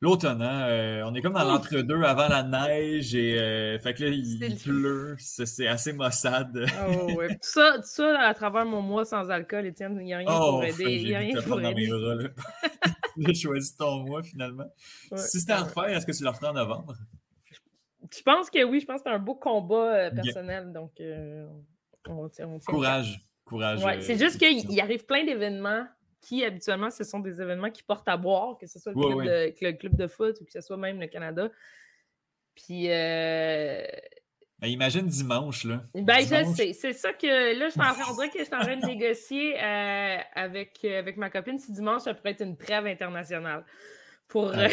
[0.00, 1.70] L'automne, hein, euh, on est comme dans Ouf.
[1.72, 6.66] l'entre-deux avant la neige et euh, fait que là, il, pleut, c'est assez maussade.
[6.88, 7.28] Oh, ouais.
[7.30, 10.28] tout, ça, tout ça à travers mon mois sans alcool, Étienne, il n'y a rien
[10.30, 10.74] Oh, pour aider.
[10.78, 11.90] j'ai Il n'y a rien pour aider.
[13.18, 14.70] J'ai choisi ton mois finalement.
[15.10, 15.18] Ouais.
[15.18, 16.94] Si c'était à refaire, est-ce que tu le referais en novembre?
[18.14, 21.46] Je pense que oui, je pense que c'est un beau combat euh, personnel, donc euh,
[22.08, 23.20] on on le Courage.
[23.44, 23.84] Courage.
[23.84, 25.86] Ouais, c'est juste qu'il il arrive plein d'événements
[26.20, 29.06] qui, habituellement, ce sont des événements qui portent à boire, que ce soit le, Ouais,
[29.06, 29.54] club, ouais.
[29.60, 31.48] De, le club de foot ou que ce soit même le Canada.
[32.54, 33.84] Puis, euh,
[34.60, 35.80] Ben, imagine dimanche, là.
[35.94, 36.72] ben, je sais.
[36.72, 38.76] C'est ça que là, je suis en train, on dirait que je suis en train
[38.76, 42.86] de négocier euh, avec, euh, avec ma copine si dimanche, ça pourrait être une trêve
[42.86, 43.64] internationale.
[44.26, 44.68] Pour, Ah, euh,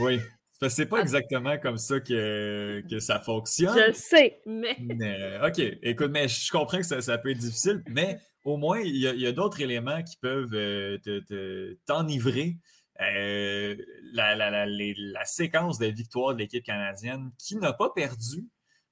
[0.00, 0.20] Oui.
[0.60, 1.02] Parce que c'est pas Ah.
[1.02, 3.76] exactement comme ça que, que ça fonctionne.
[3.88, 4.76] Je sais, mais.
[4.80, 8.80] Mais, OK, écoute, mais je comprends que ça, ça peut être difficile, mais au moins,
[8.80, 12.56] il y a, d'autres éléments qui peuvent euh, te- te- t'enivrer.
[13.00, 13.76] Euh,
[14.12, 18.46] la, séquence de victoires de l'équipe canadienne qui n'a pas perdu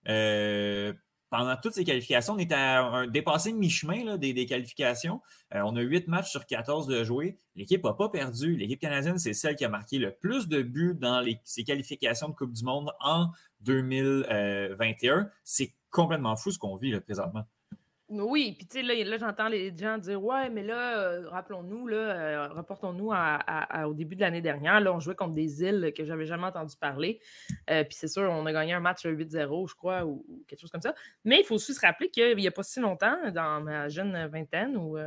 [0.08, 0.92] euh,
[1.28, 2.34] pendant toutes ces qualifications.
[2.34, 5.20] On est à un, dépassé mi-chemin des, qualifications.
[5.52, 7.36] On a 8 matchs sur 14 de jouer.
[7.54, 8.56] L'équipe n'a pas perdu.
[8.56, 12.28] L'équipe canadienne, c'est celle qui a marqué le plus de buts dans les, ces qualifications
[12.28, 15.28] de Coupe du Monde en 2021.
[15.44, 17.44] C'est complètement fou ce qu'on vit là, présentement.
[18.12, 21.86] Oui, puis tu sais, là, là, j'entends les gens dire Ouais, mais là, euh, rappelons-nous,
[21.86, 23.16] là, euh, reportons-nous à-
[23.46, 24.80] à- à- au début de l'année dernière.
[24.80, 27.20] Là, on jouait contre des îles que j'avais jamais entendu parler.
[27.70, 30.58] Euh, puis c'est sûr, on a gagné un match 8-0, je crois, ou, ou quelque
[30.60, 30.92] chose comme ça.
[31.24, 34.26] Mais il faut aussi se rappeler qu'il n'y a pas si longtemps, dans ma jeune
[34.26, 34.98] vingtaine, où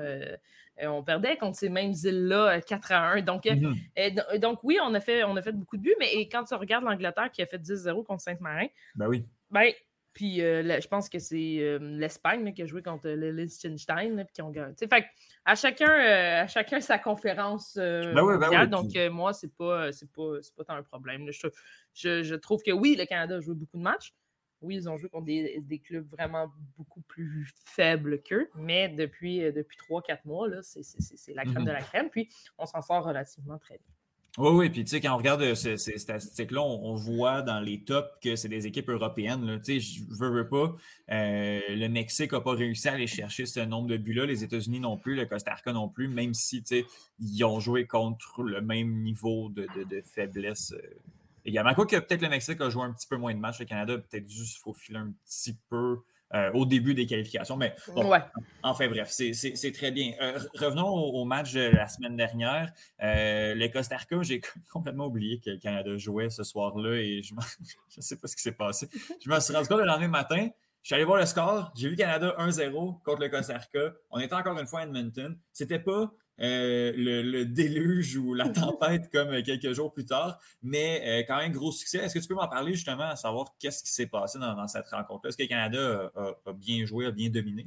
[0.82, 3.22] on perdait contre ces mêmes îles-là euh, 4 à 1.
[3.22, 3.76] Donc, Mhm.
[4.16, 6.44] do- donc oui, on a, fait, on a fait beaucoup de buts, mais et quand
[6.46, 9.26] tu regardes l'Angleterre qui a fait 10-0 contre Saint-Marin, Ben oui.
[9.52, 9.72] ben,
[10.14, 14.42] puis euh, je pense que c'est euh, l'Espagne qui a joué contre le Liechtenstein, qui
[14.42, 14.76] ont gagné.
[14.78, 15.06] Fait
[15.46, 19.00] à chacun, euh, à chacun sa conférence euh, Ben oui, ben mondiale, oui, donc puis-
[19.00, 21.30] euh, moi, c'est pas, c'est pas, c'est pas tant un problème.
[21.32, 21.48] Je,
[21.94, 24.14] je- je trouve que oui, le Canada a joué beaucoup de matchs.
[24.62, 29.44] Oui, ils ont joué contre des, des clubs vraiment beaucoup plus faibles qu'eux, mais depuis,
[29.44, 32.66] euh, depuis 3-4 mois, c'est, c'est- c'est- c'est la crème de la crème, puis on
[32.66, 33.94] s'en sort relativement très bien.
[34.40, 37.84] Oui, oui, puis tu sais, quand on regarde euh, ces, statistiques-là, on, voit dans les
[37.84, 39.62] tops que c'est des équipes européennes.
[39.64, 40.74] Tu sais, je veux, veux pas.
[41.12, 44.80] euh, le Mexique n'a pas réussi à aller chercher ce nombre de buts-là, les États-Unis
[44.80, 46.84] non plus, le Costa Rica non plus, même si tu
[47.20, 49.68] ils ont joué contre le même niveau de
[50.02, 50.72] faiblesse.
[50.72, 51.00] euh,
[51.46, 51.74] également.
[51.74, 53.98] Quoique peut-être le Mexique a joué un petit peu moins de matchs, le Canada a
[53.98, 56.00] peut-être dû se faufiler un petit peu
[56.34, 57.58] euh, au début des qualifications.
[57.58, 58.20] Mais bon, Ouais.
[58.64, 60.14] Enfin bref, c'est- très bien.
[60.22, 62.72] Euh, revenons au, au match de la semaine dernière.
[63.02, 64.42] Euh, le Costa Rica, j'ai
[64.72, 67.40] complètement oublié que le Canada jouait ce soir-là et je ne
[68.02, 68.88] sais pas ce qui s'est passé.
[69.24, 70.48] Je me suis rendu compte le lendemain matin.
[70.82, 71.72] Je suis allé voir le score.
[71.78, 73.94] J'ai vu Canada 1-0 contre le Costa Rica.
[74.12, 75.38] On était encore une fois à Edmonton.
[75.54, 81.02] C'était pas euh, le, le déluge ou la tempête comme quelques jours plus tard, mais
[81.06, 82.00] euh, quand même gros succès.
[82.00, 84.68] Est-ce que tu peux m'en parler justement à savoir qu'est-ce qui s'est passé dans, dans
[84.68, 85.30] cette rencontre-là?
[85.30, 87.66] Est-ce que le Canada a, a- a bien joué, a bien dominé?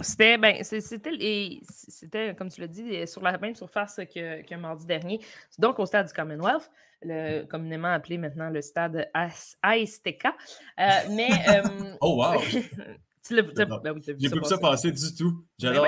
[0.00, 5.20] C'était, ben, c'était, comme tu l'as dit, sur la même surface que, que mardi dernier.
[5.58, 6.70] Donc, au stade du Commonwealth,
[7.02, 10.36] le, communément appelé maintenant le stade Azteca.
[10.78, 11.30] Euh, mais.
[11.48, 12.40] euh, Oh wow!
[13.26, 14.92] tu l'as Non, ben oui, J'ai ça passer.
[14.92, 15.44] du tout.
[15.58, 15.84] J'adore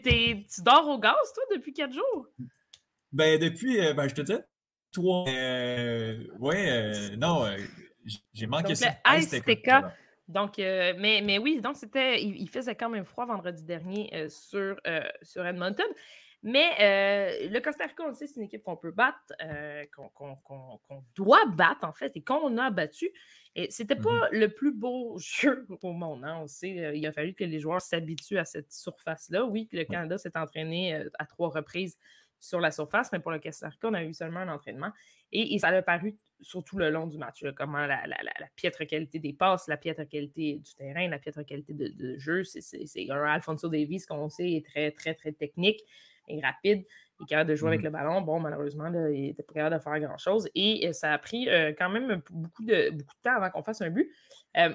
[0.00, 2.28] t'es- tu dors au gaz, toi, depuis quatre jours?
[3.12, 4.34] Ben, depuis, euh, ben, je te dis,
[4.92, 7.56] toi, euh, ouais, euh, non, euh,
[8.32, 8.90] j'ai manqué Donc, ça.
[9.04, 9.90] le cool.
[10.28, 14.76] Donc, mais, mais oui, donc c'était, il, il faisait quand même froid vendredi dernier sur,
[15.22, 15.86] sur Edmonton.
[16.42, 19.84] Mais euh, le Costa Rica, on le sait, c'est une équipe qu'on peut battre, euh,
[20.14, 23.10] qu'on doit battre, en fait, et qu'on a battu.
[23.58, 26.24] Et c'était pas le plus beau jeu au monde.
[26.24, 29.44] hein, On sait, euh, il a fallu que les joueurs s'habituent à cette surface-là.
[29.46, 31.96] Oui, que le Canada s'est entraîné euh, à trois reprises
[32.38, 34.90] sur la surface, mais pour le Costa Rica, on a eu seulement un entraînement.
[35.32, 38.22] Et, et ça a paru sur tout le long du match, là, comment la, la-
[38.22, 41.88] la- la piètre qualité des passes, la piètre qualité du terrain, la piètre qualité de,
[41.88, 42.44] de jeu.
[42.44, 45.80] C'est- C'est c'est un Alfonso Davis qu'on sait est très, très, très technique
[46.28, 46.84] et rapide.
[47.20, 48.20] Il est capable de jouer avec le ballon.
[48.20, 50.48] Bon, malheureusement, là, il n'était pas capable de faire grand-chose.
[50.54, 53.62] Et euh, ça a pris euh, quand même beaucoup de, beaucoup de temps avant qu'on
[53.62, 54.10] fasse un but.
[54.58, 54.70] Euh,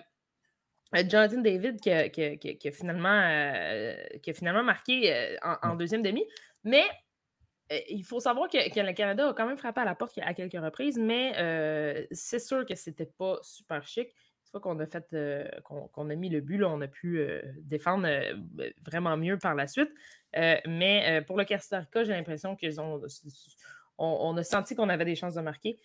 [1.08, 5.70] Jonathan David qui a, qui a- qui a- finalement, euh, qui a finalement marqué en,
[5.70, 6.26] en deuxième demi.
[6.64, 6.84] Mais
[7.90, 10.34] il faut savoir que, que le Canada a quand même frappé à la porte à
[10.34, 14.10] quelques reprises, mais c'est sûr que c'était pas super chic.
[14.53, 17.19] Une fois qu'on a fait euh, qu'on a mis le but, là, on a pu
[17.19, 18.34] euh, défendre euh,
[18.86, 19.90] vraiment mieux par la suite.
[20.68, 23.02] Mais pour le Costa Rica, j'ai l'impression qu'ils ont
[23.98, 25.78] on, on a senti qu'on avait des chances de marquer,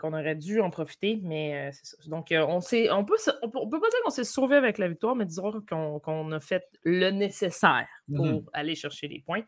[0.00, 1.96] qu'on aurait dû en profiter, mais ça.
[2.06, 4.78] Donc, on, s'est- on, peut, on, peut, on peut pas dire qu'on s'est sauvé avec
[4.78, 8.44] la victoire, mais disons qu'on a fait le nécessaire pour Mhm.
[8.54, 9.42] aller chercher les points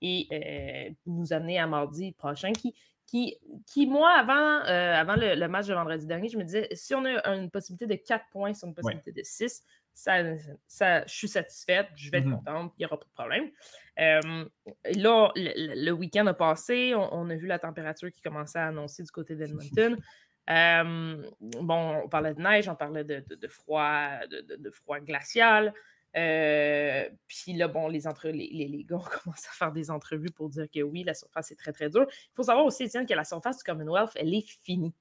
[0.00, 2.72] et nous amener à mardi prochain qui,
[3.12, 3.36] qui,
[3.66, 6.94] qui moi, avant, euh, avant le, le match de vendredi dernier, je me disais, si
[6.94, 9.62] on a une possibilité de 4 points sur une possibilité de 6,
[9.92, 10.14] ça,
[10.66, 12.36] ça, je suis satisfaite, je vais être Mhm.
[12.36, 13.50] contente, il n'y aura pas de problème.
[13.98, 14.46] Euh,
[14.94, 19.02] là, le, week-end a passé, on, on a vu la température qui commençait à annoncer
[19.02, 19.98] du côté d'Edmonton.
[20.48, 25.74] Euh, bon, on parlait de neige, on parlait de, de- de froid, de froid glacial.
[26.16, 29.90] Euh, puis là, bon, les, entre, les, les, les gars ont commencé à faire des
[29.90, 32.06] entrevues pour dire que oui, la surface est très, très dure.
[32.10, 34.94] Il faut savoir aussi, Étienne, que la surface du Commonwealth, elle est finie.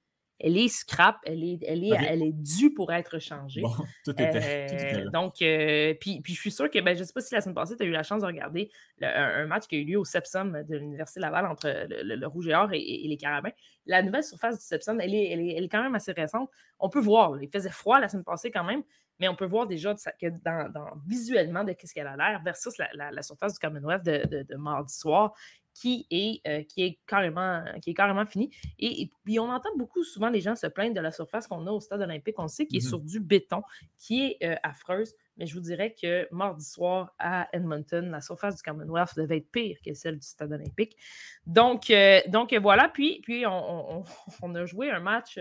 [0.43, 3.61] elle est scrap, elle est, elle est, elle est due pour être changée.
[3.61, 3.69] Bon,
[4.05, 4.31] tout était,
[4.67, 5.09] tout était Euh, là.
[5.11, 7.41] donc, euh, puis, puis je suis sûr que, ben, je ne sais pas si la
[7.41, 9.79] semaine passée, tu as eu la chance de regarder le- un, un match qui a
[9.79, 12.79] eu lieu au Sepsum de l'Université Laval entre le, le- le Rouge et Or et,
[12.81, 13.51] et les Carabins.
[13.85, 16.49] La nouvelle surface du Sepsum, elle est, elle est, elle est quand même assez récente.
[16.79, 18.81] On peut voir, là, il faisait froid la semaine passée quand même,
[19.21, 22.77] mais on peut voir déjà que dans, dans- visuellement de ce qu'elle a l'air versus
[22.79, 25.33] la, la- la surface du Commonwealth de, de- de mardi soir
[25.73, 28.49] qui est, euh, qui est, carrément, qui est carrément finie.
[28.77, 31.65] Et, et puis, on entend beaucoup souvent les gens se plaindre de la surface qu'on
[31.65, 32.35] a au stade olympique.
[32.39, 32.89] On sait qu'il est Mhm.
[32.89, 33.61] sur du béton,
[33.97, 38.57] qui est euh, affreuse, mais je vous dirais que mardi soir à Edmonton, la surface
[38.57, 40.97] du Commonwealth devait être pire que celle du stade olympique.
[41.45, 42.89] Donc, euh, donc voilà.
[42.89, 44.03] Puis, puis on, on-
[44.41, 45.37] on a joué un match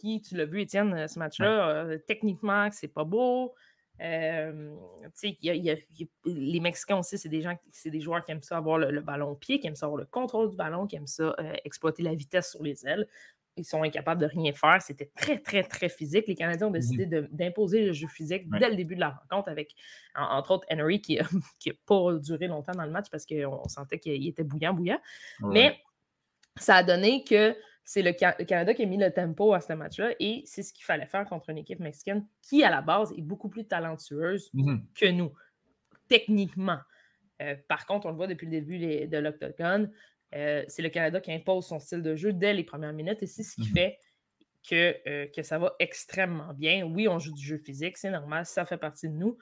[0.00, 3.54] qui, tu l'as vu, Étienne, euh, ce match-là, euh, techniquement, c'est pas beau.
[4.02, 4.74] Euh,
[5.22, 7.90] y a- il y a- il y a- les Mexicains aussi, c'est des gens, c'est
[7.90, 9.98] des joueurs qui aiment ça avoir le, le ballon au pied, qui aiment ça avoir
[10.00, 13.06] le contrôle du ballon, qui aiment ça euh, exploiter la vitesse sur les ailes.
[13.56, 14.80] Ils sont incapables de rien faire.
[14.80, 16.26] C'était très, très, très physique.
[16.28, 18.58] Les Canadiens ont décidé de- d'imposer le jeu physique Ouais.
[18.58, 19.74] dès le début de la rencontre avec,
[20.14, 21.22] en- entre autres, Henry, qui n'a
[21.86, 25.00] pas duré longtemps dans le match parce qu'on sentait qu'il était bouillant, bouillant.
[25.42, 25.52] Ouais.
[25.52, 25.78] Mais
[26.56, 27.54] ça a donné que
[27.84, 30.62] c'est le, Ca- le Canada qui a mis le tempo à ce match-là et c'est
[30.62, 33.66] ce qu'il fallait faire contre une équipe mexicaine qui, à la base, est beaucoup plus
[33.66, 34.86] talentueuse Mhm.
[34.94, 35.32] que nous,
[36.08, 36.78] techniquement.
[37.42, 39.90] Euh, par contre, on le voit depuis le début de l'Octogone,
[40.34, 43.26] euh, c'est le Canada qui impose son style de jeu dès les premières minutes et
[43.26, 43.74] c'est ce qui Mhm.
[43.76, 43.98] fait
[44.68, 46.84] que, euh, que ça va extrêmement bien.
[46.84, 49.38] Oui, on joue du jeu physique, c'est normal, ça fait partie de nous.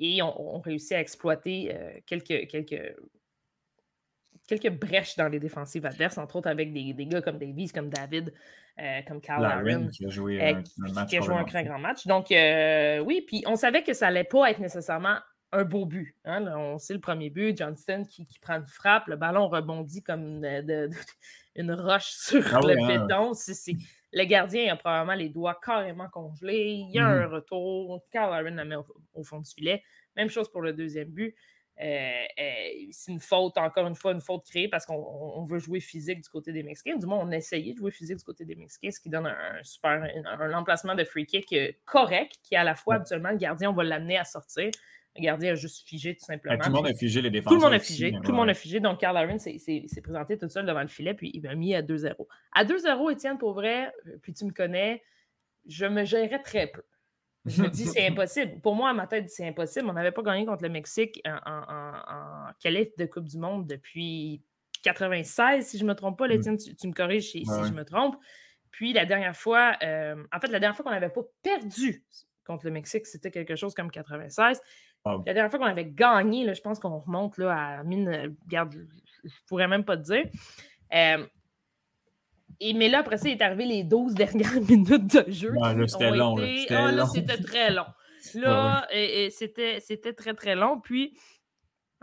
[0.00, 1.74] Et on, on réussit à exploiter
[2.06, 2.96] quelques, quelques,
[4.46, 7.88] quelques brèches dans les défensives adverses, entre autres avec des, des gars comme Davies, comme
[7.88, 8.32] David,
[8.80, 11.34] euh, comme Carl Aaron, qui a joué euh, un, qui, un match qui a joué
[11.34, 12.06] un grand match.
[12.06, 15.16] Donc, euh, oui, puis on savait que ça n'allait pas être nécessairement
[15.52, 16.16] un beau but.
[16.24, 16.44] hein.
[16.56, 20.40] On sait le premier but, Johnston qui, qui prend une frappe, le ballon rebondit comme
[20.40, 20.94] de- de- de-
[21.56, 23.06] une roche sur Ah le oui, hein.
[23.06, 23.32] béton.
[24.16, 26.70] Le gardien a probablement les doigts carrément congelés.
[26.88, 27.22] Il y a Mhm.
[27.22, 28.00] un retour.
[28.12, 28.84] Carl Aaron la met au,
[29.14, 29.82] au fond du filet.
[30.16, 31.34] Même chose pour le deuxième but.
[31.80, 35.44] Euh, euh, c'est une faute, encore une fois, une faute créée parce qu'on on- on
[35.44, 36.96] veut jouer physique du côté des Mexicains.
[36.96, 39.26] Du moins, on a essayé de jouer physique du côté des Mexicains, ce qui donne
[39.26, 42.94] un, un super un, un emplacement de free kick euh, correct, qui à la fois,
[42.96, 44.70] habituellement, le gardien, on va l'amener à sortir.
[45.16, 46.54] Le gardien a juste figé tout simplement.
[46.56, 47.58] Ben, tout le monde a figé les tout défenseurs.
[47.58, 48.10] le monde a figé.
[48.12, 48.80] mais Tout le monde a figé.
[48.80, 51.82] Donc, Carl Aaron s'est présenté tout seul devant le filet, puis il m'a mis à
[51.82, 52.26] 2-0.
[52.52, 53.92] À 2-0, Étienne, pour vrai,
[54.22, 55.02] puis tu me connais,
[55.68, 56.82] je me gérais très peu.
[57.46, 58.60] Je me dis, c'est impossible.
[58.60, 59.88] Pour moi, à ma tête, c'est impossible.
[59.88, 63.38] On n'avait pas gagné contre le Mexique en, en, en, en qualif de Coupe du
[63.38, 64.42] Monde depuis
[64.82, 66.28] 96, si je ne me trompe pas.
[66.28, 66.32] Mm.
[66.32, 68.16] Étienne, tu, tu me corriges si, Ouais, je me trompe.
[68.70, 72.02] Puis la dernière fois, euh, en fait, la dernière fois qu'on n'avait pas perdu
[72.46, 74.60] contre le Mexique, c'était quelque chose comme 96.
[75.04, 75.22] Wow.
[75.26, 78.08] La dernière fois qu'on avait gagné, là, je pense qu'on remonte là, à mine.
[78.08, 78.78] euh, Regarde, je
[79.28, 80.24] ne pourrais même pas te dire.
[80.94, 81.26] Euh,
[82.60, 85.52] et, mais là, après ça, il est arrivé les 12 dernières minutes de jeu.
[85.52, 86.46] Ouais, là, c'était long, là.
[86.46, 87.86] été- Ah, c'était très long.
[88.34, 88.86] Là,
[89.30, 90.80] c'était c'était très, très long.
[90.80, 91.14] Puis,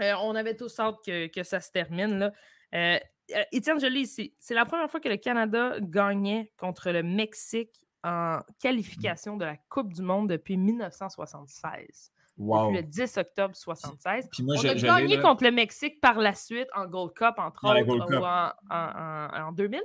[0.02, 2.20] euh, on avait tous hâte que, que ça se termine.
[2.20, 2.32] Là.
[2.76, 3.00] Euh,
[3.36, 4.36] euh, Étienne, je lis ici.
[4.40, 7.74] C'est la première fois que le Canada gagnait contre le Mexique
[8.04, 12.68] en qualification de la Coupe du Monde depuis 1976 Wow.
[12.72, 14.28] depuis le 10 octobre 76.
[14.32, 17.14] Puis moi, on je- a gagné l'ai, contre le Mexique par la suite en Gold
[17.14, 18.20] Cup, entre autres, Gold Cup.
[18.20, 19.82] ou en, en- en- en 2000.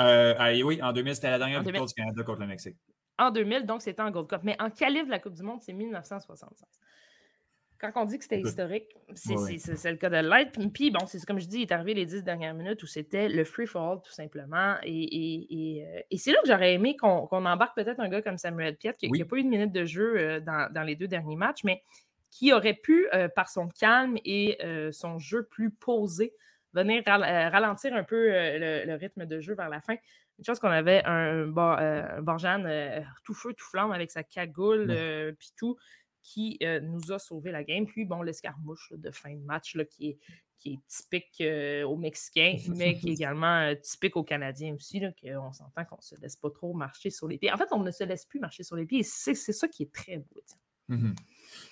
[0.00, 1.88] Euh, oui, en 2000, c'était la dernière victoire 2000.
[1.88, 2.76] du Canada contre le Mexique.
[3.18, 4.40] En 2000, donc c'était en Gold Cup.
[4.44, 6.56] Mais en qualif de la Coupe du Monde, c'est 1976.
[7.80, 10.50] Quand on dit que c'était historique, c'est le cas de l'être.
[10.52, 12.86] Puis, puis, bon, c'est comme je dis, il est arrivé les 10 dernières minutes où
[12.88, 14.74] c'était le free-for-all, tout simplement.
[14.82, 15.46] Et, et-
[15.78, 18.76] et, euh, et c'est là que j'aurais aimé qu'on embarque peut-être un gars comme Samuel
[18.76, 19.20] Piet, qui Oui.
[19.20, 21.82] n'a pas eu de minute de jeu euh, dans, dans les deux derniers matchs, mais
[22.32, 26.34] qui aurait pu, euh, par son calme et euh, son jeu plus posé,
[26.82, 29.96] venir euh, ralentir un peu euh, le, le rythme de jeu vers la fin.
[30.38, 34.90] Une chose qu'on avait un, un Borjan euh, tout feu, tout flamme avec sa cagoule,
[34.90, 35.32] Ouais.
[35.38, 35.76] puis tout,
[36.22, 37.86] qui nous a sauvé la game.
[37.86, 40.18] Puis, bon, l'escarmouche de fin de match là, qui, est,
[40.58, 45.00] qui est typique euh, aux Mexicains, mais qui est également euh, typique aux Canadiens aussi,
[45.00, 47.50] là, qu'on s'entend qu'on ne se laisse pas trop marcher sur les pieds.
[47.52, 49.00] En fait, on ne se laisse plus marcher sur les pieds.
[49.00, 50.42] et C'est c'est ça qui est très beau.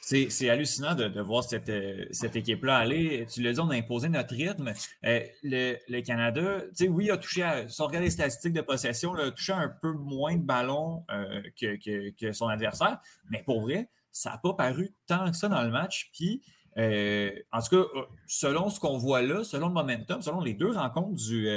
[0.07, 3.27] C'est hallucinant de, voir cette, euh, cette équipe-là aller.
[3.29, 4.73] Tu l'as dit, on a imposé notre rythme.
[5.05, 8.61] Euh, le, Canada, tu sais, oui, a touché, à, si on regarde les statistiques de
[8.61, 13.01] possession, a touché un peu moins de ballons euh, que, son adversaire.
[13.31, 16.11] Mais pour vrai, ça n'a pas paru tant que ça dans le match.
[16.13, 16.41] Puis,
[16.77, 21.17] en tout cas, selon ce qu'on voit là, selon le momentum, selon les deux rencontres
[21.17, 21.49] du,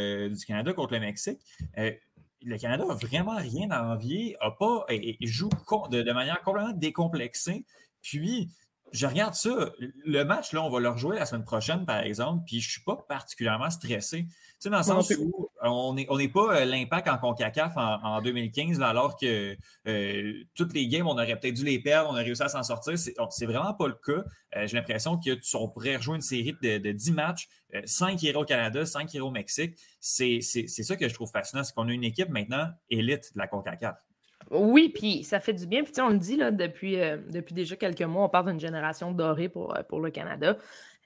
[0.47, 1.39] Canada contre le Mexique,
[2.41, 4.85] le Canada n'a vraiment rien à envier, a pas,
[5.21, 5.49] joue
[5.91, 7.65] de manière complètement décomplexée.
[8.01, 8.49] Puis,
[8.91, 9.71] je regarde ça.
[10.05, 12.71] Le match, là, on va le rejouer la semaine prochaine, par exemple, puis je ne
[12.71, 14.25] suis pas particulièrement stressé.
[14.25, 18.21] Tu sais, dans le sens où on n'est on pas euh, l'impact en CONCACAF en,
[18.21, 19.55] 2015, alors que
[19.87, 22.63] euh, toutes les games, on aurait peut-être dû les perdre, on a réussi à s'en
[22.63, 22.97] sortir.
[22.97, 24.23] C'est vraiment pas le cas.
[24.55, 27.47] Euh, j'ai l'impression qu'on pourrait rejouer une série de, 10 matchs,
[27.85, 29.75] 5 héros au Canada, 5 héros au Mexique.
[29.99, 33.47] C'est ça que je trouve fascinant, c'est qu'on a une équipe maintenant élite de la
[33.47, 33.97] CONCACAF.
[34.51, 35.83] Oui, puis ça fait du bien.
[35.83, 39.11] Puis on le dit là, depuis, euh, depuis déjà quelques mois, on parle d'une génération
[39.11, 40.57] dorée pour, euh, pour le Canada.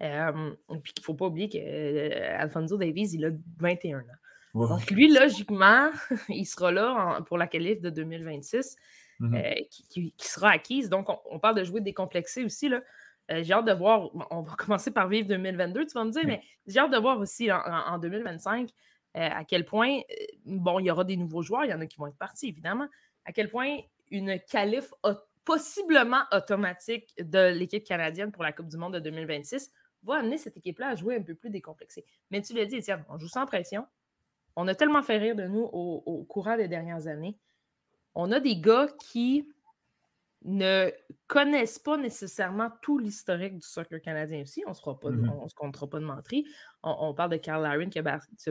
[0.01, 0.51] Euh,
[0.81, 3.29] puis il ne faut pas oublier qu'Alfonso Davies, il a
[3.59, 4.67] 21 ans.
[4.69, 5.89] Donc lui, logiquement,
[6.29, 8.75] il sera là pour la qualif de 2026,
[9.19, 9.67] mm-hmm.
[9.89, 10.89] qui, sera acquise.
[10.89, 12.69] Donc on, parle de jouer décomplexé aussi.
[12.69, 12.81] Là.
[13.29, 16.41] j'ai hâte de voir, on va commencer par vivre 2022, tu vas me dire, mais
[16.67, 18.69] j'ai hâte de voir aussi en 2025
[19.15, 19.99] à quel point,
[20.45, 22.47] bon, il y aura des nouveaux joueurs, il y en a qui vont être partis,
[22.47, 22.87] évidemment,
[23.25, 23.77] à quel point
[24.11, 24.93] une qualif
[25.45, 29.71] possiblement automatique de l'équipe canadienne pour la Coupe du Monde de 2026
[30.03, 32.05] va amener cette équipe-là à jouer un peu plus décomplexée.
[32.29, 33.85] Mais tu l'as dit, Étienne, on joue sans pression.
[34.55, 37.37] On a tellement fait rire de nous au courant des dernières années.
[38.15, 39.49] On a des gars qui
[40.45, 40.91] ne
[41.27, 44.63] connaissent pas nécessairement tout l'historique du soccer canadien aussi.
[44.65, 45.49] On ne mm-hmm.
[45.49, 46.45] se comptera pas de menterie.
[46.83, 48.01] On, parle de Carl Laren qui a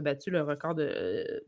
[0.00, 1.44] battu le record de,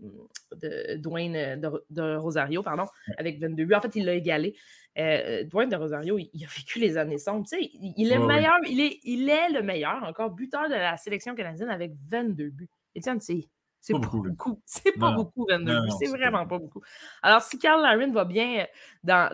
[0.52, 3.74] de Dwayne de, Rosario pardon, avec 22 buts.
[3.74, 4.54] En fait, il l'a égalé.
[4.98, 7.42] Euh, Dwayne de Rosario, il, a vécu les années 100.
[7.42, 10.96] Tu sais, il, est meilleur, il est, il est le meilleur, encore buteur de la
[10.96, 12.70] sélection canadienne avec 22 buts.
[12.94, 13.48] Étienne, c'est
[13.85, 14.62] c'est pas, beaucoup.
[14.65, 16.81] C'est pas beaucoup, 22 C'est vraiment pas beaucoup.
[17.23, 18.65] Alors, si Carl Larin va bien euh,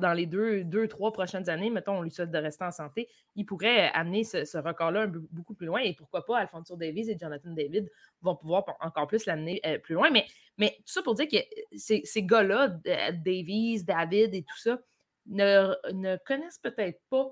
[0.01, 3.09] dans, les deux, deux, trois prochaines années, mettons, on lui souhaite de rester en santé,
[3.37, 5.79] il pourrait amener ce, record-là beaucoup plus loin.
[5.83, 9.95] Et pourquoi pas, Alfonso Davies et Jonathan David vont pouvoir encore plus l'amener euh, plus
[9.95, 10.11] loin.
[10.11, 10.27] Mais,
[10.59, 11.39] mais tout ça pour dire que
[11.77, 12.71] ces, ces gars-là,
[13.13, 14.81] Davies, David et tout ça,
[15.27, 17.31] ne, ne connaissent peut-être pas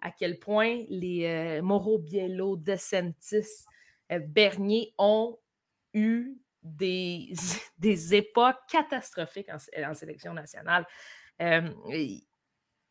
[0.00, 3.66] à quel point les euh, Moro Biello, DeSantis,
[4.10, 5.38] Bernier ont
[5.94, 6.36] eu
[6.66, 7.32] des,
[7.78, 10.86] des époques catastrophiques en, sélection nationale.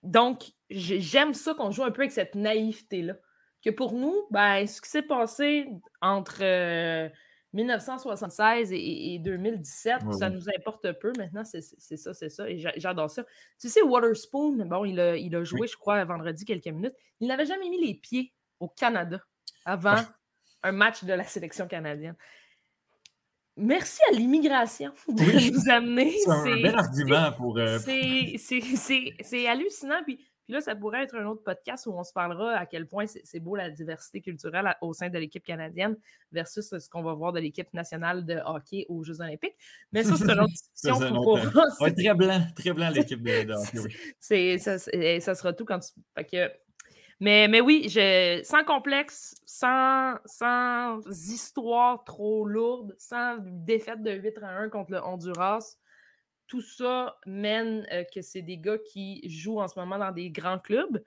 [0.03, 3.15] donc, j'aime ça qu'on joue un peu avec cette naïveté-là.
[3.63, 5.67] Que pour nous, ben, ce qui s'est passé
[5.99, 6.43] entre
[7.55, 11.13] 1976 et, 2017, ça nous importe peu.
[11.17, 12.49] Maintenant, c'est ça, c'est ça.
[12.49, 13.23] Et j'adore ça.
[13.59, 16.93] Tu sais, Waterspoon, bon, il a, il a joué, je crois, vendredi quelques minutes.
[17.21, 19.21] Il n'avait jamais mis les pieds au Canada
[19.63, 19.95] avant
[20.63, 22.15] un match de la sélection canadienne
[23.57, 26.11] merci à l'immigration de nous amener.
[26.23, 27.57] C'est un bel argument pour.
[27.57, 30.03] Euh, c'est hallucinant.
[30.03, 32.85] Puis, puis, là, ça pourrait être un autre podcast où on se parlera à quel
[32.87, 35.97] point c'est beau la diversité culturelle au sein de l'équipe canadienne
[36.31, 39.55] versus ce qu'on va voir de l'équipe nationale de hockey aux Jeux Olympiques.
[39.91, 40.53] Mais ça, c'est une autre
[40.83, 40.99] discussion.
[41.15, 41.39] pour,
[41.97, 43.79] très blanc, très blanc l'équipe de, hockey.
[43.79, 44.59] Oui.
[44.59, 45.89] Ça, ça, sera tout quand tu.
[46.15, 46.51] Fait que,
[47.19, 54.37] mais, mais oui, je, sans complexe, sans, sans histoire trop lourde, sans défaite de 8
[54.43, 55.77] à 1 contre le Honduras,
[56.47, 60.29] tout ça mène euh, que c'est des gars qui jouent en ce moment dans des
[60.29, 61.03] grands clubs.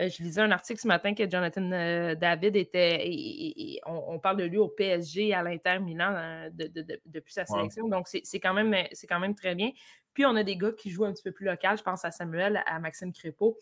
[0.00, 3.02] Euh, je lisais un article ce matin que Jonathan euh, David était.
[3.04, 7.86] Et, on, parle de lui au PSG à l'Inter Milan depuis sa sélection.
[7.88, 8.74] Donc, c'est quand, même,
[9.08, 9.70] quand même très bien.
[10.12, 11.78] Puis, on a des gars qui jouent un petit peu plus local.
[11.78, 13.56] Je pense à Samuel, à Maxime Crépeau.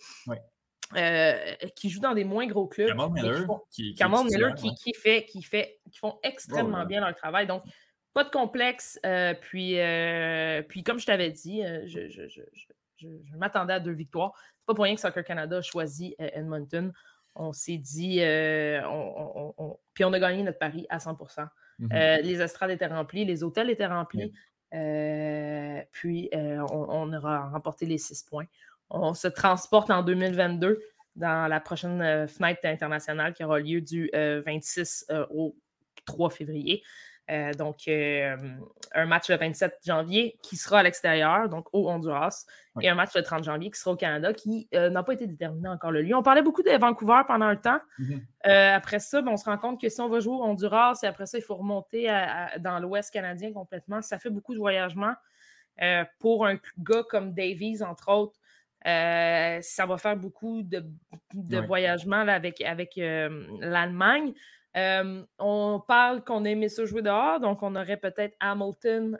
[0.97, 2.89] Euh, qui jouent dans des moins gros clubs.
[2.89, 7.47] Cameron Miller, qui, Miller qui, fait, qui, fait, qui font extrêmement bien leur travail.
[7.47, 7.63] Donc,
[8.13, 8.99] pas de complexe.
[9.07, 12.43] Euh, puis, euh, puis, comme je t'avais dit, je, je, je,
[12.97, 14.33] je m'attendais à deux victoires.
[14.59, 16.93] C'est pas pour rien que Soccer Canada a choisi Edmonton.
[17.35, 22.23] On s'est dit, on, puis on a gagné notre pari à 100 mm-hmm.
[22.23, 24.33] Les estrades étaient remplies, les hôtels étaient remplis.
[24.71, 28.47] puis on, on, aura remporté les six points
[28.93, 30.81] on se transporte en 2022
[31.17, 35.57] dans la prochaine euh, fenêtre internationale qui aura lieu du 26 euh, euh, au
[36.07, 36.83] 3 février.
[37.57, 42.45] donc, un match le 27 janvier qui sera à l'extérieur, donc au Honduras,
[42.81, 45.69] et un match le 30 janvier qui sera au Canada, qui n'a pas été déterminé
[45.69, 46.15] encore le lieu.
[46.17, 47.81] On parlait beaucoup de Vancouver pendant un temps.
[48.01, 48.75] Mm-hmm.
[48.75, 51.07] après ça, ben, on se rend compte que si on va jouer au Honduras et
[51.07, 52.09] après ça, il faut remonter
[52.59, 55.15] dans l'Ouest canadien complètement, ça fait beaucoup de voyagement.
[56.19, 58.39] pour un gars comme Davies, entre autres,
[58.87, 60.85] euh, ça va faire beaucoup de,
[61.35, 64.33] de voyagements avec, avec euh, l'Allemagne.
[64.75, 69.19] Euh, on parle qu'on aimait ça jouer dehors, donc on aurait peut-être Hamilton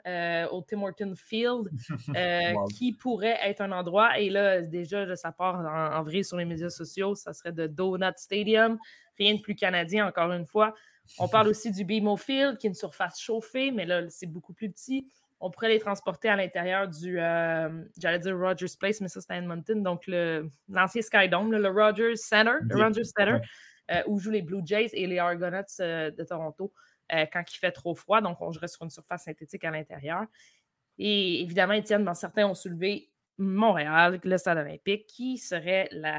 [0.51, 1.69] au Tim Horton Field
[2.75, 4.19] qui pourrait être un endroit.
[4.19, 8.17] Et là, déjà, ça part en, vrai sur les médias sociaux, ça serait de Donut
[8.17, 8.79] Stadium,
[9.17, 10.73] rien de plus canadien, encore une fois.
[11.19, 14.53] On parle aussi du BMO Field, qui est une surface chauffée, mais là, c'est beaucoup
[14.53, 15.07] plus petit.
[15.43, 19.83] On pourrait les transporter à l'intérieur du, euh, j'allais dire Rogers Place, mais ça Edmonton,
[19.83, 23.39] donc l'ancien Skydome, le Rogers Center, le Rogers Center,
[23.91, 26.73] euh, où jouent les Blue Jays et les Argonauts euh, de Toronto
[27.31, 28.21] quand il fait trop froid.
[28.21, 30.23] Donc, on jouerait sur une surface synthétique à l'intérieur.
[30.97, 36.17] Et évidemment, Étienne, dans certains ont soulevé Montréal, le stade olympique, qui serait la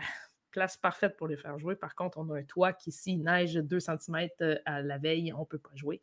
[0.52, 1.74] place parfaite pour les faire jouer.
[1.74, 4.28] Par contre, on a un toit qui, s'il neige 2 cm
[4.66, 6.00] à la veille, on ne peut pas jouer.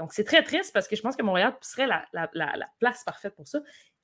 [0.00, 3.46] Donc, c'est très triste parce que je pense que Montréal serait la, place parfaite pour
[3.46, 3.60] ça.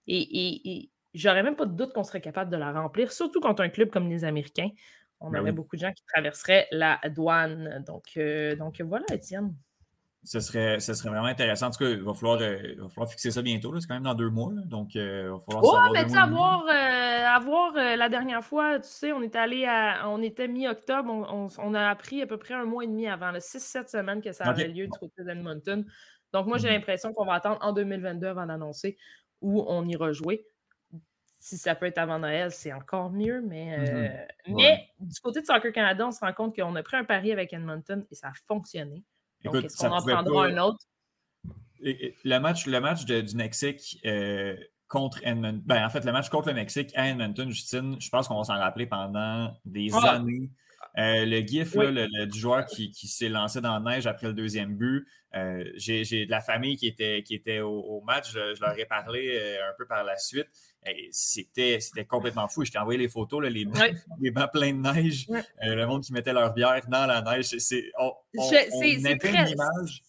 [0.07, 3.71] Et, j'aurais même pas de doute qu'on serait capable de la remplir, surtout contre un
[3.71, 4.69] club comme les Américains.
[5.21, 7.83] On ben aurait beaucoup de gens qui traverseraient la douane.
[7.87, 9.55] Donc, euh, donc voilà, Étienne
[10.27, 11.69] ce serait, ce serait vraiment intéressant.
[11.69, 13.79] En tout cas, il va falloir, euh, va falloir fixer ça bientôt.
[13.79, 14.53] C'est quand même dans deux mois.
[14.65, 15.93] donc, euh, il va falloir savoir.
[15.93, 16.67] mais tu sais, avoir,
[17.37, 20.09] avoir la dernière fois, tu sais, on était allé à.
[20.09, 21.09] On était mi-octobre.
[21.59, 24.47] On, a appris à peu près un mois et demi avant, 6-7 semaines que ça
[24.47, 25.85] avait lieu du côté d'Edmonton.
[26.33, 26.75] Donc, moi, j'ai mhm.
[26.75, 28.99] l'impression qu'on va attendre en 2022 avant d'annoncer
[29.41, 30.45] où on ira jouer.
[31.39, 33.43] Si ça peut être avant Noël, c'est encore mieux.
[33.43, 33.79] Mais,
[34.49, 34.57] mhm.
[34.57, 37.31] mais du côté de Soccer Canada, on se rend compte qu'on a pris un pari
[37.31, 39.05] avec Edmonton et ça a fonctionné.
[39.47, 40.79] Donc, qu'on en prendra un autre?
[41.81, 44.57] le match, le match du Mexique euh,
[44.89, 48.29] contre Edmonton, ben, en fait, le match contre le Mexique à Edmonton, Justine, je pense
[48.29, 50.13] qu'on va s'en rappeler pendant des ah!
[50.13, 50.51] années.
[50.99, 55.07] Euh, le gif du joueur qui, s'est lancé dans la neige après le deuxième but.
[55.35, 58.33] Euh, j'ai de la famille qui était, qui était au, match.
[58.33, 60.49] Je, leur ai parlé un peu par la suite.
[61.11, 61.79] C'était
[62.09, 62.65] complètement fou.
[62.65, 63.77] Je t'ai envoyé les photos, les, bancs,
[64.21, 67.47] les, bancs, pleins de neige, euh, le monde qui mettait leur bière dans la neige.
[67.59, 68.51] C'est on, on,
[68.83, 70.03] une image,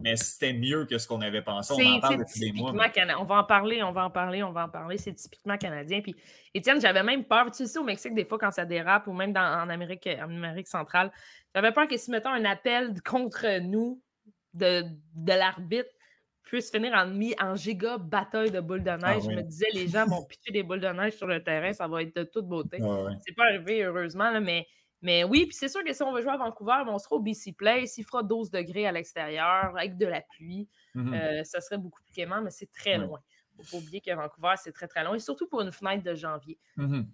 [0.00, 1.74] mais c'était mieux que ce qu'on avait pensé.
[1.76, 2.72] On en parle depuis des mois.
[2.72, 4.98] On va en parler, on va en parler, on va en parler.
[4.98, 6.00] C'est typiquement canadien.
[6.00, 6.14] Puis,
[6.54, 7.50] Étienne, j'avais même peur.
[7.50, 10.68] Tu sais, au Mexique, des fois, quand ça dérape, ou même en, Amérique, en Amérique
[10.68, 11.10] centrale,
[11.54, 14.02] j'avais peur que si, mettons, un appel contre nous
[14.54, 14.84] de,
[15.14, 15.90] de l'arbitre,
[16.48, 17.12] puisse finir en,
[17.46, 19.24] en giga bataille de boules de ah neige.
[19.24, 21.86] Je me disais, les gens vont pitcher des boules de neige sur le terrain, ça
[21.86, 22.78] va être de toute beauté.
[23.26, 24.66] c'est pas arrivé, heureusement, mais,
[25.00, 27.20] mais oui, puis c'est sûr que si on veut jouer à Vancouver, on sera au
[27.20, 30.68] BC Place, il fera 12 degrés à l'extérieur, avec de la pluie.
[30.96, 31.14] Mm-hmm.
[31.14, 33.20] Euh, ça serait beaucoup plus clément, mais c'est très loin.
[33.58, 36.02] Il faut pas oublier que Vancouver, c'est très, très loin, et surtout pour une fenêtre
[36.02, 36.58] de janvier.
[36.76, 37.06] Mm-hmm.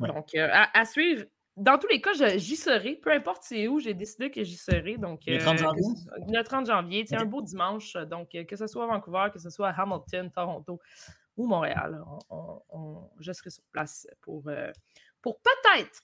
[0.00, 1.24] Donc, euh, à, suivre,
[1.56, 2.96] dans tous les cas, j'y serai.
[2.96, 4.96] Peu importe c'est où, j'ai décidé que j'y serai.
[4.96, 5.82] Donc, le 30 euh, janvier?
[6.28, 7.04] le 30 janvier.
[7.06, 7.92] C'est un beau dimanche.
[8.10, 10.80] Donc, que ce soit à Vancouver, que ce soit à Hamilton, Toronto
[11.36, 12.02] ou Montréal,
[13.20, 14.44] je serai sur place pour,
[15.22, 16.00] pour peut-être,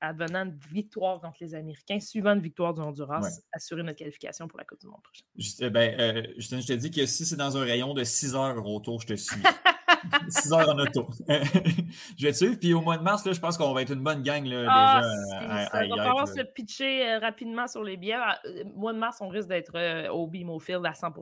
[0.00, 4.58] advenant une victoire contre les Américains, suivant une victoire du Honduras, assurer notre qualification pour
[4.58, 5.70] la Coupe du Monde prochaine.
[5.70, 8.74] ben, Justin, je te dis que si c'est dans un rayon de 6 heures au
[8.76, 9.42] retour, je te suis.
[10.28, 11.06] 6 heures en auto.
[11.28, 12.56] je vais te suivre.
[12.58, 14.66] Puis au mois de mars, là, je pense qu'on va être une bonne gang là,
[14.68, 15.70] ah, déjà.
[15.70, 18.14] ça va falloir se pitcher euh, rapidement sur les billets.
[18.16, 21.12] Ah, euh, mois de mars, on risque d'être euh, au BMO Field à 100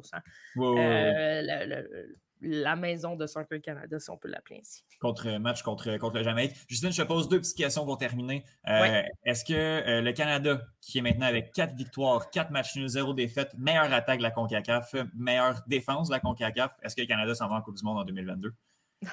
[2.41, 4.85] la maison de Soccer Canada, si on peut l'appeler ainsi.
[5.01, 6.55] Contre match contre, contre le Jamaïque.
[6.69, 8.45] Justine, je te pose deux petites questions pour terminer.
[8.69, 12.89] Euh, est-ce que euh, le Canada, qui est maintenant avec quatre victoires, quatre matchs nuls,
[12.89, 17.07] zéro défaite, meilleure attaque de la CONCACAF, meilleure défense de la CONCACAF, est-ce que le
[17.07, 18.55] Canada s'en va en Coupe du Monde en 2022?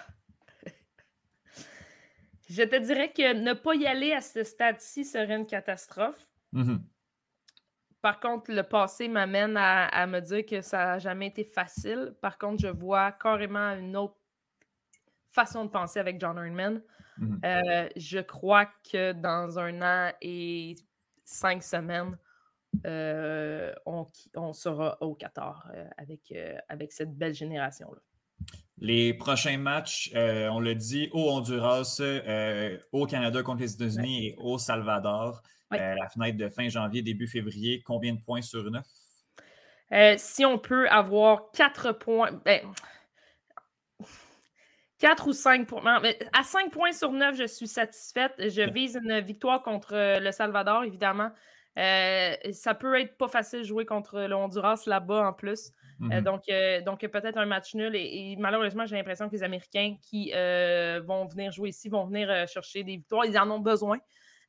[2.49, 6.27] je te dirais que ne pas y aller à ce stade-ci serait une catastrophe.
[6.53, 6.79] Mm-hmm.
[8.05, 12.13] Par contre, le passé m'amène à, me dire que ça n'a jamais été facile.
[12.21, 14.13] Par contre, je vois carrément une autre
[15.31, 16.83] façon de penser avec John Herdman.
[17.17, 17.39] Mhm.
[17.43, 20.75] Euh, je crois que dans un an et
[21.23, 22.15] cinq semaines,
[22.85, 26.31] euh, on, sera au Qatar euh, avec,
[26.69, 28.01] avec cette belle génération-là.
[28.77, 31.99] Les prochains matchs, on le dit, au Honduras,
[32.91, 35.41] au Canada contre les États-Unis et au Salvador.
[35.73, 38.85] Euh, la fenêtre de fin janvier, début février, combien de points sur neuf?
[39.91, 42.61] Euh, si on peut avoir quatre points, ben,
[44.99, 46.01] 4 ou 5 points.
[46.33, 48.33] à 5 points sur 9, je suis satisfaite.
[48.39, 51.31] Je vise une victoire contre euh, le Salvador, évidemment.
[51.75, 55.71] ça peut être pas facile de jouer contre le Honduras là-bas en plus.
[55.99, 56.23] Mm-hmm.
[56.23, 56.43] donc,
[56.85, 57.95] donc peut-être un match nul.
[57.95, 62.83] Et, malheureusement, j'ai l'impression que les Américains qui vont venir jouer ici vont venir chercher
[62.83, 63.25] des victoires.
[63.25, 63.99] Ils en ont besoin.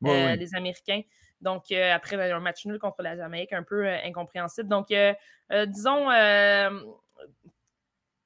[0.05, 1.03] Euh, les Américains.
[1.41, 4.69] Donc, euh, après ben, un match nul contre la Jamaïque, un peu euh, incompréhensible.
[4.69, 4.89] Donc,
[5.67, 6.09] disons,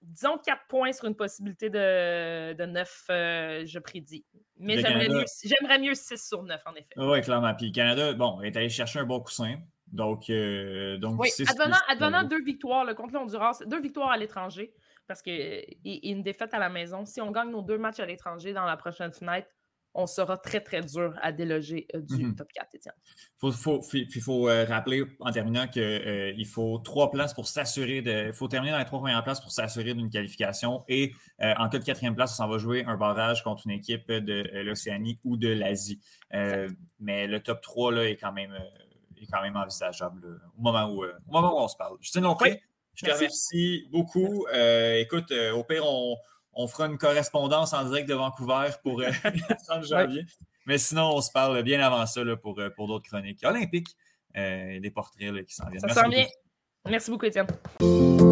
[0.02, 4.24] disons 4 points sur une possibilité de, de 9, je prédis.
[4.58, 6.94] Mais j'aimerais mieux, mieux 6 sur 9, en effet.
[6.96, 7.54] Oui, clairement.
[7.54, 9.56] Puis le Canada, bon, est allé chercher un bon coussin.
[9.86, 10.30] Donc,
[11.00, 14.72] donc oui, advenant, advenant deux victoires contre le Honduras, deux victoires à l'étranger,
[15.08, 17.04] parce que et, une défaite à la maison.
[17.04, 19.48] Si on gagne nos deux matchs à l'étranger dans la prochaine fenêtre,
[19.94, 22.36] on sera très, très dur à déloger euh, du Mhm.
[22.36, 22.94] top 4, Étienne.
[23.38, 28.00] Faut, faut, puis il faut euh, rappeler en terminant qu'il faut trois places pour s'assurer
[28.02, 28.26] de.
[28.28, 30.84] Il faut terminer dans les trois premières places pour s'assurer d'une qualification.
[30.88, 31.12] Et
[31.42, 34.10] euh, en cas de quatrième place, on s'en va jouer un barrage contre une équipe
[34.12, 36.00] de euh, l'Océanie ou de l'Asie.
[36.34, 36.68] Euh,
[37.00, 40.62] mais le top 3 là, est, quand même, euh, est quand même envisageable là, au,
[40.62, 41.96] moment où, euh, au moment où on se parle.
[42.00, 42.62] Justine Lompré,
[42.94, 43.24] je te Merci.
[43.24, 44.46] remercie beaucoup.
[44.54, 46.16] Euh, écoute, euh, au pire, on,
[46.52, 50.24] on fera une correspondance en direct de Vancouver pour euh, le 30 janvier.
[50.66, 53.96] Mais sinon, on se parle bien avant ça là, pour, euh, pour d'autres chroniques olympiques
[54.36, 55.80] euh, et des portraits là, qui s'en viennent.
[55.80, 56.10] Ça Merci beaucoup.
[56.10, 56.26] bien.
[56.88, 58.29] Merci beaucoup, Étienne.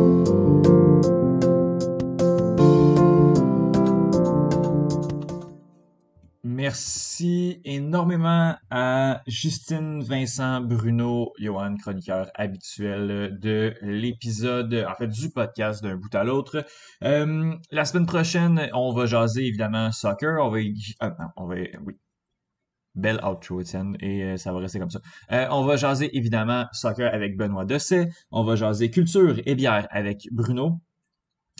[6.58, 15.84] Merci énormément à Justine, Vincent, Bruno, Johan, chroniqueur habituel de l'épisode, en fait, du podcast
[15.84, 16.66] d'un bout à l'autre.
[17.04, 20.44] Euh, la semaine prochaine, on va jaser évidemment soccer.
[20.44, 20.58] On va,
[20.98, 21.54] ah, non, on va,
[21.86, 21.94] oui.
[22.96, 24.98] Belle outro, Étienne, et euh, ça va rester comme ça.
[25.30, 28.10] Euh, on va jaser évidemment soccer avec Benoît Dosset.
[28.32, 30.80] On va jaser culture et bière avec Bruno.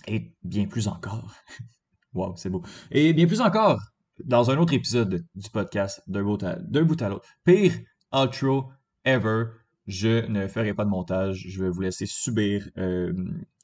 [0.08, 1.36] Et bien plus encore.
[2.14, 2.64] wow, c'est beau.
[2.90, 3.78] Et bien plus encore,
[4.24, 7.26] dans un autre épisode du podcast d'un bout à, à l'autre.
[7.44, 7.72] Pire
[8.12, 8.70] outro
[9.04, 9.44] ever.
[9.86, 11.46] Je ne ferai pas de montage.
[11.48, 13.12] Je vais vous laisser subir euh,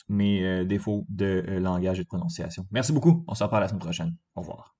[0.09, 2.67] mes euh, défauts de euh, langage et de prononciation.
[2.71, 3.25] Merci beaucoup.
[3.29, 4.17] On se reparle la semaine prochaine.
[4.35, 4.74] Au revoir.